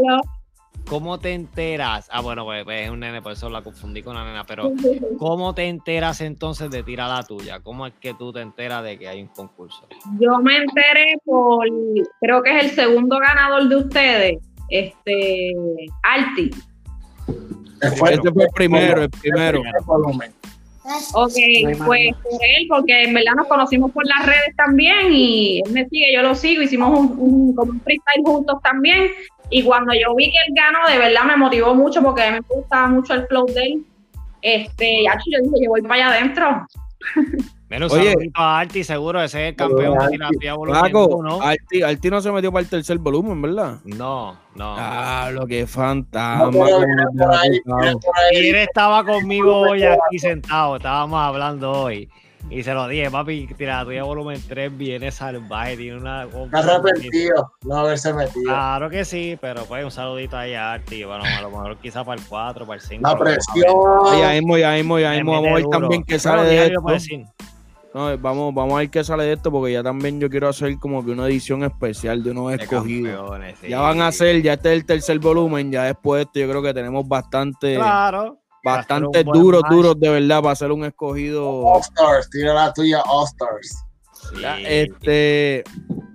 cómo, 0.89 1.21
te 1.21 1.33
enteras. 1.33 2.09
Ah, 2.11 2.21
bueno, 2.23 2.45
pues, 2.45 2.65
pues 2.65 2.87
es 2.87 2.91
un 2.91 2.99
nene, 2.99 3.23
por 3.23 3.33
eso 3.33 3.49
la 3.49 3.63
confundí 3.63 4.03
con 4.03 4.17
una 4.17 4.25
nena, 4.25 4.43
pero 4.43 4.73
¿cómo 5.17 5.55
te 5.55 5.69
enteras 5.69 6.21
entonces 6.23 6.73
de 6.73 6.83
tirar 6.83 7.09
la 7.09 7.23
tuya? 7.23 7.61
¿Cómo 7.61 7.87
es 7.87 7.93
que 8.01 8.15
tú 8.15 8.33
te 8.33 8.41
enteras 8.41 8.83
de 8.83 8.99
que 8.99 9.07
hay 9.07 9.23
un 9.23 9.29
concurso? 9.29 9.87
Yo 10.19 10.39
me 10.39 10.57
enteré 10.57 11.15
por, 11.25 11.65
creo 12.21 12.43
que 12.43 12.59
es 12.59 12.65
el 12.65 12.71
segundo 12.71 13.17
ganador 13.21 13.69
de 13.69 13.77
ustedes, 13.77 14.39
este, 14.71 15.55
Arti. 16.03 16.51
Este 17.81 17.97
fue 18.33 18.45
el 18.45 18.51
primero, 18.53 19.03
el 19.03 19.11
primero. 19.11 19.63
Después 19.63 19.87
volumen. 19.87 20.33
Ok, 21.15 21.33
pues 21.87 22.15
por 22.17 22.41
él, 22.41 22.67
porque 22.69 23.05
en 23.05 23.15
verdad 23.15 23.35
nos 23.37 23.47
conocimos 23.47 23.93
por 23.93 24.05
las 24.07 24.27
redes 24.27 24.57
también 24.57 25.13
y 25.13 25.61
él 25.65 25.73
me 25.73 25.89
sigue, 25.89 26.13
yo 26.13 26.23
lo 26.23 26.35
sigo, 26.35 26.61
hicimos 26.61 26.99
un, 26.99 27.15
un, 27.19 27.55
como 27.55 27.71
un 27.71 27.81
freestyle 27.81 28.25
juntos 28.25 28.59
también 28.63 29.11
y 29.53 29.63
cuando 29.63 29.93
yo 29.93 30.15
vi 30.17 30.31
que 30.31 30.39
él 30.49 30.55
ganó, 30.55 30.79
de 30.89 30.99
verdad 30.99 31.25
me 31.25 31.37
motivó 31.37 31.75
mucho 31.75 32.03
porque 32.03 32.23
a 32.23 32.31
mí 32.33 32.39
me 32.39 32.57
gustaba 32.57 32.89
mucho 32.89 33.13
el 33.13 33.27
flow 33.27 33.47
de 33.47 33.63
él. 33.63 33.85
Este, 34.41 35.05
ya 35.05 35.13
yo 35.27 35.39
dije, 35.43 35.65
yo 35.65 35.71
voy 35.71 35.83
para 35.83 35.95
allá 35.95 36.17
adentro. 36.17 36.67
Menos 37.73 37.91
Oye. 37.91 38.11
saludito 38.13 38.39
a 38.39 38.61
Arti, 38.61 38.85
seguro, 38.85 39.23
ese 39.23 39.45
es 39.45 39.49
el 39.53 39.57
campeón 39.57 39.97
de 40.39 40.53
volumen 40.53 40.79
Paco, 40.79 41.07
uno. 41.07 41.41
Arti, 41.41 41.83
Arti 41.83 42.11
no 42.11 42.21
se 42.21 42.31
metió 42.31 42.53
para 42.53 42.65
el 42.65 42.69
tercer 42.69 42.99
volumen, 42.99 43.41
¿verdad? 43.41 43.79
No, 43.85 44.37
no. 44.55 44.75
Ah, 44.77 45.31
lo 45.33 45.47
que 45.47 45.67
fantasma. 45.67 46.51
No, 46.51 47.91
Y 48.31 48.49
él 48.51 48.57
estaba 48.57 49.03
conmigo 49.07 49.61
hoy 49.61 49.85
aquí 49.85 50.19
sentado, 50.19 50.77
estábamos 50.77 51.19
hablando 51.19 51.73
hoy. 51.73 52.11
Y 52.51 52.63
se 52.63 52.75
lo 52.75 52.87
dije, 52.89 53.11
papi, 53.11 53.49
tira 53.57 53.79
la 53.79 53.85
tuya 53.87 54.03
volumen 54.03 54.39
3 54.47 54.77
viene 54.77 55.11
salvaje, 55.11 55.79
tiene 55.79 55.97
una... 55.97 56.25
Está 56.25 56.59
arrepentido 56.59 57.53
no 57.65 57.77
haberse 57.77 58.13
metido. 58.13 58.45
Claro 58.45 58.91
que 58.91 59.07
sí, 59.07 59.39
pero 59.41 59.65
pues 59.65 59.83
un 59.83 59.91
saludito 59.91 60.37
ahí 60.37 60.53
a 60.53 60.75
Arti, 60.75 61.05
bueno, 61.05 61.25
a 61.25 61.41
lo 61.41 61.49
mejor 61.49 61.79
quizá 61.79 62.05
para 62.05 62.21
el 62.21 62.29
4, 62.29 62.67
para 62.67 62.79
el 62.79 62.87
5. 62.87 63.09
La 63.09 63.17
presión. 63.17 64.21
Ya 64.21 64.33
mismo, 64.33 64.59
ya 64.59 64.73
mismo, 64.73 64.99
ya 64.99 65.13
mismo. 65.13 65.33
Vamos 65.33 65.49
a 65.49 65.55
ver 65.55 65.65
también 65.69 66.05
qué 66.05 66.19
sale 66.19 66.43
de 66.43 66.67
esto. 66.67 66.83
No, 67.95 68.17
vamos, 68.19 68.55
vamos 68.55 68.75
a 68.75 68.79
ver 68.79 68.91
qué 68.91 69.05
sale 69.05 69.25
de 69.25 69.35
esto, 69.35 69.51
porque 69.51 69.73
ya 69.73 69.83
también 69.83 70.19
yo 70.19 70.31
quiero 70.31 70.49
hacer 70.49 70.79
como 70.79 71.05
que 71.05 71.11
una 71.11 71.27
edición 71.27 71.63
especial 71.63 72.23
de 72.23 72.31
unos 72.31 72.55
escogidos. 72.55 73.39
Ya 73.69 73.81
van 73.81 74.01
a 74.01 74.11
ser, 74.13 74.41
ya 74.41 74.55
este 74.55 74.71
es 74.73 74.79
el 74.81 74.87
tercer 74.87 75.19
volumen, 75.19 75.71
ya 75.71 75.85
después 75.85 76.21
de 76.21 76.23
esto 76.23 76.41
yo 76.41 76.49
creo 76.49 76.63
que 76.63 76.73
tenemos 76.73 77.07
bastante, 77.07 77.75
Claro. 77.75 78.39
bastante 78.65 79.19
hacer 79.19 79.27
duros, 79.27 79.63
duros 79.69 80.01
de 80.01 80.09
verdad 80.09 80.41
para 80.41 80.53
hacer 80.53 80.73
un 80.73 80.85
escogido. 80.87 81.67
All 81.67 81.81
Stars, 81.83 82.31
tira 82.31 82.55
la 82.55 82.73
tuya 82.73 83.03
All 83.03 83.27
Stars. 83.27 83.85
Ya, 84.41 84.59
Este, 84.61 85.63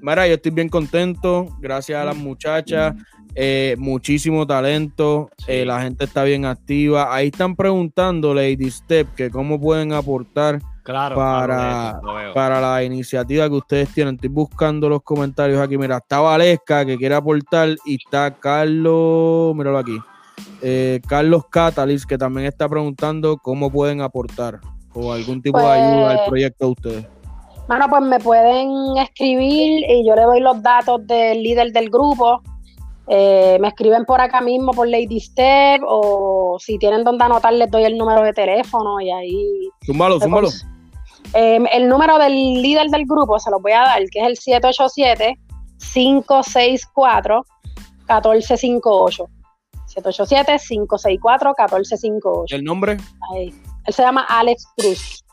mira, 0.02 0.28
yo 0.28 0.34
estoy 0.34 0.52
bien 0.52 0.70
contento, 0.70 1.46
gracias 1.60 2.02
a 2.02 2.06
las 2.06 2.16
muchachas, 2.18 2.96
eh, 3.36 3.76
muchísimo 3.78 4.48
talento, 4.48 5.30
eh, 5.46 5.64
la 5.64 5.82
gente 5.84 6.06
está 6.06 6.24
bien 6.24 6.46
activa. 6.46 7.14
Ahí 7.14 7.28
están 7.28 7.56
preguntando, 7.56 8.34
Lady 8.34 8.72
Step, 8.72 9.14
que 9.14 9.30
cómo 9.30 9.62
pueden 9.62 9.94
aportar 9.94 10.60
Claro, 10.88 11.18
para, 11.18 12.00
claro, 12.00 12.16
veo. 12.16 12.34
para 12.34 12.62
la 12.62 12.82
iniciativa 12.82 13.50
que 13.50 13.56
ustedes 13.56 13.94
tienen. 13.94 14.16
Estoy 14.16 14.30
buscando 14.30 14.88
los 14.88 15.02
comentarios 15.04 15.60
aquí. 15.60 15.78
Mira, 15.78 15.98
está 15.98 16.22
Valesca 16.22 16.86
que 16.86 16.96
quiere 16.96 17.14
aportar 17.14 17.76
y 17.86 17.96
está 17.96 18.32
Carlos, 18.32 19.54
míralo 19.54 19.80
aquí. 19.80 19.98
eh, 20.62 21.02
Carlos 21.06 21.44
Catalis 21.50 22.06
que 22.06 22.18
también 22.18 22.48
está 22.48 22.70
preguntando 22.70 23.36
cómo 23.36 23.70
pueden 23.70 24.00
aportar 24.00 24.62
o 24.94 25.12
algún 25.12 25.42
tipo 25.42 25.58
de 25.58 25.66
Pues- 25.66 25.78
ayuda 25.78 26.12
al 26.12 26.26
proyecto 26.30 26.66
de 26.66 26.72
ustedes. 26.72 27.08
Bueno, 27.68 27.86
pues 27.90 28.02
me 28.04 28.20
pueden 28.20 28.96
escribir 28.98 29.84
y 29.90 30.08
yo 30.08 30.16
le 30.16 30.22
doy 30.22 30.40
los 30.40 30.64
datos 30.64 31.06
del 31.06 31.44
líder 31.44 31.74
del 31.74 31.90
grupo. 31.90 32.42
Eh, 33.10 33.58
me 33.60 33.68
escriben 33.68 34.06
por 34.06 34.22
acá 34.22 34.40
mismo 34.40 34.72
por 34.72 34.88
Lady 34.88 35.20
Step 35.20 35.82
o 35.86 36.58
si 36.60 36.78
tienen 36.78 37.04
donde 37.04 37.26
anotar 37.26 37.52
les 37.52 37.70
doy 37.70 37.84
el 37.84 37.98
número 37.98 38.22
de 38.22 38.32
teléfono 38.32 39.02
y 39.02 39.12
ahí... 39.12 39.70
Zúmbalo, 39.86 40.16
me 40.20 40.24
zúmbalo. 40.24 40.48
Eh, 41.34 41.60
el 41.74 41.90
número 41.90 42.18
del 42.18 42.34
líder 42.34 42.88
del 42.88 43.06
grupo 43.06 43.38
se 43.40 43.52
los 43.52 43.62
voy 43.62 43.74
a 43.74 43.82
dar, 43.82 44.02
que 44.10 44.22
es 44.22 44.28
el 44.28 44.38
787-564-1458. 48.08 49.28
787-564-1458. 49.88 52.46
¿El 52.50 52.64
nombre? 52.64 52.98
Ahí. 53.34 53.54
Él 53.86 53.94
se 53.94 54.02
llama 54.04 54.26
Alex 54.28 54.66
Cruz. 54.78 55.24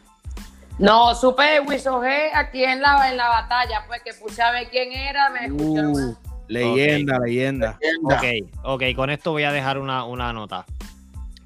No, 0.79 1.15
supe 1.15 1.61
Wiso 1.61 2.01
G 2.01 2.31
aquí 2.33 2.65
en 2.65 2.81
la, 2.81 3.11
en 3.11 3.17
la 3.17 3.29
batalla, 3.29 3.85
pues 3.87 4.03
que 4.03 4.15
puse 4.15 4.41
a 4.43 4.51
ver 4.53 4.69
quién 4.71 4.93
era, 4.93 5.29
me 5.31 5.47
escucharon. 5.47 5.93
Uh, 5.95 6.17
leyenda, 6.51 7.19
leyenda. 7.19 7.79
Ok, 8.03 8.25
ok, 8.65 8.83
con 8.97 9.11
esto 9.11 9.33
voy 9.33 9.45
a 9.45 9.53
dejar 9.53 9.79
una, 9.79 10.05
una 10.05 10.33
nota. 10.33 10.67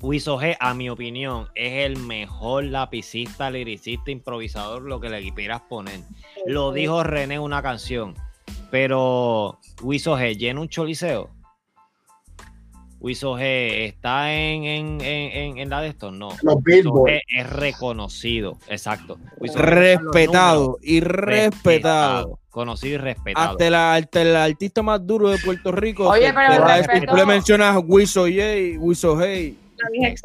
Wiso 0.00 0.38
G, 0.38 0.56
a 0.60 0.74
mi 0.74 0.90
opinión, 0.90 1.48
es 1.54 1.86
el 1.86 1.96
mejor 1.96 2.64
lapicista, 2.64 3.50
liricista, 3.50 4.10
improvisador, 4.10 4.82
lo 4.82 5.00
que 5.00 5.08
le 5.08 5.32
quieras 5.32 5.62
poner. 5.62 6.00
Lo 6.46 6.72
dijo 6.72 7.02
René 7.02 7.36
en 7.36 7.40
una 7.40 7.62
canción. 7.62 8.14
Pero 8.70 9.60
Wiso 9.82 10.18
G 10.18 10.36
llena 10.36 10.60
un 10.60 10.68
choliseo. 10.68 11.30
Wiso 13.04 13.36
G 13.36 13.42
está 13.84 14.32
en, 14.32 14.64
en, 14.64 15.00
en, 15.02 15.30
en- 15.36 15.58
en 15.58 15.68
la 15.68 15.82
de 15.82 15.88
estos, 15.88 16.10
no. 16.10 16.30
Los 16.42 16.62
Billboard. 16.62 17.10
G 17.10 17.20
es 17.36 17.50
reconocido, 17.50 18.56
exacto. 18.66 19.18
Wiso 19.40 19.58
G 19.58 19.62
Respetado 19.62 20.78
y 20.80 21.00
respetado. 21.00 22.38
Conocido 22.48 22.94
y 22.94 22.96
respetado. 22.96 23.50
Hasta, 23.50 23.68
la- 23.68 23.94
hasta 23.96 24.22
el 24.22 24.34
artista 24.34 24.82
más 24.82 25.06
duro 25.06 25.28
de 25.28 25.36
Puerto 25.36 25.70
Rico. 25.70 26.08
Oye, 26.08 26.28
te- 26.28 26.32
pero 26.32 26.64
te 26.66 26.96
el 26.98 27.06
tú 27.06 27.14
le 27.16 27.26
mencionas 27.26 27.78
Wiso 27.86 28.22
J, 28.22 28.78
Wiso 28.78 29.18
también 29.18 30.16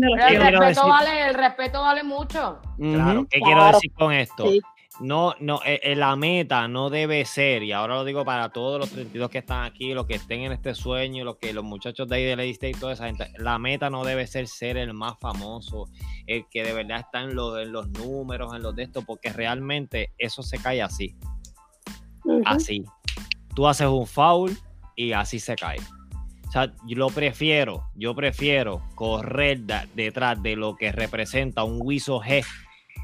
Pero 0.00 0.28
el 0.28 0.58
respeto, 0.58 0.88
vale, 0.88 1.28
el 1.28 1.34
respeto 1.34 1.82
vale 1.82 2.02
mucho. 2.04 2.58
Claro, 2.78 3.26
¿qué 3.28 3.38
Claro. 3.38 3.44
quiero 3.54 3.66
decir 3.72 3.92
con 3.92 4.12
esto? 4.14 4.48
Sí. 4.48 4.60
No, 5.00 5.34
no, 5.38 5.60
eh, 5.64 5.78
eh, 5.84 5.94
la 5.94 6.16
meta 6.16 6.66
no 6.66 6.90
debe 6.90 7.24
ser, 7.24 7.62
y 7.62 7.70
ahora 7.70 7.94
lo 7.94 8.04
digo 8.04 8.24
para 8.24 8.48
todos 8.48 8.80
los 8.80 8.90
32 8.90 9.30
que 9.30 9.38
están 9.38 9.64
aquí, 9.64 9.94
los 9.94 10.06
que 10.06 10.14
estén 10.16 10.40
en 10.40 10.50
este 10.50 10.74
sueño, 10.74 11.24
los 11.24 11.36
que 11.36 11.52
los 11.52 11.62
muchachos 11.62 12.08
de 12.08 12.16
ahí 12.16 12.24
de 12.24 12.34
Lady 12.34 12.50
State, 12.50 12.78
toda 12.80 12.94
esa 12.94 13.06
gente, 13.06 13.30
la 13.38 13.58
meta 13.60 13.90
no 13.90 14.02
debe 14.04 14.26
ser 14.26 14.48
ser 14.48 14.76
el 14.76 14.92
más 14.94 15.16
famoso, 15.20 15.88
el 16.26 16.46
que 16.50 16.64
de 16.64 16.72
verdad 16.72 16.98
está 17.00 17.20
en 17.22 17.36
los, 17.36 17.56
en 17.60 17.70
los 17.70 17.88
números, 17.90 18.52
en 18.56 18.62
los 18.62 18.74
de 18.74 18.82
estos, 18.82 19.04
porque 19.04 19.32
realmente 19.32 20.10
eso 20.18 20.42
se 20.42 20.58
cae 20.58 20.82
así, 20.82 21.14
así. 22.44 22.84
Tú 23.54 23.68
haces 23.68 23.86
un 23.86 24.06
foul 24.06 24.56
y 24.96 25.12
así 25.12 25.38
se 25.38 25.54
cae. 25.54 25.78
O 26.48 26.50
sea, 26.50 26.72
yo 26.86 26.96
lo 26.96 27.08
prefiero, 27.10 27.88
yo 27.94 28.14
prefiero 28.16 28.82
correr 28.96 29.64
da- 29.64 29.86
detrás 29.94 30.42
de 30.42 30.56
lo 30.56 30.74
que 30.76 30.90
representa 30.90 31.62
un 31.62 31.78
Wiso 31.82 32.20
G, 32.20 32.44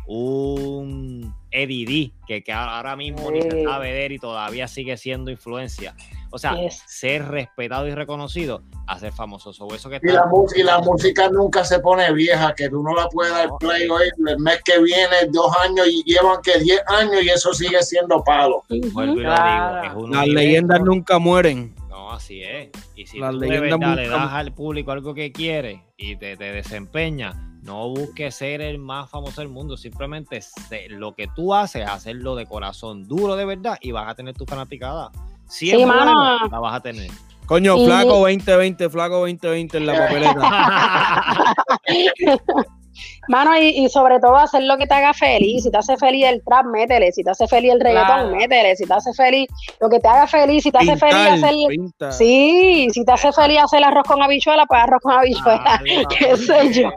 un 0.06 1.34
Eddie 1.50 1.86
D, 1.86 2.12
que, 2.26 2.42
que 2.42 2.52
ahora 2.52 2.96
mismo 2.96 3.30
ni 3.30 3.40
se 3.42 3.50
Sí. 3.50 3.64
sabe 3.64 3.92
de 3.92 4.06
él 4.06 4.12
y 4.12 4.18
todavía 4.18 4.66
sigue 4.68 4.96
siendo 4.96 5.30
influencia. 5.30 5.94
O 6.30 6.38
sea, 6.38 6.56
Yes. 6.56 6.82
ser 6.86 7.26
respetado 7.28 7.86
y 7.86 7.94
reconocido 7.94 8.62
a 8.88 8.98
ser 8.98 9.12
famoso. 9.12 9.52
Sobre 9.52 9.76
eso 9.76 9.88
que 9.88 10.00
Y 10.02 10.06
está- 10.08 10.12
la, 10.24 10.30
y 10.56 10.62
la 10.64 10.78
música 10.80 11.28
nunca 11.30 11.64
se 11.64 11.78
pone 11.78 12.12
vieja, 12.12 12.52
que 12.56 12.68
tú 12.68 12.82
no 12.82 12.92
la 12.94 13.08
puedes 13.08 13.32
dar 13.32 13.48
No, 13.48 13.58
play 13.58 13.88
hoy, 13.88 14.08
el 14.26 14.38
mes 14.40 14.60
que 14.64 14.80
viene, 14.82 15.14
dos 15.30 15.56
años, 15.62 15.86
y 15.88 16.02
llevan 16.04 16.42
que 16.42 16.58
10 16.58 16.82
años 16.88 17.22
y 17.22 17.28
eso 17.28 17.54
sigue 17.54 17.80
siendo 17.82 18.22
palo. 18.24 18.64
vuelvo 18.92 19.14
y 19.14 19.16
lo 19.18 19.22
Claro. 19.22 19.82
digo, 19.82 19.94
es 20.00 20.04
un 20.04 20.10
Las 20.10 20.26
leyendas 20.26 20.80
nunca 20.80 21.18
mueren. 21.20 21.72
No, 21.88 22.10
así 22.10 22.42
es. 22.42 22.70
Y 22.96 23.06
si 23.06 23.18
Las 23.20 23.30
tú 23.30 23.38
de 23.38 23.48
leyendas 23.48 23.78
verdad 23.78 23.96
le 23.96 24.08
das 24.08 24.32
al 24.32 24.52
público 24.52 24.90
algo 24.90 25.14
que 25.14 25.30
quiere 25.30 25.84
y 25.96 26.16
te, 26.16 26.36
te 26.36 26.50
desempeñas, 26.52 27.36
no 27.64 27.88
busques 27.88 28.34
ser 28.34 28.60
el 28.60 28.78
más 28.78 29.10
famoso 29.10 29.40
del 29.40 29.48
mundo. 29.50 29.76
Simplemente 29.76 30.40
sé- 30.40 30.88
lo 30.90 31.14
que 31.14 31.28
tú 31.34 31.54
haces, 31.54 31.86
hacerlo 31.88 32.34
de 32.36 32.46
corazón 32.46 33.08
duro 33.08 33.36
de 33.36 33.44
verdad 33.44 33.78
y 33.80 33.90
vas 33.92 34.08
a 34.08 34.14
tener 34.14 34.34
tu 34.34 34.44
fanaticada. 34.44 35.10
Si 35.48 35.70
es 35.70 35.78
Sí, 35.78 35.84
bueno, 35.84 36.04
mano. 36.14 36.46
la 36.50 36.58
vas 36.60 36.74
a 36.74 36.80
tener. 36.80 37.10
Coño, 37.46 37.76
Y- 37.76 37.86
flaco 37.86 38.18
2020, 38.20 38.88
flaco 38.88 39.18
2020 39.20 39.76
en 39.78 39.86
la 39.86 39.98
papeleta. 39.98 41.54
Mano, 43.28 43.56
y, 43.58 43.68
y 43.84 43.88
sobre 43.88 44.18
todo 44.20 44.36
hacer 44.36 44.62
lo 44.64 44.76
que 44.76 44.86
te 44.86 44.94
haga 44.94 45.14
feliz. 45.14 45.62
Si 45.64 45.70
te 45.70 45.78
hace 45.78 45.96
feliz 45.96 46.26
el 46.26 46.42
trap, 46.44 46.66
métele. 46.66 47.12
Si 47.12 47.22
te 47.24 47.30
hace 47.30 47.46
feliz 47.46 47.72
el 47.72 47.80
reggaetón, 47.80 48.04
Claro. 48.28 48.36
métele. 48.36 48.76
Si 48.76 48.84
te 48.84 48.92
hace 48.94 49.12
feliz 49.14 49.48
lo 49.80 49.88
que 49.88 50.00
te 50.00 50.08
haga 50.08 50.26
feliz, 50.26 50.62
si 50.62 50.70
te 50.70 50.78
hace 50.78 50.96
feliz 50.96 51.42
hacer. 51.44 52.12
Sí, 52.12 52.88
si 52.92 53.04
te 53.04 53.12
hace 53.12 53.32
feliz 53.32 53.58
hacer 53.62 53.82
arroz 53.84 54.04
con 54.06 54.22
habichuela, 54.22 54.66
pues 54.66 54.80
arroz 54.82 55.00
con 55.02 55.12
habichuela. 55.12 55.62
Dale, 55.64 56.04
¿Qué 56.18 56.36
sé 56.36 56.72
yo? 56.72 56.90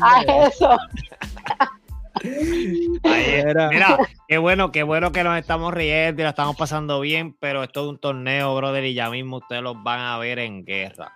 A 0.00 0.22
eso. 0.46 0.76
Mira, 3.02 3.98
qué 4.28 4.38
bueno, 4.38 4.72
qué 4.72 4.82
bueno 4.82 5.12
que 5.12 5.24
nos 5.24 5.38
estamos 5.38 5.72
riendo 5.72 6.20
y 6.20 6.24
la 6.24 6.30
estamos 6.30 6.56
pasando 6.56 7.00
bien, 7.00 7.34
pero 7.40 7.62
esto 7.62 7.82
es 7.84 7.88
un 7.88 7.98
torneo, 7.98 8.54
brother, 8.56 8.84
y 8.84 8.94
ya 8.94 9.08
mismo 9.10 9.38
ustedes 9.38 9.62
los 9.62 9.82
van 9.82 10.00
a 10.00 10.18
ver 10.18 10.38
en 10.38 10.64
guerra. 10.64 11.12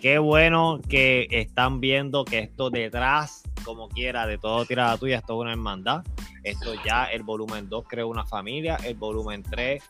Qué 0.00 0.18
bueno 0.18 0.80
que 0.88 1.28
están 1.30 1.80
viendo 1.80 2.24
que 2.24 2.38
esto 2.38 2.70
detrás, 2.70 3.42
como 3.64 3.88
quiera, 3.88 4.26
de 4.26 4.38
todo 4.38 4.64
tirada 4.64 4.96
tuya, 4.96 5.18
esto 5.18 5.34
es 5.34 5.40
una 5.40 5.52
hermandad. 5.52 6.02
Esto 6.42 6.72
ya, 6.84 7.04
el 7.04 7.22
volumen 7.22 7.68
2 7.68 7.84
creó 7.86 8.08
una 8.08 8.24
familia, 8.24 8.76
el 8.84 8.94
volumen 8.94 9.42
3 9.42 9.82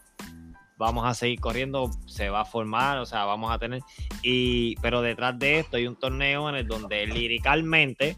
vamos 0.81 1.05
a 1.05 1.13
seguir 1.13 1.39
corriendo, 1.41 1.91
se 2.07 2.31
va 2.31 2.41
a 2.41 2.45
formar, 2.47 2.97
o 2.99 3.05
sea, 3.05 3.27
vamos 3.27 3.53
a 3.53 3.59
tener, 3.59 3.83
y, 4.23 4.77
pero 4.77 5.03
detrás 5.03 5.39
de 5.39 5.59
esto 5.59 5.77
hay 5.77 5.87
un 5.87 5.95
torneo 5.95 6.49
en 6.49 6.55
el 6.55 6.67
donde 6.67 7.07
liricalmente 7.07 8.17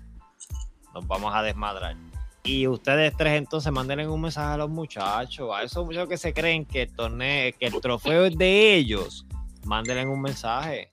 nos 0.94 1.04
vamos 1.08 1.34
a 1.34 1.42
desmadrar. 1.42 1.96
Y 2.44 2.68
ustedes 2.68 3.16
tres 3.16 3.38
entonces 3.38 3.72
manden 3.72 4.08
un 4.08 4.20
mensaje 4.20 4.54
a 4.54 4.56
los 4.56 4.70
muchachos, 4.70 5.50
a 5.52 5.64
esos 5.64 5.84
muchachos 5.84 6.08
que 6.08 6.16
se 6.16 6.32
creen 6.32 6.64
que 6.64 6.82
el 6.82 6.94
torneo, 6.94 7.52
que 7.58 7.66
el 7.66 7.80
trofeo 7.80 8.26
es 8.26 8.38
de 8.38 8.74
ellos, 8.74 9.26
mándenle 9.64 10.06
un 10.06 10.22
mensaje. 10.22 10.88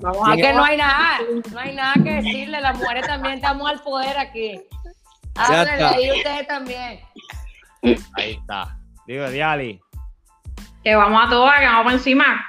Vamos 0.00 0.28
a 0.28 0.36
que 0.36 0.52
no 0.52 0.64
hay 0.64 0.76
nada, 0.76 1.18
no 1.52 1.58
hay 1.58 1.74
nada 1.74 1.94
que 1.94 2.10
decirle. 2.22 2.60
Las 2.60 2.78
mujeres 2.78 3.06
también 3.06 3.34
estamos 3.34 3.68
al 3.68 3.80
poder 3.82 4.16
aquí. 4.18 4.60
Háblenle 5.34 5.72
está. 5.74 5.88
ahí 5.90 6.10
ustedes 6.10 6.46
también. 6.46 7.00
Ahí 8.14 8.32
está. 8.32 8.78
Digo, 9.06 9.28
Diali. 9.30 9.80
que 10.84 10.94
vamos 10.94 11.26
a 11.26 11.30
todas, 11.30 11.58
que 11.60 11.66
vamos 11.66 11.84
por 11.84 11.92
encima. 11.92 12.44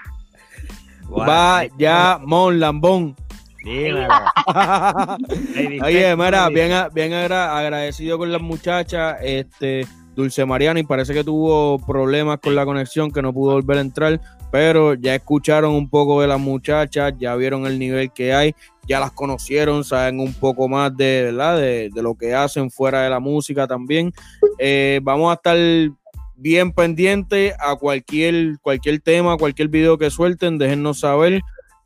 Vaya, 1.08 2.20
Mon 2.22 2.60
Lambón. 2.60 3.16
Dímelo. 3.64 4.08
Oye, 5.84 6.16
mira, 6.16 6.50
bien, 6.50 6.72
a- 6.72 6.90
bien 6.90 7.14
agra- 7.14 7.58
agradecido 7.58 8.18
con 8.18 8.32
las 8.32 8.42
muchachas. 8.42 9.18
Este, 9.22 9.88
Dulce 10.16 10.46
Mariana, 10.46 10.80
y 10.80 10.84
parece 10.84 11.14
que 11.14 11.24
tuvo 11.24 11.78
problemas 11.86 12.40
con 12.40 12.56
la 12.56 12.66
conexión, 12.66 13.12
que 13.12 13.22
no 13.22 13.34
pudo 13.34 13.54
volver 13.54 13.78
a 13.78 13.82
entrar, 13.82 14.20
pero 14.52 14.94
ya 14.96 15.16
escucharon 15.16 15.74
un 15.74 15.90
poco 15.90 16.22
de 16.22 16.28
las 16.28 16.40
muchachas, 16.40 17.14
ya 17.20 17.36
vieron 17.36 17.66
el 17.66 17.78
nivel 17.78 18.12
que 18.12 18.34
hay, 18.34 18.56
ya 18.88 19.00
las 19.00 19.12
conocieron, 19.12 19.84
saben 19.84 20.20
un 20.20 20.34
poco 20.34 20.68
más 20.68 20.96
de, 20.96 21.24
¿verdad? 21.26 21.58
de, 21.58 21.90
de 21.94 22.02
lo 22.02 22.16
que 22.16 22.34
hacen 22.34 22.72
fuera 22.72 23.04
de 23.04 23.10
la 23.10 23.20
música 23.20 23.68
también. 23.68 24.12
Eh, 24.58 25.00
vamos 25.04 25.32
a 25.32 25.36
estar 25.36 25.58
bien 26.36 26.72
pendientes 26.72 27.54
a 27.60 27.76
cualquier, 27.76 28.58
cualquier 28.62 29.00
tema, 29.00 29.38
cualquier 29.38 29.68
video 29.68 29.98
que 29.98 30.10
suelten, 30.10 30.58
déjennos 30.58 31.02
saber. 31.02 31.42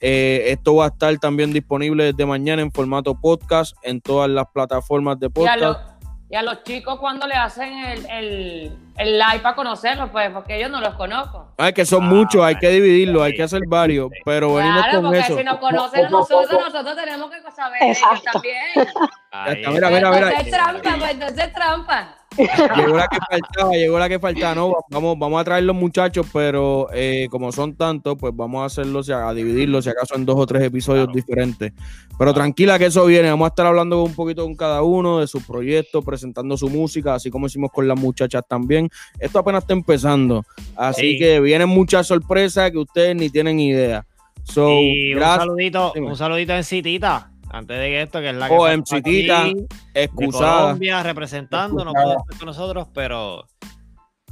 Eh, 0.05 0.51
esto 0.51 0.75
va 0.75 0.85
a 0.85 0.87
estar 0.89 1.17
también 1.17 1.53
disponible 1.53 2.03
desde 2.05 2.25
mañana 2.25 2.61
en 2.61 2.71
formato 2.71 3.15
podcast 3.15 3.73
en 3.83 4.01
todas 4.01 4.29
las 4.29 4.45
plataformas 4.53 5.17
de 5.19 5.29
podcast. 5.29 5.92
Y 6.33 6.35
a 6.35 6.41
los 6.41 6.63
chicos 6.63 6.97
cuando 6.97 7.27
le 7.27 7.35
hacen 7.35 7.71
el, 7.71 8.09
el, 8.09 8.77
el 8.97 9.19
live 9.19 9.39
para 9.43 9.53
conocerlos, 9.53 10.09
pues, 10.09 10.31
porque 10.31 10.55
ellos 10.55 10.71
no 10.71 10.81
los 10.81 10.95
conozco. 10.95 11.53
Ay, 11.59 11.73
que 11.73 11.85
son 11.85 12.05
muchos, 12.07 12.43
hay 12.43 12.55
que 12.55 12.69
dividirlo, 12.69 13.21
hay 13.21 13.35
que 13.35 13.43
hacer 13.43 13.61
varios, 13.67 14.09
pero 14.25 14.55
venimos 14.55 14.81
Claro, 14.81 15.01
con 15.01 15.05
porque 15.11 15.19
eso. 15.19 15.37
si 15.37 15.43
nos 15.43 15.57
conocen 15.59 16.05
a 16.07 16.09
nosotros, 16.09 16.59
nosotros 16.59 16.95
tenemos 16.95 17.29
que 17.29 17.51
saber 17.51 17.83
ellos 17.83 18.23
también. 18.31 18.55
Está, 18.75 19.69
mira, 19.69 19.89
mira, 19.91 20.09
mira. 20.11 20.29
Entonces 20.31 20.45
es 20.47 20.51
trampa, 20.51 20.95
pues 20.97 21.11
entonces 21.11 21.37
es 21.45 21.53
trampa. 21.53 22.17
Llegó 22.37 22.95
la 22.97 23.07
que 23.07 23.17
faltaba, 23.29 23.71
llegó 23.73 23.99
la 23.99 24.09
que 24.09 24.19
faltaba. 24.19 24.55
No, 24.55 24.73
vamos, 24.89 25.17
vamos 25.19 25.41
a 25.41 25.43
traer 25.43 25.63
los 25.63 25.75
muchachos, 25.75 26.25
pero 26.33 26.87
eh, 26.93 27.27
como 27.29 27.51
son 27.51 27.75
tantos, 27.75 28.17
pues 28.19 28.33
vamos 28.35 28.61
a 28.61 28.65
hacerlos, 28.65 29.09
a 29.09 29.33
dividirlos, 29.33 29.83
si 29.85 29.89
acaso 29.91 30.15
en 30.15 30.25
dos 30.25 30.35
o 30.37 30.45
tres 30.45 30.63
episodios 30.63 31.07
diferentes. 31.13 31.73
Pero 32.17 32.33
tranquila 32.33 32.77
que 32.79 32.85
eso 32.85 33.05
viene. 33.05 33.29
Vamos 33.29 33.45
a 33.45 33.49
estar 33.49 33.65
hablando 33.65 34.03
un 34.03 34.13
poquito 34.13 34.43
con 34.43 34.55
cada 34.55 34.81
uno 34.83 35.19
de 35.19 35.27
sus 35.27 35.43
proyectos, 35.43 36.03
presentando 36.05 36.57
su 36.57 36.69
música, 36.69 37.15
así 37.15 37.29
como 37.29 37.47
hicimos 37.47 37.71
con 37.71 37.87
las 37.87 37.99
muchachas 37.99 38.43
también. 38.47 38.89
Esto 39.19 39.39
apenas 39.39 39.63
está 39.63 39.73
empezando, 39.73 40.43
así 40.75 41.13
Sí. 41.13 41.19
que 41.19 41.39
vienen 41.39 41.69
muchas 41.69 42.07
sorpresas 42.07 42.71
que 42.71 42.77
ustedes 42.77 43.15
ni 43.15 43.29
tienen 43.29 43.59
idea. 43.59 44.05
So, 44.43 44.69
y 44.69 45.13
un 45.13 45.19
gracias. 45.19 45.37
saludito, 45.39 45.91
Dime. 45.95 46.07
un 46.07 46.15
saludito 46.17 46.53
en 46.53 46.63
Citita, 46.63 47.31
antes 47.53 47.77
de 47.77 48.01
esto, 48.01 48.19
que 48.19 48.29
es 48.31 48.35
la 48.35 48.49
que 48.49 48.57
falta 48.57 48.73
en 48.73 48.85
Citita, 48.85 49.43
aquí, 49.43 49.53
de 49.93 50.03
excusada. 50.03 50.61
Colombia 50.63 51.03
representando, 51.03 51.85
no 51.85 51.93
puede 51.93 52.15
estar 52.15 52.37
con 52.39 52.47
nosotros, 52.47 52.87
pero 52.93 53.45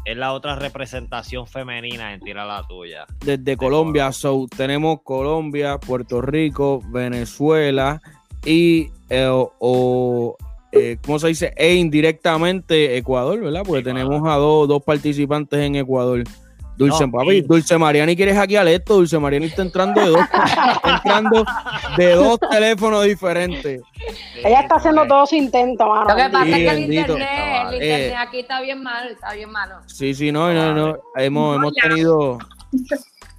es 0.03 0.17
la 0.17 0.33
otra 0.33 0.55
representación 0.55 1.45
femenina 1.45 2.13
en 2.13 2.19
Tira 2.19 2.45
la 2.45 2.65
Tuya. 2.67 3.05
desde 3.23 3.55
Colombia. 3.55 4.11
So, 4.11 4.47
tenemos 4.57 5.01
Colombia, 5.03 5.77
Puerto 5.77 6.21
Rico, 6.21 6.81
Venezuela 6.89 8.01
y, 8.43 8.89
eh, 9.09 9.27
o, 9.27 9.53
o, 9.59 10.37
eh, 10.71 10.97
¿cómo 11.05 11.19
se 11.19 11.27
dice? 11.27 11.53
E 11.55 11.75
indirectamente 11.75 12.97
Ecuador, 12.97 13.39
¿verdad? 13.39 13.61
Porque 13.63 13.81
Ecuador. 13.81 14.01
tenemos 14.01 14.27
a 14.27 14.37
dos, 14.37 14.67
dos 14.67 14.81
participantes 14.83 15.59
en 15.59 15.75
Ecuador. 15.75 16.23
Dulce, 16.85 17.05
No, 17.07 17.11
papi, 17.11 17.29
y- 17.31 17.41
Dulce 17.41 17.77
Mariani 17.77 18.15
quieres 18.15 18.35
hackear 18.35 18.67
esto. 18.67 18.95
Dulce 18.95 19.19
Mariani 19.19 19.45
está 19.47 19.61
entrando 19.61 20.01
de 20.01 20.07
dos, 20.07 20.19
entrando 20.83 21.45
de 21.97 22.15
dos 22.15 22.39
teléfonos 22.49 23.03
diferentes. 23.05 23.81
Ella 24.43 24.61
está 24.61 24.75
haciendo 24.75 25.05
todo 25.05 25.25
su 25.25 25.35
intento, 25.35 25.87
mano. 25.87 26.09
Lo 26.09 26.15
que 26.15 26.29
pasa 26.29 26.45
Sí, 26.45 26.51
es 26.51 26.57
que 26.57 26.67
el 26.69 26.75
bendito. 26.81 27.01
internet, 27.13 27.67
el 27.69 27.81
Eh. 27.81 27.85
internet 27.85 28.15
aquí 28.27 28.39
está 28.39 28.61
bien 28.61 28.81
malo, 28.83 29.09
está 29.09 29.33
bien 29.33 29.49
malo. 29.51 29.75
Sí, 29.85 30.13
sí, 30.13 30.31
no, 30.31 30.51
no, 30.53 30.73
no. 30.73 30.97
Hemos, 31.15 31.55
hemos 31.57 31.73
tenido. 31.73 32.37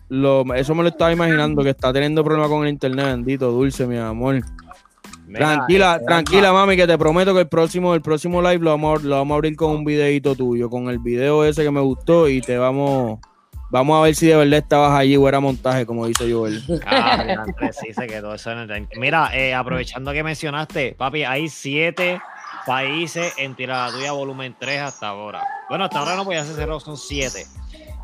Lo, 0.08 0.44
eso 0.54 0.74
me 0.74 0.82
lo 0.82 0.90
estaba 0.90 1.10
imaginando, 1.10 1.62
que 1.62 1.70
está 1.70 1.92
teniendo 1.92 2.22
problemas 2.22 2.50
con 2.50 2.64
el 2.64 2.68
internet, 2.70 3.06
bendito, 3.06 3.50
Dulce, 3.50 3.86
mi 3.86 3.96
amor. 3.96 4.40
Mira, 5.26 5.54
tranquila, 5.54 5.94
este, 5.94 6.06
tranquila, 6.06 6.52
mami, 6.52 6.76
que 6.76 6.86
te 6.86 6.98
prometo 6.98 7.32
que 7.32 7.40
el 7.40 7.48
próximo, 7.48 7.94
el 7.94 8.02
próximo 8.02 8.42
live 8.42 8.58
lo 8.58 8.70
vamos, 8.72 9.00
a- 9.02 9.06
lo 9.06 9.16
vamos 9.16 9.34
a 9.34 9.36
abrir 9.36 9.56
con 9.56 9.70
un 9.70 9.84
videito 9.84 10.34
tuyo, 10.34 10.68
con 10.68 10.88
el 10.90 10.98
video 10.98 11.42
ese 11.44 11.62
que 11.64 11.70
me 11.70 11.80
gustó 11.80 12.28
y 12.28 12.42
te 12.42 12.58
vamos, 12.58 13.18
vamos 13.72 13.98
a 13.98 14.02
ver 14.02 14.14
si 14.14 14.26
de 14.26 14.36
verdad 14.36 14.58
estabas 14.58 14.92
allí 14.92 15.16
o 15.16 15.26
era 15.26 15.40
montaje, 15.40 15.86
como 15.86 16.06
dice 16.06 16.30
Joel. 16.30 16.62
Ah, 16.86 17.44
sí, 17.72 17.92
se 17.94 18.06
quedó 18.06 18.34
eso 18.34 18.52
en 18.52 18.70
el... 18.70 18.88
Mira, 18.96 19.30
eh, 19.34 19.54
aprovechando 19.54 20.12
que 20.12 20.22
mencionaste, 20.22 20.94
papi, 20.96 21.24
hay 21.24 21.48
siete 21.48 22.20
países 22.66 23.32
en 23.38 23.56
Tira 23.56 23.86
la 23.86 23.92
Tuya 23.92 24.12
volumen 24.12 24.54
3 24.58 24.80
hasta 24.82 25.08
ahora. 25.08 25.46
Bueno, 25.70 25.84
hasta 25.84 26.00
ahora 26.00 26.16
no 26.16 26.24
voy 26.24 26.36
a 26.36 26.42
hacer 26.42 26.54
cero, 26.56 26.78
son 26.80 26.98
siete. 26.98 27.46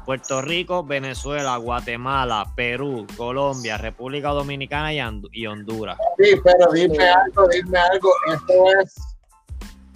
Puerto 0.07 0.41
Rico, 0.41 0.83
Venezuela, 0.83 1.59
Guatemala, 1.59 2.51
Perú, 2.57 3.07
Colombia, 3.19 3.77
República 3.77 4.31
Dominicana 4.31 4.95
y, 5.33 5.47
Honduras. 5.47 5.99
Sí, 6.19 6.31
pero 6.43 6.73
dime 6.73 7.07
algo, 7.11 7.47
dime 7.49 7.79
algo. 7.79 8.11
Esto 8.33 8.81
es 8.81 8.97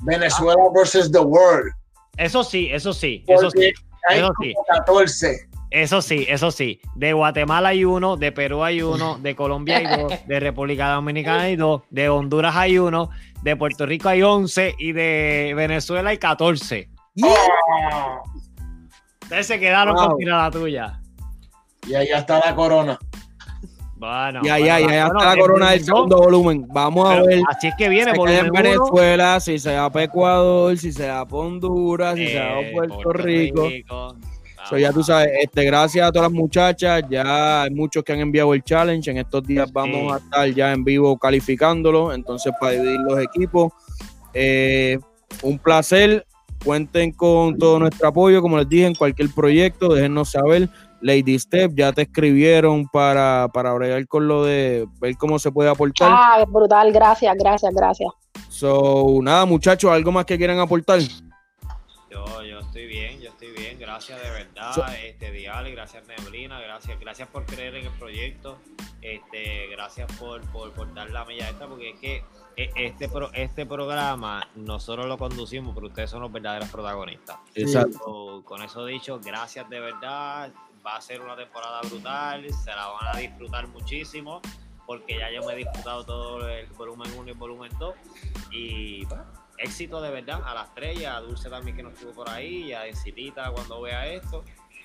Venezuela 0.03 0.63
versus 0.75 1.11
the 1.11 1.19
world. 1.19 1.73
Eso 2.19 2.45
sí, 2.45 2.69
eso 2.71 2.93
sí, 2.93 3.25
eso 3.27 3.51
sí, 3.51 3.57
Porque 3.57 3.73
hay 4.11 4.19
eso 4.19 4.33
como 4.35 4.51
sí. 4.51 4.55
14. 4.69 5.52
Eso 5.73 6.03
sí, 6.03 6.27
eso 6.29 6.51
sí. 6.51 6.81
De 6.95 7.13
Guatemala 7.13 7.71
hay 7.71 7.85
uno, 7.85 8.17
de 8.17 8.31
Perú 8.33 8.63
hay 8.63 8.83
uno, 8.83 9.19
de 9.19 9.35
Colombia 9.35 9.79
hay 9.79 9.87
dos, 9.87 10.13
de 10.27 10.41
República 10.41 10.91
Dominicana 10.91 11.43
hay 11.43 11.57
dos, 11.57 11.83
de 11.91 12.09
Honduras 12.09 12.55
hay 12.57 12.79
uno, 12.79 13.11
de 13.43 13.57
Puerto 13.57 13.87
Rico 13.87 14.09
hay 14.09 14.23
11 14.23 14.75
y 14.79 14.93
de 14.93 15.53
Venezuela 15.57 16.11
hay 16.11 16.19
14. 16.19 16.89
Oh, 17.23 18.23
Ustedes 19.23 19.47
se 19.47 19.59
quedaron 19.61 19.95
Wow. 19.95 20.09
con 20.09 20.17
tira 20.19 20.39
la 20.43 20.51
tuya. 20.51 21.01
y 21.87 21.95
allá 21.95 22.19
está 22.19 22.39
la 22.45 22.55
corona. 22.55 22.99
Bueno, 23.97 24.41
ya, 24.43 24.55
bueno, 24.55 24.67
ya, 24.67 24.81
ya, 24.81 24.81
ya 24.81 24.87
bueno, 25.07 25.19
está 25.21 25.35
la 25.35 25.41
corona 25.41 25.71
del 25.71 25.81
volumen 25.81 25.87
segundo 25.87 26.17
volumen. 26.19 26.67
Vamos 26.73 27.09
a 27.09 27.23
ver. 27.23 27.41
Así 27.49 27.69
es 27.69 27.75
que 27.79 27.89
viene, 27.89 28.13
Si 28.15 28.21
en 28.21 28.47
uno. 28.51 28.53
Venezuela, 28.53 29.39
si 29.41 29.59
se 29.61 29.77
va 29.77 29.91
para 29.91 30.05
Ecuador, 30.07 30.77
si 30.77 30.93
se 30.93 31.09
va 31.09 31.25
para 31.25 31.37
Honduras, 31.43 32.17
si 32.17 32.27
se 32.29 32.39
va 32.39 32.61
eh, 32.61 32.73
para 32.75 32.89
Puerto, 32.89 33.13
Rico. 33.13 33.69
So, 34.69 34.79
ya 34.79 34.93
tú 34.93 35.03
sabes, 35.03 35.29
este, 35.43 35.65
gracias 35.65 36.07
a 36.09 36.13
todas 36.13 36.31
las 36.31 36.39
muchachas, 36.39 37.03
ya 37.11 37.63
hay 37.63 37.71
muchos 37.71 38.03
que 38.05 38.13
han 38.13 38.21
enviado 38.21 38.55
el 38.55 38.63
challenge, 38.63 39.11
en 39.11 39.19
estos 39.19 39.43
días 39.43 39.73
vamos 39.73 40.01
Sí. 40.01 40.09
a 40.13 40.17
estar 40.17 40.49
ya 40.55 40.73
en 40.73 40.85
vivo 40.85 41.19
calificándolo, 41.19 42.13
entonces 42.13 42.53
para 42.61 42.73
dividir 42.73 43.01
los 43.01 43.19
equipos, 43.21 43.73
Eh, 44.35 44.99
un 45.43 45.59
placer, 45.59 46.25
cuenten 46.65 47.13
con 47.13 47.59
todo 47.59 47.79
nuestro 47.79 48.09
apoyo, 48.09 48.41
como 48.41 48.57
les 48.57 48.67
dije, 48.67 48.87
en 48.87 48.95
cualquier 48.95 49.29
proyecto, 49.35 49.93
déjennos 49.93 50.31
saber, 50.31 50.71
Lady 51.03 51.39
Step, 51.39 51.73
ya 51.75 51.93
te 51.93 52.03
escribieron 52.03 52.87
para, 52.89 53.49
para 53.53 53.75
bregar 53.75 54.07
con 54.07 54.29
lo 54.29 54.45
de 54.45 54.87
ver 55.01 55.17
cómo 55.19 55.39
se 55.39 55.51
puede 55.53 55.69
aportar. 55.69 56.09
Ah, 56.11 56.45
brutal, 56.49 56.93
gracias, 56.93 57.37
gracias, 57.37 57.75
gracias. 57.75 58.09
So, 58.49 59.19
nada, 59.21 59.45
muchachos, 59.45 59.91
¿algo 59.91 60.13
más 60.13 60.25
que 60.25 60.39
quieran 60.39 60.61
aportar? 60.61 61.01
Yo, 61.01 62.25
yo 62.43 62.52
bien, 63.63 63.79
gracias 63.79 64.21
de 64.23 64.31
verdad, 64.31 64.73
So- 64.75 64.85
este 64.87 65.31
Diali, 65.31 65.73
gracias 65.73 66.07
Neblina, 66.07 66.61
gracias, 66.61 66.99
gracias 67.01 67.29
por 67.29 67.45
creer 67.47 67.75
en 67.77 67.87
el 67.87 67.93
proyecto, 67.93 68.59
este, 69.01 69.69
gracias 69.69 70.11
por, 70.19 70.41
por, 70.53 70.73
por 70.73 70.93
dar 70.95 71.11
la 71.11 71.25
milla 71.25 71.49
esta, 71.49 71.67
porque 71.67 71.91
es 71.91 72.01
que 72.01 72.25
eh, 72.57 72.71
este 72.77 73.09
pro- 73.09 73.33
este 73.33 73.65
programa 73.67 74.47
nosotros 74.57 75.07
lo 75.07 75.17
conducimos, 75.19 75.75
pero 75.75 75.87
ustedes 75.87 76.11
son 76.11 76.21
los 76.21 76.31
verdaderos 76.33 76.69
protagonistas. 76.69 77.39
Exacto. 77.55 77.99
So, 78.05 78.43
con 78.45 78.63
eso 78.63 78.85
dicho, 78.85 79.19
gracias 79.21 79.69
de 79.71 79.81
verdad, 79.81 80.53
va 80.87 80.97
a 80.97 81.01
ser 81.01 81.21
una 81.23 81.37
temporada 81.37 81.81
brutal, 81.83 82.47
se 82.53 82.71
la 82.71 82.89
van 82.89 83.17
a 83.17 83.19
disfrutar 83.19 83.67
muchísimo, 83.69 84.41
porque 84.87 85.17
ya 85.19 85.31
yo 85.31 85.43
me 85.47 85.53
he 85.55 85.57
disfrutado 85.57 86.05
todo 86.05 86.49
el 86.49 86.67
volumen 86.69 87.11
1 87.17 87.27
y 87.29 87.31
el 87.31 87.37
volumen 87.39 87.73
2, 87.79 87.95
y 88.51 89.05
bueno, 89.07 89.25
éxito 89.63 90.01
de 90.01 90.11
verdad 90.11 90.41
a 90.45 90.55
las 90.55 90.75
tres 90.75 91.01
y 91.01 91.05
a 91.05 91.21
Dulce 91.21 91.49
también 91.49 91.77
que 91.77 91.83
nos 91.83 91.95
estuvo 91.95 92.13
por 92.13 92.29
ahí, 92.29 92.65
y 92.65 92.73
a 92.73 92.87
Encitita 92.87 93.51
cuando 93.51 93.81
vea 93.81 94.07
esto, 94.07 94.45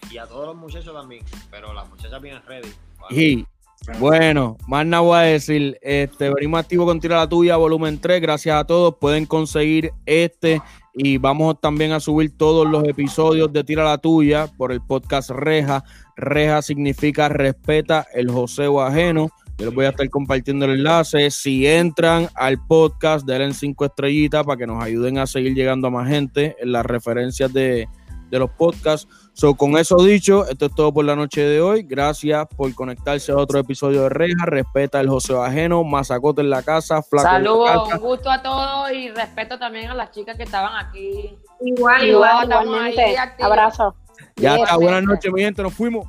y 0.10 0.18
a 0.18 0.26
todos 0.26 0.48
los 0.48 0.56
muchachos 0.56 0.94
también, 0.94 1.24
pero 1.52 1.74
las 1.74 1.90
muchachas 1.90 2.22
vienen 2.22 2.42
ready. 2.46 2.70
Y 3.10 3.46
bueno, 4.00 4.58
más 4.68 4.86
nada 4.86 5.02
voy 5.02 5.18
a 5.18 5.22
decir. 5.22 5.78
Este, 5.82 6.30
venimos 6.34 6.60
activo 6.60 6.86
con 6.86 7.00
Tira 7.00 7.18
la 7.18 7.30
Tuya, 7.30 7.56
volumen 7.56 8.00
3. 8.00 8.22
Gracias 8.22 8.56
a 8.56 8.66
todos. 8.66 8.96
Pueden 9.00 9.26
conseguir 9.26 9.92
este 10.06 10.62
y 10.94 11.18
vamos 11.18 11.62
también 11.62 11.92
a 11.92 12.00
subir 12.00 12.36
todos 12.36 12.68
los 12.68 12.84
episodios 12.84 13.54
de 13.54 13.64
Tira 13.64 13.84
la 13.84 13.98
Tuya 13.98 14.48
por 14.58 14.72
el 14.72 14.82
podcast 14.82 15.30
Reja. 15.30 15.84
Reja 16.16 16.62
significa 16.62 17.30
respeta 17.30 18.06
el 18.14 18.30
joseo 18.30 18.82
ajeno. 18.82 19.30
Yo 19.58 19.66
les 19.66 19.74
voy 19.74 19.86
a 19.86 19.90
estar 19.90 20.08
compartiendo 20.10 20.66
el 20.66 20.72
enlace. 20.72 21.32
Si 21.32 21.66
entran 21.66 22.30
al 22.36 22.64
podcast, 22.68 23.26
denle 23.26 23.54
cinco 23.54 23.86
estrellitas 23.86 24.46
para 24.46 24.58
que 24.58 24.68
nos 24.68 24.84
ayuden 24.84 25.18
a 25.18 25.26
seguir 25.26 25.54
llegando 25.56 25.88
a 25.88 25.92
más 25.92 26.08
gente 26.08 26.56
en 26.60 26.72
las 26.72 26.86
referencias 26.86 27.52
de, 27.52 27.88
de 28.30 28.40
los 28.40 28.52
podcasts. 28.52 29.08
So, 29.34 29.56
con 29.56 29.78
eso 29.78 29.98
dicho, 29.98 30.48
esto 30.48 30.66
es 30.68 30.76
todo 30.76 30.94
por 30.94 31.06
la 31.06 31.16
noche 31.16 31.42
de 31.42 31.60
hoy. 31.62 31.84
Gracias 31.84 32.46
por 32.56 32.74
conectarse 32.76 33.32
a 33.32 33.36
otro 33.38 33.60
episodio 33.60 34.04
de 34.04 34.10
Reja. 34.10 34.46
Respeta 34.46 35.00
el 35.00 35.10
joseo 35.10 35.44
ajeno, 35.44 35.84
masacote 35.84 36.42
en 36.42 36.50
la 36.52 36.62
casa, 36.64 37.02
flaco 37.02 37.28
en 37.28 37.34
la 37.34 37.40
Saludos, 37.40 37.84
casa. 37.84 37.96
un 37.96 38.02
gusto 38.02 38.30
a 38.32 38.42
todos 38.44 38.92
y 38.92 39.10
respeto 39.10 39.58
también 39.60 39.90
a 39.90 39.96
las 39.96 40.12
chicas 40.12 40.38
que 40.38 40.44
estaban 40.44 40.76
aquí. 40.86 41.36
Igual, 41.62 42.06
Igual, 42.06 42.08
igual. 42.08 42.44
estamos 42.44 42.80
ahí 42.80 42.92
igualmente. 42.94 43.44
Abrazo. 43.44 43.96
Ya 44.36 44.56
está, 44.58 44.76
buenas 44.78 45.04
noches, 45.04 45.32
mi 45.34 45.42
gente, 45.42 45.62
nos 45.64 45.74
fuimos. 45.74 46.06